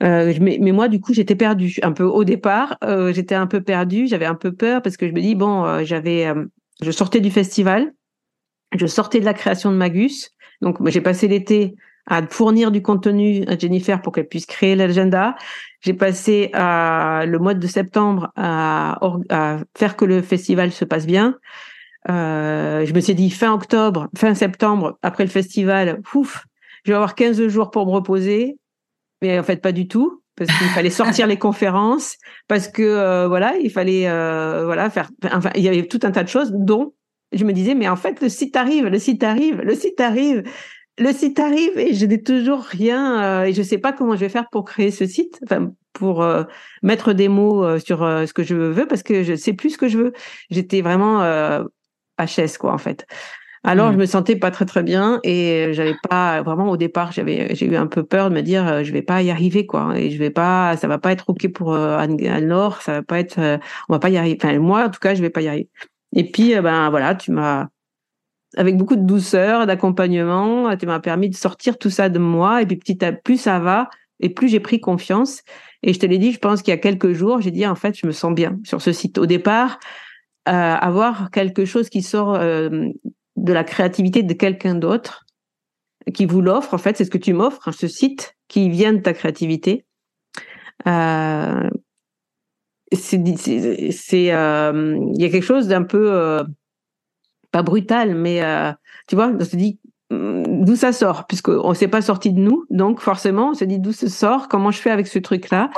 mais, 0.00 0.58
mais, 0.60 0.72
moi 0.72 0.88
du 0.88 1.00
coup 1.00 1.12
j'étais 1.12 1.34
perdue 1.34 1.76
un 1.82 1.92
peu 1.92 2.04
au 2.04 2.24
départ. 2.24 2.78
j'étais 3.12 3.34
un 3.34 3.48
peu 3.48 3.60
perdue, 3.60 4.06
j'avais 4.06 4.26
un 4.26 4.36
peu 4.36 4.52
peur 4.52 4.82
parce 4.82 4.96
que 4.96 5.08
je 5.08 5.12
me 5.12 5.20
dis 5.20 5.34
bon 5.34 5.84
j'avais 5.84 6.32
je 6.80 6.90
sortais 6.92 7.20
du 7.20 7.30
festival, 7.30 7.92
je 8.76 8.86
sortais 8.86 9.18
de 9.20 9.24
la 9.24 9.34
création 9.34 9.72
de 9.72 9.76
Magus, 9.76 10.30
donc 10.62 10.76
j'ai 10.88 11.00
passé 11.00 11.26
l'été 11.26 11.74
à 12.06 12.26
fournir 12.26 12.70
du 12.70 12.82
contenu 12.82 13.44
à 13.46 13.56
Jennifer 13.58 14.02
pour 14.02 14.12
qu'elle 14.12 14.28
puisse 14.28 14.46
créer 14.46 14.76
l'agenda. 14.76 15.36
J'ai 15.80 15.94
passé 15.94 16.50
à, 16.52 17.24
le 17.26 17.38
mois 17.38 17.54
de 17.54 17.66
septembre 17.66 18.30
à, 18.36 18.98
à, 19.30 19.58
faire 19.76 19.96
que 19.96 20.04
le 20.04 20.22
festival 20.22 20.72
se 20.72 20.84
passe 20.84 21.06
bien. 21.06 21.36
Euh, 22.10 22.84
je 22.84 22.92
me 22.92 23.00
suis 23.00 23.14
dit 23.14 23.30
fin 23.30 23.52
octobre, 23.52 24.08
fin 24.16 24.34
septembre, 24.34 24.98
après 25.02 25.24
le 25.24 25.30
festival, 25.30 26.00
ouf, 26.14 26.44
je 26.84 26.92
vais 26.92 26.96
avoir 26.96 27.14
15 27.14 27.46
jours 27.48 27.70
pour 27.70 27.86
me 27.86 27.92
reposer. 27.92 28.58
Mais 29.22 29.38
en 29.38 29.42
fait, 29.42 29.62
pas 29.62 29.72
du 29.72 29.88
tout, 29.88 30.22
parce 30.36 30.50
qu'il 30.58 30.68
fallait 30.68 30.90
sortir 30.90 31.26
les 31.26 31.38
conférences, 31.38 32.16
parce 32.46 32.68
que 32.68 32.82
euh, 32.82 33.28
voilà, 33.28 33.56
il 33.56 33.70
fallait 33.70 34.08
euh, 34.08 34.64
voilà 34.66 34.90
faire. 34.90 35.08
Enfin, 35.32 35.50
il 35.54 35.62
y 35.62 35.68
avait 35.68 35.86
tout 35.86 36.00
un 36.02 36.10
tas 36.10 36.24
de 36.24 36.28
choses, 36.28 36.52
dont 36.52 36.92
je 37.32 37.44
me 37.44 37.52
disais, 37.52 37.74
mais 37.74 37.88
en 37.88 37.96
fait, 37.96 38.20
le 38.20 38.28
site 38.28 38.54
arrive, 38.54 38.86
le 38.86 38.98
site 38.98 39.22
arrive, 39.22 39.60
le 39.62 39.74
site 39.74 40.00
arrive 40.00 40.44
le 40.98 41.12
site 41.12 41.38
arrive 41.40 41.78
et 41.78 41.94
je 41.94 42.06
n'ai 42.06 42.22
toujours 42.22 42.60
rien 42.60 43.22
euh, 43.22 43.44
et 43.44 43.52
je 43.52 43.62
sais 43.62 43.78
pas 43.78 43.92
comment 43.92 44.14
je 44.14 44.20
vais 44.20 44.28
faire 44.28 44.48
pour 44.50 44.64
créer 44.64 44.90
ce 44.90 45.06
site, 45.06 45.40
enfin 45.44 45.72
pour 45.92 46.22
euh, 46.22 46.44
mettre 46.82 47.12
des 47.12 47.28
mots 47.28 47.64
euh, 47.64 47.78
sur 47.78 48.00
ce 48.00 48.32
que 48.32 48.42
je 48.42 48.54
veux 48.54 48.86
parce 48.86 49.02
que 49.02 49.22
je 49.22 49.34
sais 49.34 49.52
plus 49.52 49.70
ce 49.70 49.78
que 49.78 49.88
je 49.88 49.98
veux. 49.98 50.12
J'étais 50.50 50.82
vraiment 50.82 51.20
HS 52.18 52.58
quoi 52.58 52.72
en 52.72 52.78
fait. 52.78 53.06
Alors 53.66 53.90
je 53.92 53.96
mmh. 53.96 54.00
me 54.00 54.06
sentais 54.06 54.36
pas 54.36 54.50
très 54.50 54.66
très 54.66 54.82
bien 54.82 55.20
et 55.24 55.70
j'avais 55.72 55.96
pas 56.08 56.42
vraiment 56.42 56.68
au 56.70 56.76
départ 56.76 57.12
j'avais 57.12 57.54
j'ai 57.54 57.64
eu 57.64 57.76
un 57.76 57.86
peu 57.86 58.02
peur 58.04 58.28
de 58.28 58.34
me 58.34 58.42
dire 58.42 58.84
je 58.84 58.92
vais 58.92 59.00
pas 59.00 59.22
y 59.22 59.30
arriver 59.30 59.64
quoi 59.64 59.98
et 59.98 60.10
je 60.10 60.18
vais 60.18 60.28
pas 60.28 60.76
ça 60.76 60.86
va 60.86 60.98
pas 60.98 61.12
être 61.12 61.30
ok 61.30 61.50
pour 61.50 61.74
Anne-Laure 61.74 62.82
ça 62.82 62.92
va 62.92 63.02
pas 63.02 63.18
être 63.18 63.38
on 63.88 63.94
va 63.94 63.98
pas 63.98 64.10
y 64.10 64.18
arriver 64.18 64.38
enfin 64.42 64.58
moi 64.58 64.84
en 64.84 64.90
tout 64.90 65.00
cas 65.00 65.14
je 65.14 65.22
vais 65.22 65.30
pas 65.30 65.40
y 65.40 65.48
arriver. 65.48 65.70
Et 66.14 66.30
puis 66.30 66.54
ben 66.60 66.90
voilà 66.90 67.14
tu 67.14 67.32
m'as 67.32 67.68
avec 68.56 68.76
beaucoup 68.76 68.96
de 68.96 69.02
douceur, 69.02 69.66
d'accompagnement. 69.66 70.76
Tu 70.76 70.86
m'as 70.86 71.00
permis 71.00 71.28
de 71.28 71.34
sortir 71.34 71.78
tout 71.78 71.90
ça 71.90 72.08
de 72.08 72.18
moi. 72.18 72.62
Et 72.62 72.66
puis 72.66 72.76
petit 72.76 73.04
à 73.04 73.12
plus 73.12 73.38
ça 73.38 73.58
va, 73.58 73.88
et 74.20 74.28
plus 74.28 74.48
j'ai 74.48 74.60
pris 74.60 74.80
confiance. 74.80 75.42
Et 75.82 75.92
je 75.92 75.98
te 75.98 76.06
l'ai 76.06 76.18
dit, 76.18 76.32
je 76.32 76.38
pense 76.38 76.62
qu'il 76.62 76.72
y 76.72 76.74
a 76.74 76.78
quelques 76.78 77.12
jours, 77.12 77.40
j'ai 77.40 77.50
dit 77.50 77.66
en 77.66 77.74
fait, 77.74 77.96
je 77.98 78.06
me 78.06 78.12
sens 78.12 78.34
bien 78.34 78.58
sur 78.64 78.80
ce 78.80 78.92
site. 78.92 79.18
Au 79.18 79.26
départ, 79.26 79.78
euh, 80.48 80.52
avoir 80.52 81.30
quelque 81.30 81.64
chose 81.64 81.88
qui 81.88 82.02
sort 82.02 82.34
euh, 82.34 82.88
de 83.36 83.52
la 83.52 83.64
créativité 83.64 84.22
de 84.22 84.32
quelqu'un 84.32 84.74
d'autre, 84.74 85.24
qui 86.12 86.26
vous 86.26 86.40
l'offre, 86.40 86.74
en 86.74 86.78
fait, 86.78 86.96
c'est 86.96 87.04
ce 87.04 87.10
que 87.10 87.18
tu 87.18 87.32
m'offres, 87.32 87.68
hein, 87.68 87.72
ce 87.72 87.88
site 87.88 88.36
qui 88.48 88.68
vient 88.68 88.92
de 88.92 88.98
ta 88.98 89.14
créativité. 89.14 89.84
Euh, 90.86 91.70
c'est, 92.92 93.18
euh, 94.32 94.98
il 95.14 95.20
y 95.20 95.24
a 95.24 95.28
quelque 95.30 95.42
chose 95.42 95.68
d'un 95.68 95.82
peu 95.82 96.12
euh, 96.12 96.44
pas 97.54 97.62
brutal, 97.62 98.16
mais 98.16 98.42
euh, 98.42 98.72
tu 99.06 99.14
vois, 99.14 99.28
on 99.28 99.44
se 99.44 99.54
dit 99.54 99.78
hmm, 100.10 100.64
d'où 100.64 100.74
ça 100.74 100.92
sort, 100.92 101.28
puisqu'on 101.28 101.68
ne 101.68 101.74
s'est 101.74 101.86
pas 101.86 102.02
sorti 102.02 102.32
de 102.32 102.40
nous, 102.40 102.64
donc 102.68 102.98
forcément 102.98 103.50
on 103.50 103.54
se 103.54 103.64
dit 103.64 103.78
d'où 103.78 103.92
ça 103.92 104.08
sort, 104.08 104.48
comment 104.48 104.72
je 104.72 104.78
fais 104.78 104.90
avec 104.90 105.06
ce 105.06 105.20
truc-là, 105.20 105.70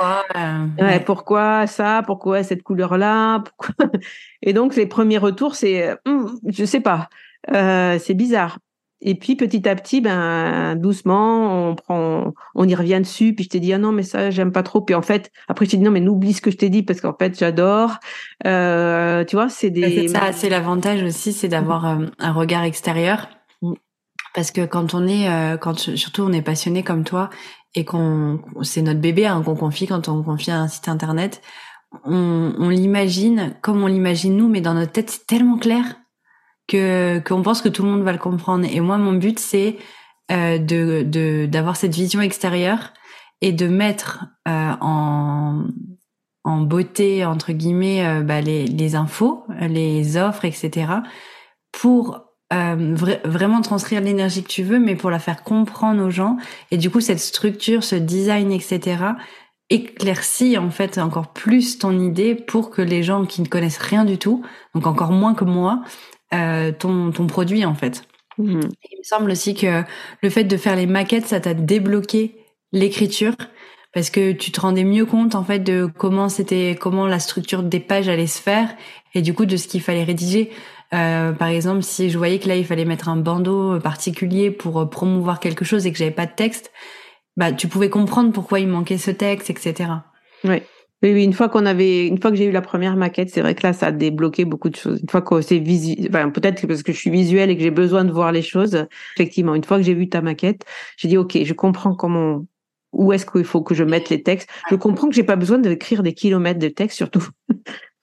ouais, 0.79 0.99
pourquoi 1.01 1.67
ça, 1.67 2.01
pourquoi 2.03 2.41
cette 2.41 2.63
couleur-là, 2.63 3.43
et 4.41 4.53
donc 4.53 4.75
les 4.75 4.87
premiers 4.87 5.19
retours 5.19 5.53
c'est, 5.53 5.93
hmm, 6.07 6.25
je 6.47 6.65
sais 6.65 6.81
pas, 6.81 7.09
euh, 7.53 7.99
c'est 7.99 8.15
bizarre. 8.15 8.57
Et 8.99 9.13
puis 9.13 9.35
petit 9.35 9.67
à 9.69 9.75
petit, 9.75 10.01
ben 10.01 10.75
doucement, 10.75 11.69
on 11.69 11.75
prend, 11.75 12.33
on 12.55 12.67
y 12.67 12.73
revient 12.73 12.99
dessus. 12.99 13.33
Puis 13.35 13.45
je 13.45 13.49
t'ai 13.49 13.59
dit 13.59 13.71
ah 13.71 13.77
non 13.77 13.91
mais 13.91 14.01
ça 14.01 14.31
j'aime 14.31 14.51
pas 14.51 14.63
trop. 14.63 14.81
Puis 14.81 14.95
en 14.95 15.03
fait 15.03 15.31
après 15.47 15.65
je 15.65 15.71
t'ai 15.71 15.77
dit 15.77 15.83
non 15.83 15.91
mais 15.91 15.99
n'oublie 15.99 16.33
ce 16.33 16.41
que 16.41 16.49
je 16.49 16.57
t'ai 16.57 16.69
dit 16.69 16.81
parce 16.81 17.01
qu'en 17.01 17.13
fait 17.13 17.37
j'adore. 17.37 17.97
Euh, 18.47 19.23
tu 19.25 19.35
vois 19.35 19.49
c'est 19.49 19.69
des. 19.69 20.07
Ça 20.07 20.31
c'est 20.31 20.49
l'avantage 20.49 21.03
aussi 21.03 21.31
c'est 21.31 21.47
d'avoir 21.47 21.85
euh, 21.85 22.05
un 22.17 22.31
regard 22.31 22.63
extérieur 22.63 23.29
mm. 23.61 23.73
parce 24.33 24.49
que 24.49 24.65
quand 24.65 24.95
on 24.95 25.05
est 25.05 25.29
euh, 25.29 25.57
quand 25.57 25.77
surtout 25.77 26.23
on 26.23 26.31
est 26.31 26.41
passionné 26.41 26.81
comme 26.81 27.03
toi 27.03 27.29
et 27.75 27.85
qu'on 27.85 28.41
c'est 28.63 28.81
notre 28.81 28.99
bébé 28.99 29.27
hein, 29.27 29.43
qu'on 29.43 29.55
confie 29.55 29.85
quand 29.85 30.07
on 30.09 30.23
confie 30.23 30.49
un 30.49 30.67
site 30.67 30.89
internet, 30.89 31.43
on, 32.03 32.51
on 32.57 32.69
l'imagine 32.69 33.53
comme 33.61 33.83
on 33.83 33.87
l'imagine 33.87 34.35
nous 34.35 34.47
mais 34.47 34.61
dans 34.61 34.73
notre 34.73 34.91
tête 34.91 35.11
c'est 35.11 35.27
tellement 35.27 35.59
clair 35.59 35.97
que 36.67 37.19
qu'on 37.19 37.41
pense 37.41 37.61
que 37.61 37.69
tout 37.69 37.83
le 37.83 37.89
monde 37.89 38.03
va 38.03 38.11
le 38.11 38.17
comprendre. 38.17 38.67
Et 38.69 38.79
moi, 38.79 38.97
mon 38.97 39.13
but, 39.13 39.39
c'est 39.39 39.77
euh, 40.31 40.57
de 40.57 41.45
d'avoir 41.45 41.75
cette 41.75 41.93
vision 41.93 42.21
extérieure 42.21 42.93
et 43.41 43.51
de 43.51 43.67
mettre 43.67 44.25
euh, 44.47 44.73
en 44.81 45.65
en 46.43 46.61
beauté 46.61 47.25
entre 47.25 47.51
guillemets 47.51 48.05
euh, 48.05 48.21
bah, 48.21 48.39
les, 48.39 48.65
les 48.67 48.95
infos, 48.95 49.43
les 49.59 50.15
offres, 50.15 50.45
etc. 50.45 50.93
pour 51.73 52.27
euh, 52.53 52.95
vraiment 53.25 53.59
transcrire 53.59 53.99
l'énergie 53.99 54.41
que 54.41 54.47
tu 54.47 54.63
veux, 54.63 54.79
mais 54.79 54.95
pour 54.95 55.09
la 55.09 55.19
faire 55.19 55.43
comprendre 55.43 56.01
aux 56.05 56.09
gens. 56.09 56.37
Et 56.71 56.77
du 56.77 56.89
coup, 56.89 57.01
cette 57.01 57.19
structure, 57.19 57.83
ce 57.83 57.95
design, 57.95 58.53
etc. 58.53 59.03
éclaircit 59.69 60.57
en 60.57 60.69
fait 60.69 60.97
encore 60.97 61.33
plus 61.33 61.77
ton 61.77 61.99
idée 61.99 62.35
pour 62.35 62.69
que 62.69 62.81
les 62.81 63.03
gens 63.03 63.25
qui 63.25 63.41
ne 63.41 63.47
connaissent 63.47 63.77
rien 63.79 64.05
du 64.05 64.17
tout, 64.17 64.45
donc 64.73 64.87
encore 64.87 65.11
moins 65.11 65.33
que 65.33 65.43
moi, 65.43 65.81
ton, 66.31 67.11
ton 67.11 67.27
produit 67.27 67.65
en 67.65 67.75
fait. 67.75 68.03
Mhm. 68.37 68.61
Il 68.91 68.97
me 68.97 69.03
semble 69.03 69.31
aussi 69.31 69.55
que 69.55 69.83
le 70.21 70.29
fait 70.29 70.43
de 70.43 70.57
faire 70.57 70.75
les 70.75 70.85
maquettes, 70.85 71.25
ça 71.25 71.39
t'a 71.39 71.53
débloqué 71.53 72.35
l'écriture 72.71 73.33
parce 73.93 74.09
que 74.09 74.31
tu 74.31 74.51
te 74.51 74.61
rendais 74.61 74.83
mieux 74.83 75.05
compte 75.05 75.35
en 75.35 75.43
fait 75.43 75.59
de 75.59 75.89
comment 75.97 76.29
c'était, 76.29 76.77
comment 76.79 77.07
la 77.07 77.19
structure 77.19 77.63
des 77.63 77.79
pages 77.79 78.09
allait 78.09 78.27
se 78.27 78.41
faire 78.41 78.69
et 79.13 79.21
du 79.21 79.33
coup 79.33 79.45
de 79.45 79.57
ce 79.57 79.67
qu'il 79.67 79.81
fallait 79.81 80.03
rédiger. 80.03 80.51
Euh, 80.93 81.31
par 81.33 81.47
exemple, 81.49 81.83
si 81.83 82.09
je 82.09 82.17
voyais 82.17 82.39
que 82.39 82.47
là 82.47 82.55
il 82.55 82.65
fallait 82.65 82.85
mettre 82.85 83.09
un 83.09 83.17
bandeau 83.17 83.79
particulier 83.79 84.51
pour 84.51 84.79
euh, 84.79 84.85
promouvoir 84.85 85.39
quelque 85.39 85.65
chose 85.65 85.85
et 85.85 85.91
que 85.91 85.97
j'avais 85.97 86.11
pas 86.11 86.25
de 86.25 86.31
texte, 86.33 86.71
bah 87.35 87.51
tu 87.51 87.67
pouvais 87.67 87.89
comprendre 87.89 88.31
pourquoi 88.31 88.59
il 88.59 88.67
manquait 88.67 88.97
ce 88.97 89.11
texte, 89.11 89.49
etc. 89.49 89.89
Oui, 91.03 91.13
oui, 91.13 91.23
une 91.23 91.33
fois 91.33 91.47
qu'on 91.47 91.67
avait, 91.67 92.07
une 92.07 92.19
fois 92.19 92.31
que 92.31 92.37
j'ai 92.37 92.45
eu 92.45 92.51
la 92.51 92.61
première 92.61 92.95
maquette, 92.95 93.29
c'est 93.29 93.41
vrai 93.41 93.53
que 93.53 93.61
là, 93.61 93.71
ça 93.71 93.87
a 93.87 93.91
débloqué 93.91 94.45
beaucoup 94.45 94.69
de 94.69 94.75
choses. 94.75 94.99
Une 94.99 95.09
fois 95.09 95.21
que 95.21 95.41
c'est 95.41 95.59
visuel, 95.59 96.07
enfin, 96.09 96.29
peut-être 96.31 96.65
parce 96.65 96.81
que 96.81 96.91
je 96.91 96.97
suis 96.97 97.11
visuelle 97.11 97.51
et 97.51 97.55
que 97.55 97.61
j'ai 97.61 97.69
besoin 97.69 98.03
de 98.03 98.11
voir 98.11 98.31
les 98.31 98.41
choses. 98.41 98.87
Effectivement, 99.15 99.53
une 99.53 99.63
fois 99.63 99.77
que 99.77 99.83
j'ai 99.83 99.93
vu 99.93 100.09
ta 100.09 100.21
maquette, 100.21 100.65
j'ai 100.97 101.07
dit, 101.07 101.17
OK, 101.17 101.37
je 101.43 101.53
comprends 101.53 101.93
comment, 101.93 102.45
où 102.93 103.13
est-ce 103.13 103.27
qu'il 103.27 103.43
faut 103.43 103.61
que 103.61 103.75
je 103.75 103.83
mette 103.83 104.09
les 104.09 104.23
textes. 104.23 104.49
Je 104.71 104.75
comprends 104.75 105.07
que 105.07 105.13
j'ai 105.13 105.23
pas 105.23 105.35
besoin 105.35 105.59
d'écrire 105.59 106.01
des 106.01 106.13
kilomètres 106.13 106.59
de 106.59 106.69
texte, 106.69 106.97
surtout. 106.97 107.27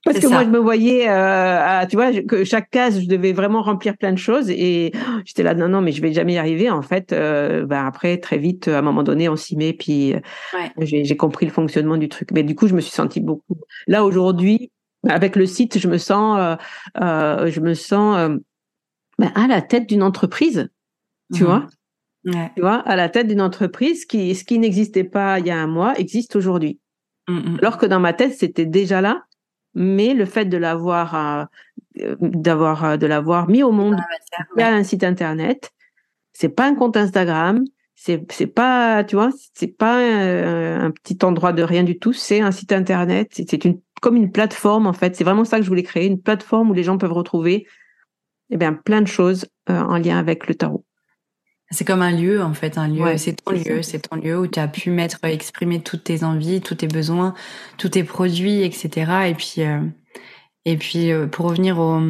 Parce 0.04 0.18
que 0.18 0.26
moi, 0.26 0.44
je 0.44 0.50
me 0.50 0.58
voyais, 0.58 1.08
euh, 1.08 1.86
tu 1.86 1.96
vois, 1.96 2.12
que 2.12 2.44
chaque 2.44 2.68
case, 2.70 3.00
je 3.00 3.08
devais 3.08 3.32
vraiment 3.32 3.62
remplir 3.62 3.96
plein 3.96 4.12
de 4.12 4.18
choses 4.18 4.50
et 4.50 4.92
j'étais 5.24 5.42
là, 5.42 5.54
non, 5.54 5.68
non, 5.68 5.80
mais 5.80 5.92
je 5.92 6.02
vais 6.02 6.12
jamais 6.12 6.34
y 6.34 6.38
arriver. 6.38 6.68
En 6.68 6.82
fait, 6.82 7.12
euh, 7.12 7.64
ben 7.64 7.86
après, 7.86 8.18
très 8.18 8.36
vite, 8.36 8.68
à 8.68 8.78
un 8.78 8.82
moment 8.82 9.02
donné, 9.02 9.30
on 9.30 9.36
s'y 9.36 9.56
met, 9.56 9.72
puis 9.72 10.14
euh, 10.14 10.20
j'ai 10.80 11.16
compris 11.16 11.46
le 11.46 11.52
fonctionnement 11.52 11.96
du 11.96 12.10
truc. 12.10 12.32
Mais 12.32 12.42
du 12.42 12.54
coup, 12.54 12.68
je 12.68 12.74
me 12.74 12.80
suis 12.80 12.92
sentie 12.92 13.20
beaucoup. 13.20 13.56
Là, 13.86 14.04
aujourd'hui, 14.04 14.70
avec 15.08 15.36
le 15.36 15.46
site, 15.46 15.78
je 15.78 15.88
me 15.88 15.98
sens, 15.98 16.38
euh, 16.38 16.56
euh 17.00 17.50
je 17.50 17.60
me 17.60 17.74
sens 17.74 18.18
euh, 18.18 18.36
ben, 19.18 19.32
à 19.34 19.46
la 19.46 19.62
tête 19.62 19.88
d'une 19.88 20.02
entreprise, 20.02 20.68
tu 21.32 21.42
mmh 21.42 21.46
vois. 21.46 21.66
Ouais. 22.26 22.50
Tu 22.54 22.62
vois, 22.62 22.76
à 22.76 22.96
la 22.96 23.08
tête 23.08 23.26
d'une 23.26 23.42
entreprise 23.42 24.06
qui, 24.06 24.34
ce 24.34 24.44
qui 24.44 24.58
n'existait 24.58 25.04
pas 25.04 25.40
il 25.40 25.46
y 25.46 25.50
a 25.50 25.58
un 25.58 25.66
mois, 25.66 25.94
existe 25.98 26.36
aujourd'hui. 26.36 26.80
Mmh 27.28 27.58
Alors 27.58 27.78
que 27.78 27.86
dans 27.86 28.00
ma 28.00 28.12
tête, 28.12 28.34
c'était 28.34 28.66
déjà 28.66 29.00
là 29.00 29.24
mais 29.74 30.14
le 30.14 30.24
fait 30.24 30.44
de 30.44 30.56
l'avoir 30.56 31.14
euh, 31.14 31.44
d'avoir 32.20 32.84
euh, 32.84 32.96
de 32.96 33.06
l'avoir 33.06 33.48
mis 33.48 33.62
au 33.62 33.72
monde 33.72 33.96
via 34.56 34.68
un 34.68 34.84
site 34.84 35.04
internet 35.04 35.72
c'est 36.32 36.48
pas 36.48 36.66
un 36.66 36.74
compte 36.74 36.96
Instagram 36.96 37.64
c'est 37.94 38.30
c'est 38.32 38.46
pas 38.46 39.04
tu 39.04 39.16
vois 39.16 39.30
c'est 39.54 39.76
pas 39.76 39.98
un, 39.98 40.90
petit 40.90 41.18
endroit 41.24 41.52
de 41.52 41.62
rien 41.62 41.84
du 41.84 41.98
tout 41.98 42.12
c'est 42.12 42.40
un 42.40 42.50
site 42.50 42.72
internet 42.72 43.28
c'est 43.32 43.64
une 43.64 43.80
comme 44.04 44.16
une 44.16 44.30
plateforme 44.30 44.86
en 44.86 44.92
fait. 44.92 45.16
C'est 45.16 45.24
vraiment 45.24 45.46
ça 45.46 45.56
que 45.56 45.62
je 45.62 45.68
voulais 45.68 45.82
créer 45.82 46.06
une 46.06 46.20
plateforme 46.20 46.70
où 46.70 46.74
les 46.74 46.82
gens 46.82 46.98
peuvent 46.98 47.14
retrouver 47.14 47.66
eh 48.50 48.58
bien 48.58 48.74
plein 48.74 49.00
de 49.00 49.06
choses 49.06 49.46
euh, 49.70 49.80
en 49.80 49.96
lien 49.96 50.18
avec 50.18 50.46
le 50.46 50.54
tarot 50.54 50.84
c'est 51.74 51.84
comme 51.84 52.02
un 52.02 52.12
lieu, 52.12 52.42
en 52.42 52.54
fait, 52.54 52.78
un 52.78 52.88
lieu. 52.88 53.16
c'est 53.16 53.34
ton 53.44 53.52
lieu, 53.52 53.82
c'est 53.82 53.98
ton 54.08 54.16
lieu 54.16 54.38
où 54.38 54.46
tu 54.46 54.60
as 54.60 54.68
pu 54.68 54.90
mettre, 54.90 55.18
exprimer 55.24 55.80
toutes 55.80 56.04
tes 56.04 56.22
envies, 56.22 56.60
tous 56.60 56.76
tes 56.76 56.86
besoins, 56.86 57.34
tous 57.78 57.90
tes 57.90 58.04
produits, 58.04 58.62
etc. 58.62 59.28
Et 59.28 59.34
puis, 59.34 59.56
euh, 59.58 59.80
et 60.64 60.76
puis 60.76 61.10
euh, 61.10 61.26
pour 61.26 61.46
revenir 61.46 61.78
au, 61.78 62.00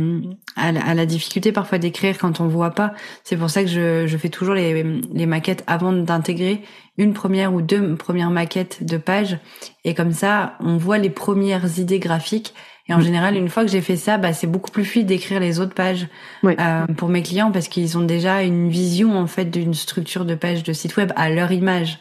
à, 0.54 0.72
la, 0.72 1.06
difficulté 1.06 1.50
parfois 1.50 1.78
d'écrire 1.78 2.18
quand 2.18 2.40
on 2.40 2.46
voit 2.46 2.70
pas, 2.70 2.92
c'est 3.24 3.36
pour 3.36 3.50
ça 3.50 3.62
que 3.62 3.70
je, 3.70 4.06
je 4.06 4.16
fais 4.16 4.28
toujours 4.28 4.54
les, 4.54 4.84
les 5.12 5.26
maquettes 5.26 5.64
avant 5.66 5.92
d'intégrer 5.92 6.62
une 6.96 7.14
première 7.14 7.52
ou 7.54 7.62
deux 7.62 7.96
premières 7.96 8.30
maquettes 8.30 8.84
de 8.84 8.98
page. 8.98 9.38
Et 9.84 9.94
comme 9.94 10.12
ça, 10.12 10.56
on 10.60 10.76
voit 10.76 10.98
les 10.98 11.10
premières 11.10 11.78
idées 11.78 11.98
graphiques 11.98 12.54
et 12.86 12.92
en 12.92 13.00
général, 13.00 13.36
une 13.36 13.48
fois 13.48 13.64
que 13.64 13.70
j'ai 13.70 13.80
fait 13.80 13.96
ça, 13.96 14.18
bah, 14.18 14.34
c'est 14.34 14.46
beaucoup 14.46 14.70
plus 14.70 14.84
fluide 14.84 15.06
d'écrire 15.06 15.40
les 15.40 15.58
autres 15.58 15.74
pages 15.74 16.06
euh, 16.44 16.86
pour 16.98 17.08
mes 17.08 17.22
clients 17.22 17.50
parce 17.50 17.68
qu'ils 17.68 17.96
ont 17.96 18.04
déjà 18.04 18.42
une 18.42 18.68
vision 18.68 19.18
en 19.18 19.26
fait 19.26 19.46
d'une 19.46 19.72
structure 19.72 20.26
de 20.26 20.34
page 20.34 20.62
de 20.64 20.72
site 20.74 20.96
web 20.98 21.10
à 21.16 21.30
leur 21.30 21.50
image. 21.50 21.98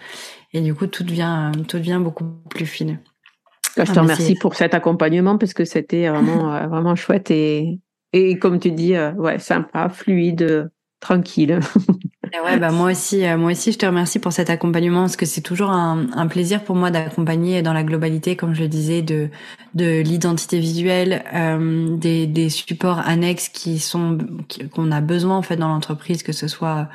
Et 0.51 0.59
du 0.59 0.75
coup, 0.75 0.87
tout 0.87 1.03
devient 1.03 1.51
tout 1.67 1.77
devient 1.77 2.01
beaucoup 2.01 2.25
plus 2.49 2.65
fine. 2.65 2.99
Je 3.77 3.83
te 3.83 3.99
remercie 3.99 4.35
pour 4.35 4.55
cet 4.55 4.73
accompagnement 4.73 5.37
parce 5.37 5.53
que 5.53 5.63
c'était 5.63 6.09
vraiment 6.09 6.53
euh, 6.55 6.67
vraiment 6.67 6.95
chouette 6.95 7.31
et 7.31 7.79
et 8.11 8.37
comme 8.37 8.59
tu 8.59 8.71
dis, 8.71 8.95
euh, 8.95 9.11
ouais, 9.13 9.39
sympa, 9.39 9.89
fluide, 9.89 10.69
tranquille. 10.99 11.59
ouais, 12.41 12.57
bah 12.57 12.71
moi 12.71 12.91
aussi, 12.91 13.25
euh, 13.25 13.37
moi 13.37 13.51
aussi, 13.51 13.71
je 13.71 13.77
te 13.77 13.85
remercie 13.85 14.19
pour 14.19 14.33
cet 14.33 14.49
accompagnement 14.49 15.01
parce 15.01 15.15
que 15.15 15.25
c'est 15.25 15.41
toujours 15.41 15.69
un, 15.69 16.07
un, 16.13 16.27
plaisir 16.27 16.63
pour 16.63 16.75
moi 16.75 16.89
d'accompagner 16.89 17.61
dans 17.61 17.73
la 17.73 17.83
globalité, 17.83 18.35
comme 18.35 18.55
je 18.55 18.61
le 18.61 18.67
disais, 18.67 19.01
de 19.01 19.29
de 19.75 20.01
l'identité 20.01 20.59
visuelle, 20.59 21.23
euh, 21.33 21.95
des, 21.97 22.27
des 22.27 22.49
supports 22.49 22.99
annexes 22.99 23.49
qui 23.49 23.79
sont 23.79 24.17
qu'on 24.73 24.91
a 24.91 25.01
besoin 25.01 25.37
en 25.37 25.41
fait 25.41 25.57
dans 25.57 25.67
l'entreprise, 25.67 26.23
que 26.23 26.31
ce 26.31 26.47
soit 26.47 26.89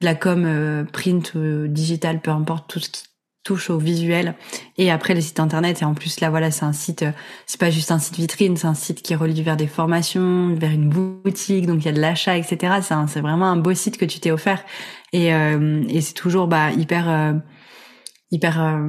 de 0.00 0.06
la 0.06 0.14
com 0.14 0.44
euh, 0.46 0.84
print 0.84 1.34
ou 1.34 1.66
digital, 1.68 2.20
peu 2.20 2.30
importe 2.30 2.70
tout 2.70 2.80
ce 2.80 2.90
qui 2.90 3.02
touche 3.44 3.70
au 3.70 3.78
visuel 3.78 4.34
et 4.78 4.90
après 4.90 5.14
les 5.14 5.20
sites 5.20 5.38
internet. 5.38 5.82
Et 5.82 5.84
en 5.84 5.94
plus 5.94 6.20
là 6.20 6.30
voilà 6.30 6.50
c'est 6.50 6.64
un 6.64 6.72
site 6.72 7.02
euh, 7.02 7.12
c'est 7.46 7.60
pas 7.60 7.70
juste 7.70 7.92
un 7.92 7.98
site 7.98 8.16
vitrine 8.16 8.56
c'est 8.56 8.66
un 8.66 8.74
site 8.74 9.02
qui 9.02 9.14
relie 9.14 9.42
vers 9.42 9.56
des 9.56 9.66
formations 9.66 10.54
vers 10.54 10.72
une 10.72 10.88
boutique. 10.88 11.66
Donc 11.66 11.82
il 11.82 11.86
y 11.86 11.88
a 11.88 11.92
de 11.92 12.00
l'achat 12.00 12.36
etc 12.36 12.74
c'est 13.06 13.20
vraiment 13.20 13.46
un 13.46 13.56
beau 13.56 13.74
site 13.74 13.98
que 13.98 14.04
tu 14.04 14.18
t'es 14.18 14.30
offert. 14.30 14.64
Et 15.12 15.32
euh, 15.32 15.82
c'est 16.00 16.14
toujours 16.14 16.48
bah 16.48 16.72
hyper 16.72 17.08
euh, 17.08 17.34
hyper 18.32 18.82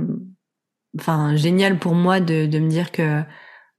enfin 0.97 1.36
génial 1.36 1.78
pour 1.78 1.93
moi 1.93 2.20
de 2.20 2.60
me 2.60 2.70
dire 2.70 2.91
que 2.91 3.24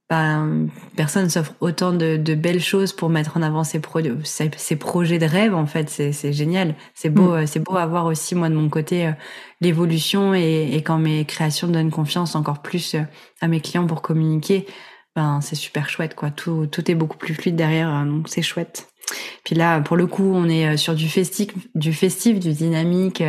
ben, 0.09 0.69
personne 0.95 1.29
s'offre 1.29 1.53
autant 1.59 1.91
de, 1.91 2.15
de, 2.15 2.33
belles 2.33 2.61
choses 2.61 2.93
pour 2.93 3.09
mettre 3.09 3.35
en 3.35 3.41
avant 3.41 3.65
ses, 3.65 3.81
pro 3.81 3.99
ses, 4.23 4.75
projets 4.77 5.19
de 5.19 5.25
rêve 5.25 5.53
en 5.53 5.65
fait 5.65 5.89
c'est 5.89 6.31
génial 6.31 6.75
c'est 6.93 7.09
beau 7.09 7.35
mm. 7.35 7.45
c'est 7.45 7.59
beau 7.59 7.75
à 7.75 7.85
voir 7.85 8.05
aussi 8.05 8.33
moi 8.33 8.47
de 8.47 8.55
mon 8.55 8.69
côté 8.69 9.07
euh, 9.07 9.11
l'évolution 9.59 10.33
et, 10.33 10.69
et, 10.71 10.81
quand 10.81 10.97
mes 10.97 11.25
créations 11.25 11.67
donnent 11.67 11.91
confiance 11.91 12.35
encore 12.35 12.61
plus 12.61 12.95
euh, 12.95 13.01
à 13.41 13.49
mes 13.49 13.59
clients 13.59 13.85
pour 13.85 14.01
communiquer 14.01 14.65
ben 15.13 15.41
c'est 15.41 15.55
super 15.55 15.89
chouette 15.89 16.15
quoi 16.15 16.31
tout 16.31 16.67
tout 16.67 16.89
est 16.89 16.95
beaucoup 16.95 17.17
plus 17.17 17.33
fluide 17.33 17.57
derrière 17.57 17.89
hein, 17.89 18.05
donc 18.05 18.29
c'est 18.29 18.41
chouette 18.41 18.87
puis 19.45 19.55
là, 19.55 19.79
pour 19.79 19.95
le 19.95 20.05
coup, 20.05 20.33
on 20.35 20.49
est 20.49 20.67
euh, 20.67 20.75
sur 20.75 20.93
du 20.93 21.07
festif, 21.07 21.47
du 21.75 21.93
festif, 21.93 22.39
du 22.39 22.51
dynamique, 22.51 23.23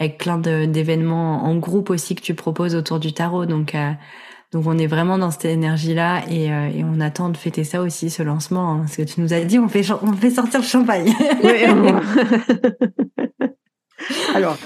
avec 0.00 0.16
plein 0.16 0.38
d'événements 0.38 1.44
en 1.44 1.54
groupe 1.56 1.90
aussi 1.90 2.14
que 2.14 2.22
tu 2.22 2.32
proposes 2.32 2.74
autour 2.74 2.98
du 2.98 3.12
tarot. 3.12 3.44
Donc, 3.44 3.74
donc 4.50 4.66
on 4.66 4.78
est 4.78 4.86
vraiment 4.86 5.18
dans 5.18 5.30
cette 5.30 5.44
énergie-là 5.44 6.22
et, 6.30 6.50
euh, 6.50 6.68
et, 6.68 6.82
on 6.82 7.00
attend 7.00 7.28
de 7.28 7.36
fêter 7.36 7.64
ça 7.64 7.82
aussi, 7.82 8.08
ce 8.08 8.22
lancement. 8.22 8.72
Hein, 8.72 8.78
parce 8.80 8.96
que 8.96 9.02
tu 9.02 9.20
nous 9.20 9.34
as 9.34 9.40
dit, 9.40 9.58
on 9.58 9.68
fait, 9.68 9.84
on 10.02 10.12
fait 10.14 10.30
sortir 10.30 10.60
le 10.60 10.66
champagne. 10.66 11.12
Oui, 11.44 11.64
Alors, 14.34 14.56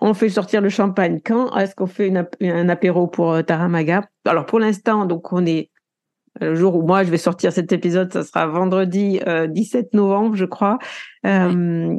on 0.00 0.14
fait 0.14 0.28
sortir 0.28 0.60
le 0.60 0.68
champagne 0.68 1.20
quand? 1.24 1.56
Est-ce 1.56 1.74
qu'on 1.74 1.86
fait 1.86 2.12
un 2.42 2.68
apéro 2.68 3.06
pour 3.06 3.32
euh, 3.32 3.42
Taramaga 3.42 4.02
Alors 4.26 4.44
pour 4.46 4.58
l'instant, 4.58 5.06
donc 5.06 5.32
on 5.32 5.46
est 5.46 5.70
le 6.40 6.54
jour 6.54 6.76
où 6.76 6.82
moi 6.82 7.02
je 7.04 7.10
vais 7.10 7.18
sortir 7.18 7.52
cet 7.52 7.72
épisode, 7.72 8.12
ça 8.12 8.22
sera 8.24 8.46
vendredi 8.46 9.20
17 9.48 9.86
euh, 9.86 9.88
novembre, 9.96 10.36
je 10.36 10.44
crois. 10.44 10.78
Euh, 11.26 11.96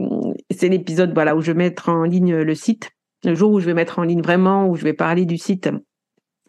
c'est 0.52 0.70
l'épisode 0.70 1.14
voilà 1.14 1.36
où 1.36 1.42
je 1.42 1.52
vais 1.52 1.58
mettre 1.58 1.90
en 1.90 2.04
ligne 2.04 2.36
le 2.36 2.56
site. 2.56 2.92
Le 3.24 3.36
jour 3.36 3.52
où 3.52 3.60
je 3.60 3.66
vais 3.66 3.74
mettre 3.74 4.00
en 4.00 4.04
ligne 4.04 4.22
vraiment, 4.22 4.68
où 4.68 4.76
je 4.76 4.84
vais 4.84 4.94
parler 4.94 5.26
du 5.26 5.38
site 5.38 5.70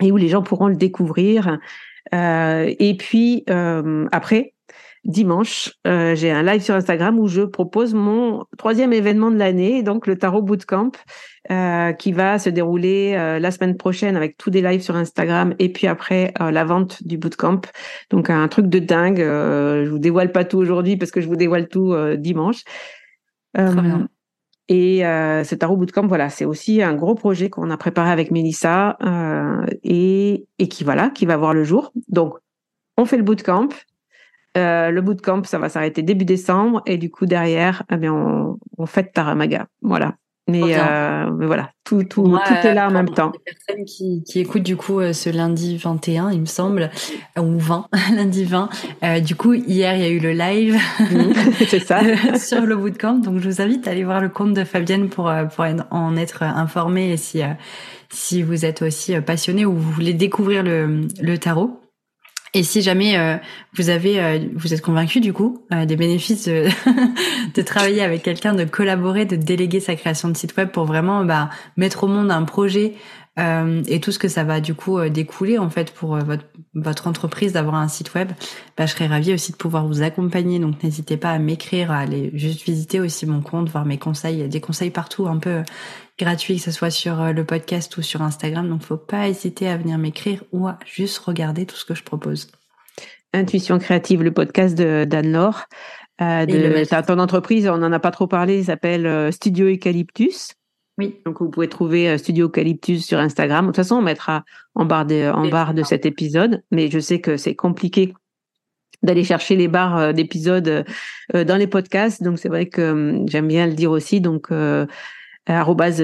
et 0.03 0.13
où 0.13 0.17
les 0.17 0.29
gens 0.29 0.43
pourront 0.43 0.69
le 0.69 0.77
découvrir. 0.77 1.59
Euh, 2.15 2.73
et 2.79 2.97
puis 2.97 3.45
euh, 3.49 4.07
après, 4.13 4.55
dimanche, 5.05 5.73
euh, 5.87 6.15
j'ai 6.15 6.31
un 6.31 6.43
live 6.43 6.63
sur 6.63 6.75
Instagram 6.75 7.19
où 7.19 7.27
je 7.27 7.43
propose 7.43 7.95
mon 7.95 8.45
troisième 8.57 8.93
événement 8.93 9.31
de 9.31 9.37
l'année, 9.37 9.83
donc 9.83 10.07
le 10.07 10.17
Tarot 10.17 10.43
Bootcamp, 10.43 10.93
qui 11.99 12.13
va 12.13 12.39
se 12.39 12.49
dérouler 12.51 13.13
la 13.41 13.51
semaine 13.51 13.77
prochaine 13.77 14.17
avec 14.17 14.37
tous 14.37 14.51
des 14.51 14.63
lives 14.63 14.81
sur 14.81 14.95
Instagram 14.97 15.55
et 15.59 15.73
puis 15.73 15.87
après 15.89 16.33
la 16.39 16.65
vente 16.65 17.03
du 17.03 17.19
bootcamp. 17.19 17.63
Donc 18.11 18.31
un 18.31 18.47
truc 18.47 18.69
de 18.69 18.79
dingue. 18.79 19.19
je 19.19 19.91
vous 19.91 19.99
dévoile 19.99 20.31
pas 20.31 20.45
tout 20.45 20.59
aujourd'hui 20.59 20.97
parce 20.97 21.11
que 21.11 21.21
je 21.21 21.27
vous 21.27 21.37
dévoile 21.37 21.69
tout 21.69 21.95
dimanche. 22.17 22.63
Et 24.69 25.05
euh, 25.05 25.45
ce 25.45 25.55
Tarot 25.55 25.77
Bootcamp, 25.77 26.07
voilà, 26.07 26.31
c'est 26.31 26.45
aussi 26.45 26.83
un 26.83 26.95
gros 26.95 27.15
projet 27.15 27.51
qu'on 27.51 27.71
a 27.71 27.77
préparé 27.77 28.11
avec 28.11 28.31
Mélissa 28.31 28.97
euh, 29.03 29.67
et, 29.83 30.47
et 30.59 30.69
qui 30.69 30.85
voilà, 30.85 31.11
qui 31.11 31.27
va 31.27 31.37
voir 31.37 31.53
le 31.53 31.65
jour. 31.65 31.93
Donc, 32.09 32.35
on 32.97 33.05
fait 33.05 33.17
le 33.17 33.23
bootcamp. 33.23 33.69
Euh, 34.57 34.91
le 34.91 35.01
bootcamp, 35.01 35.45
ça 35.45 35.59
va 35.59 35.69
s'arrêter 35.69 36.03
début 36.03 36.25
décembre 36.25 36.83
et 36.87 36.99
du 36.99 37.11
coup 37.11 37.27
derrière, 37.27 37.83
eh 37.91 38.09
on, 38.09 38.59
on 38.79 38.87
fête 38.87 39.13
Taramaga. 39.13 39.67
Voilà. 39.81 40.15
Mais, 40.49 40.77
euh, 40.77 41.31
mais, 41.31 41.47
voilà, 41.47 41.71
tout, 41.85 42.03
tout, 42.03 42.25
tout 42.25 42.67
est 42.67 42.75
là 42.75 42.89
en 42.89 42.91
même 42.91 43.11
temps. 43.11 43.31
Les 43.33 43.53
personnes 43.53 43.85
qui, 43.85 44.25
qui 44.25 44.41
écoutent 44.41 44.65
du 44.65 44.77
coup 44.77 44.99
euh, 44.99 45.13
ce 45.13 45.31
lundi 45.31 45.77
21, 45.77 46.33
il 46.33 46.41
me 46.41 46.47
semble, 46.47 46.91
ou 47.39 47.59
20, 47.59 47.87
lundi 48.17 48.45
20. 48.45 48.69
Euh, 49.05 49.21
du 49.21 49.37
coup, 49.37 49.55
hier, 49.55 49.95
il 49.95 50.01
y 50.01 50.05
a 50.05 50.09
eu 50.09 50.19
le 50.19 50.33
live 50.33 50.75
mmh, 50.99 51.65
c'est 51.69 51.79
ça. 51.79 52.01
sur 52.39 52.63
le 52.63 52.77
bootcamp. 52.77 53.19
Donc, 53.19 53.39
je 53.39 53.49
vous 53.49 53.61
invite 53.61 53.87
à 53.87 53.93
aller 53.93 54.03
voir 54.03 54.21
le 54.21 54.29
compte 54.29 54.53
de 54.53 54.65
Fabienne 54.65 55.09
pour, 55.09 55.29
euh, 55.29 55.45
pour 55.45 55.65
en 55.91 56.17
être 56.17 56.43
informé 56.43 57.13
et 57.13 57.17
si, 57.17 57.43
si 58.11 58.43
vous 58.43 58.65
êtes 58.65 58.83
aussi 58.83 59.21
passionné 59.21 59.65
ou 59.65 59.75
vous 59.75 59.93
voulez 59.93 60.13
découvrir 60.13 60.65
le, 60.65 61.07
le 61.21 61.39
tarot. 61.39 61.82
Et 62.55 62.65
si 62.65 62.83
jamais 62.83 63.19
euh, 63.19 63.37
vous 63.75 63.89
avez, 63.89 64.21
euh, 64.21 64.39
vous 64.55 64.75
êtes 64.75 64.83
convaincu 64.83 65.21
du 65.21 65.33
coup 65.33 65.65
euh, 65.73 65.87
des 65.87 65.97
bénéfices 65.97 66.49
de, 67.55 67.63
travailler 67.63 68.03
avec 68.03 68.23
quelqu'un, 68.23 68.55
de 68.55 68.65
collaborer, 68.65 69.25
de 69.25 69.37
déléguer 69.37 69.81
sa 69.81 69.95
création 69.97 70.29
de 70.29 70.37
site 70.37 70.57
web 70.59 70.69
pour 70.69 70.85
vraiment 70.85 71.25
bah, 71.25 71.49
mettre 71.79 72.05
au 72.05 72.09
monde 72.09 72.31
un 72.31 72.45
projet 72.45 72.95
et 73.39 73.99
tout 74.03 74.13
ce 74.13 74.19
que 74.19 74.29
ça 74.29 74.45
va 74.45 74.61
du 74.61 74.75
coup 74.75 75.01
découler 75.09 75.57
en 75.57 75.71
fait 75.71 75.91
pour 75.95 76.19
votre, 76.75 77.07
entreprise 77.07 77.55
d'avoir 77.55 77.77
un 77.77 77.89
site 77.89 78.15
web, 78.15 78.31
bah, 78.77 78.85
je 78.85 78.93
serais 78.93 79.07
ravie 79.07 79.33
aussi 79.33 79.53
de 79.53 79.57
pouvoir 79.57 79.87
vous 79.87 80.03
accompagner. 80.03 80.59
Donc 80.59 80.83
n'hésitez 80.83 81.17
pas 81.17 81.31
à 81.31 81.39
m'écrire, 81.39 81.91
à 81.91 82.01
aller 82.01 82.31
juste 82.35 82.63
visiter 82.63 83.01
aussi 83.01 83.25
mon 83.25 83.41
compte, 83.41 83.71
voir 83.71 83.87
mes 83.87 83.97
conseils. 83.97 84.47
Des 84.51 84.61
conseils 84.61 84.91
partout, 84.91 85.29
un 85.29 85.39
peu 85.39 85.63
gratuits, 86.19 86.57
que 86.57 86.63
ce 86.63 86.71
soit 86.71 86.91
sur 86.91 87.33
le 87.33 87.45
podcast 87.45 87.97
ou 87.97 88.03
sur 88.03 88.23
Instagram. 88.23 88.69
Donc 88.69 88.83
faut 88.83 88.97
pas 88.97 89.29
hésiter 89.29 89.69
à 89.69 89.77
venir 89.77 89.99
m'écrire 89.99 90.43
ou 90.53 90.67
à 90.69 90.79
juste 90.87 91.19
regarder 91.19 91.67
tout 91.67 91.77
ce 91.77 91.85
que 91.85 91.95
je 91.95 92.03
propose. 92.03 92.49
Intuition 93.33 93.79
créative, 93.79 94.23
le 94.23 94.33
podcast 94.33 94.77
de 94.77 95.05
Dan-Laure. 95.05 95.65
Euh, 96.21 96.47
de, 96.47 97.07
ton 97.07 97.19
entreprise, 97.19 97.69
on 97.69 97.79
n'en 97.79 97.91
a 97.91 97.99
pas 97.99 98.11
trop 98.11 98.27
parlé, 98.27 98.59
il 98.59 98.65
s'appelle 98.67 99.33
Studio 99.33 99.67
Eucalyptus. 99.67 100.53
Oui. 100.99 101.21
Donc 101.25 101.41
vous 101.41 101.49
pouvez 101.49 101.69
trouver 101.69 102.09
euh, 102.09 102.19
Studio 102.19 102.47
Eucalyptus 102.47 103.05
sur 103.05 103.19
Instagram. 103.19 103.65
De 103.65 103.71
toute 103.71 103.77
façon, 103.77 103.97
on 103.97 104.03
mettra 104.03 104.45
en 104.75 104.85
barre 104.85 105.07
de, 105.07 105.31
en 105.31 105.49
barre 105.49 105.75
de 105.75 105.83
cet 105.83 106.05
épisode, 106.05 106.63
mais 106.71 106.91
je 106.91 106.99
sais 106.99 107.21
que 107.21 107.37
c'est 107.37 107.55
compliqué 107.55 108.13
d'aller 109.03 109.25
chercher 109.25 109.57
les 109.57 109.69
barres 109.69 109.99
euh, 109.99 110.13
d'épisodes 110.13 110.85
euh, 111.35 111.45
dans 111.45 111.57
les 111.57 111.67
podcasts. 111.67 112.23
Donc 112.23 112.39
c'est 112.39 112.49
vrai 112.49 112.67
que 112.67 113.23
j'aime 113.27 113.49
bien 113.49 113.67
le 113.67 113.73
dire 113.73 113.91
aussi. 113.91 114.21
Donc 114.21 114.53
euh, 114.53 114.87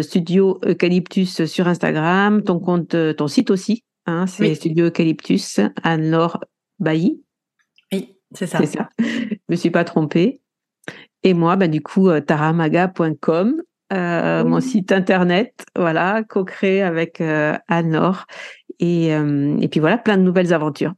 Studio 0.03 0.59
Eucalyptus 0.65 1.45
sur 1.45 1.69
Instagram, 1.69 2.43
ton 2.43 2.59
compte, 2.59 2.97
ton 3.17 3.29
site 3.29 3.51
aussi, 3.51 3.85
hein, 4.07 4.27
c'est 4.27 4.55
Studio 4.55 4.87
Eucalyptus, 4.87 5.61
Anne-Laure 5.83 6.41
Bailly. 6.79 7.23
Oui, 7.93 8.17
c'est 8.35 8.47
ça. 8.47 8.59
C'est 8.59 8.67
ça. 8.67 8.89
Je 8.99 9.37
me 9.49 9.57
suis 9.57 9.71
pas 9.71 9.85
trompée. 9.85 10.41
Et 11.23 11.35
moi, 11.35 11.57
bah, 11.57 11.69
du 11.69 11.83
coup, 11.83 12.09
taramaga.com 12.21 13.63
euh, 13.93 14.45
mon 14.45 14.61
site 14.61 14.93
internet, 14.93 15.65
voilà, 15.75 16.23
co-créé 16.23 16.83
avec 16.83 17.21
euh, 17.21 17.57
Anne-Laure. 17.69 18.27
Et, 18.81 19.15
euh, 19.15 19.57
et 19.61 19.69
puis 19.69 19.81
voilà, 19.81 19.97
plein 19.99 20.19
de 20.19 20.23
nouvelles 20.23 20.53
aventures. 20.53 20.93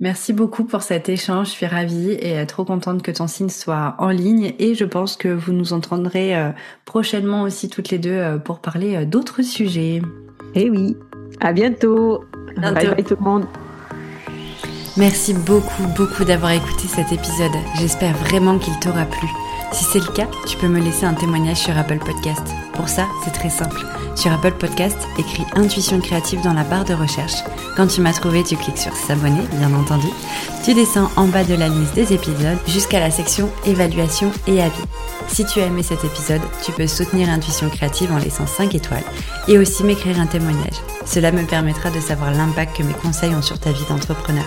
Merci 0.00 0.32
beaucoup 0.32 0.64
pour 0.64 0.82
cet 0.82 1.08
échange, 1.08 1.48
je 1.48 1.52
suis 1.52 1.66
ravie 1.66 2.12
et 2.12 2.46
trop 2.46 2.64
contente 2.64 3.02
que 3.02 3.10
ton 3.10 3.26
signe 3.26 3.48
soit 3.48 3.96
en 3.98 4.10
ligne 4.10 4.54
et 4.60 4.76
je 4.76 4.84
pense 4.84 5.16
que 5.16 5.28
vous 5.28 5.52
nous 5.52 5.72
entendrez 5.72 6.36
prochainement 6.84 7.42
aussi 7.42 7.68
toutes 7.68 7.90
les 7.90 7.98
deux 7.98 8.38
pour 8.44 8.60
parler 8.60 9.04
d'autres 9.06 9.42
sujets. 9.42 10.00
Eh 10.54 10.70
oui, 10.70 10.96
à 11.40 11.52
bientôt. 11.52 12.24
bientôt. 12.56 12.74
Bye 12.74 12.94
bye 12.94 13.04
tout 13.04 13.16
le 13.18 13.24
monde. 13.24 13.46
Merci 14.96 15.32
beaucoup, 15.32 15.86
beaucoup 15.96 16.24
d'avoir 16.24 16.52
écouté 16.52 16.88
cet 16.88 17.12
épisode. 17.12 17.52
J'espère 17.76 18.16
vraiment 18.16 18.58
qu'il 18.58 18.76
t'aura 18.80 19.04
plu. 19.04 19.28
Si 19.72 19.84
c'est 19.84 20.00
le 20.00 20.12
cas, 20.12 20.26
tu 20.46 20.56
peux 20.56 20.66
me 20.66 20.80
laisser 20.80 21.06
un 21.06 21.14
témoignage 21.14 21.58
sur 21.58 21.76
Apple 21.76 21.98
Podcast. 21.98 22.46
Pour 22.72 22.88
ça, 22.88 23.06
c'est 23.24 23.32
très 23.32 23.50
simple. 23.50 23.78
Sur 24.18 24.32
Apple 24.32 24.54
Podcast, 24.58 24.98
écris 25.16 25.44
Intuition 25.54 26.00
créative 26.00 26.42
dans 26.42 26.52
la 26.52 26.64
barre 26.64 26.84
de 26.84 26.92
recherche. 26.92 27.44
Quand 27.76 27.86
tu 27.86 28.00
m'as 28.00 28.12
trouvé, 28.12 28.42
tu 28.42 28.56
cliques 28.56 28.76
sur 28.76 28.92
S'abonner, 28.92 29.46
bien 29.52 29.72
entendu. 29.72 30.08
Tu 30.64 30.74
descends 30.74 31.08
en 31.14 31.28
bas 31.28 31.44
de 31.44 31.54
la 31.54 31.68
liste 31.68 31.94
des 31.94 32.12
épisodes 32.12 32.58
jusqu'à 32.66 32.98
la 32.98 33.12
section 33.12 33.48
Évaluation 33.64 34.32
et 34.48 34.60
avis. 34.60 34.82
Si 35.28 35.46
tu 35.46 35.60
as 35.60 35.66
aimé 35.66 35.84
cet 35.84 36.04
épisode, 36.04 36.40
tu 36.64 36.72
peux 36.72 36.88
soutenir 36.88 37.28
Intuition 37.28 37.68
créative 37.68 38.10
en 38.10 38.18
laissant 38.18 38.48
5 38.48 38.74
étoiles 38.74 39.04
et 39.46 39.56
aussi 39.56 39.84
m'écrire 39.84 40.18
un 40.18 40.26
témoignage. 40.26 40.82
Cela 41.06 41.30
me 41.30 41.44
permettra 41.44 41.90
de 41.90 42.00
savoir 42.00 42.32
l'impact 42.32 42.76
que 42.76 42.82
mes 42.82 42.94
conseils 42.94 43.36
ont 43.36 43.42
sur 43.42 43.60
ta 43.60 43.70
vie 43.70 43.86
d'entrepreneur. 43.88 44.46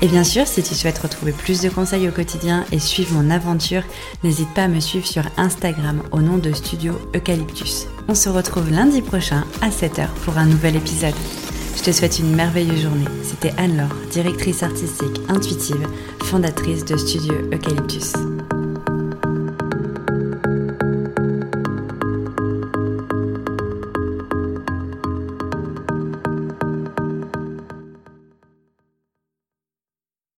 Et 0.00 0.08
bien 0.08 0.24
sûr, 0.24 0.46
si 0.46 0.62
tu 0.62 0.74
souhaites 0.74 1.00
retrouver 1.00 1.32
plus 1.32 1.60
de 1.60 1.68
conseils 1.68 2.08
au 2.08 2.12
quotidien 2.12 2.64
et 2.72 2.78
suivre 2.78 3.12
mon 3.12 3.30
aventure, 3.30 3.82
n'hésite 4.24 4.54
pas 4.54 4.64
à 4.64 4.68
me 4.68 4.80
suivre 4.80 5.06
sur 5.06 5.24
Instagram 5.36 6.00
au 6.12 6.22
nom 6.22 6.38
de 6.38 6.52
Studio 6.54 6.98
Eucalyptus. 7.14 7.88
On 8.08 8.14
se 8.14 8.28
retrouve 8.28 8.70
lundi 8.70 9.02
prochain 9.02 9.44
à 9.60 9.68
7h 9.68 10.06
pour 10.24 10.38
un 10.38 10.46
nouvel 10.46 10.76
épisode. 10.76 11.14
Je 11.76 11.82
te 11.82 11.90
souhaite 11.90 12.20
une 12.20 12.36
merveilleuse 12.36 12.82
journée. 12.82 13.04
C'était 13.24 13.52
Anne-Laure, 13.58 13.94
directrice 14.10 14.62
artistique 14.62 15.20
intuitive, 15.28 15.88
fondatrice 16.22 16.84
de 16.84 16.96
Studio 16.96 17.34
Eucalyptus. 17.52 18.12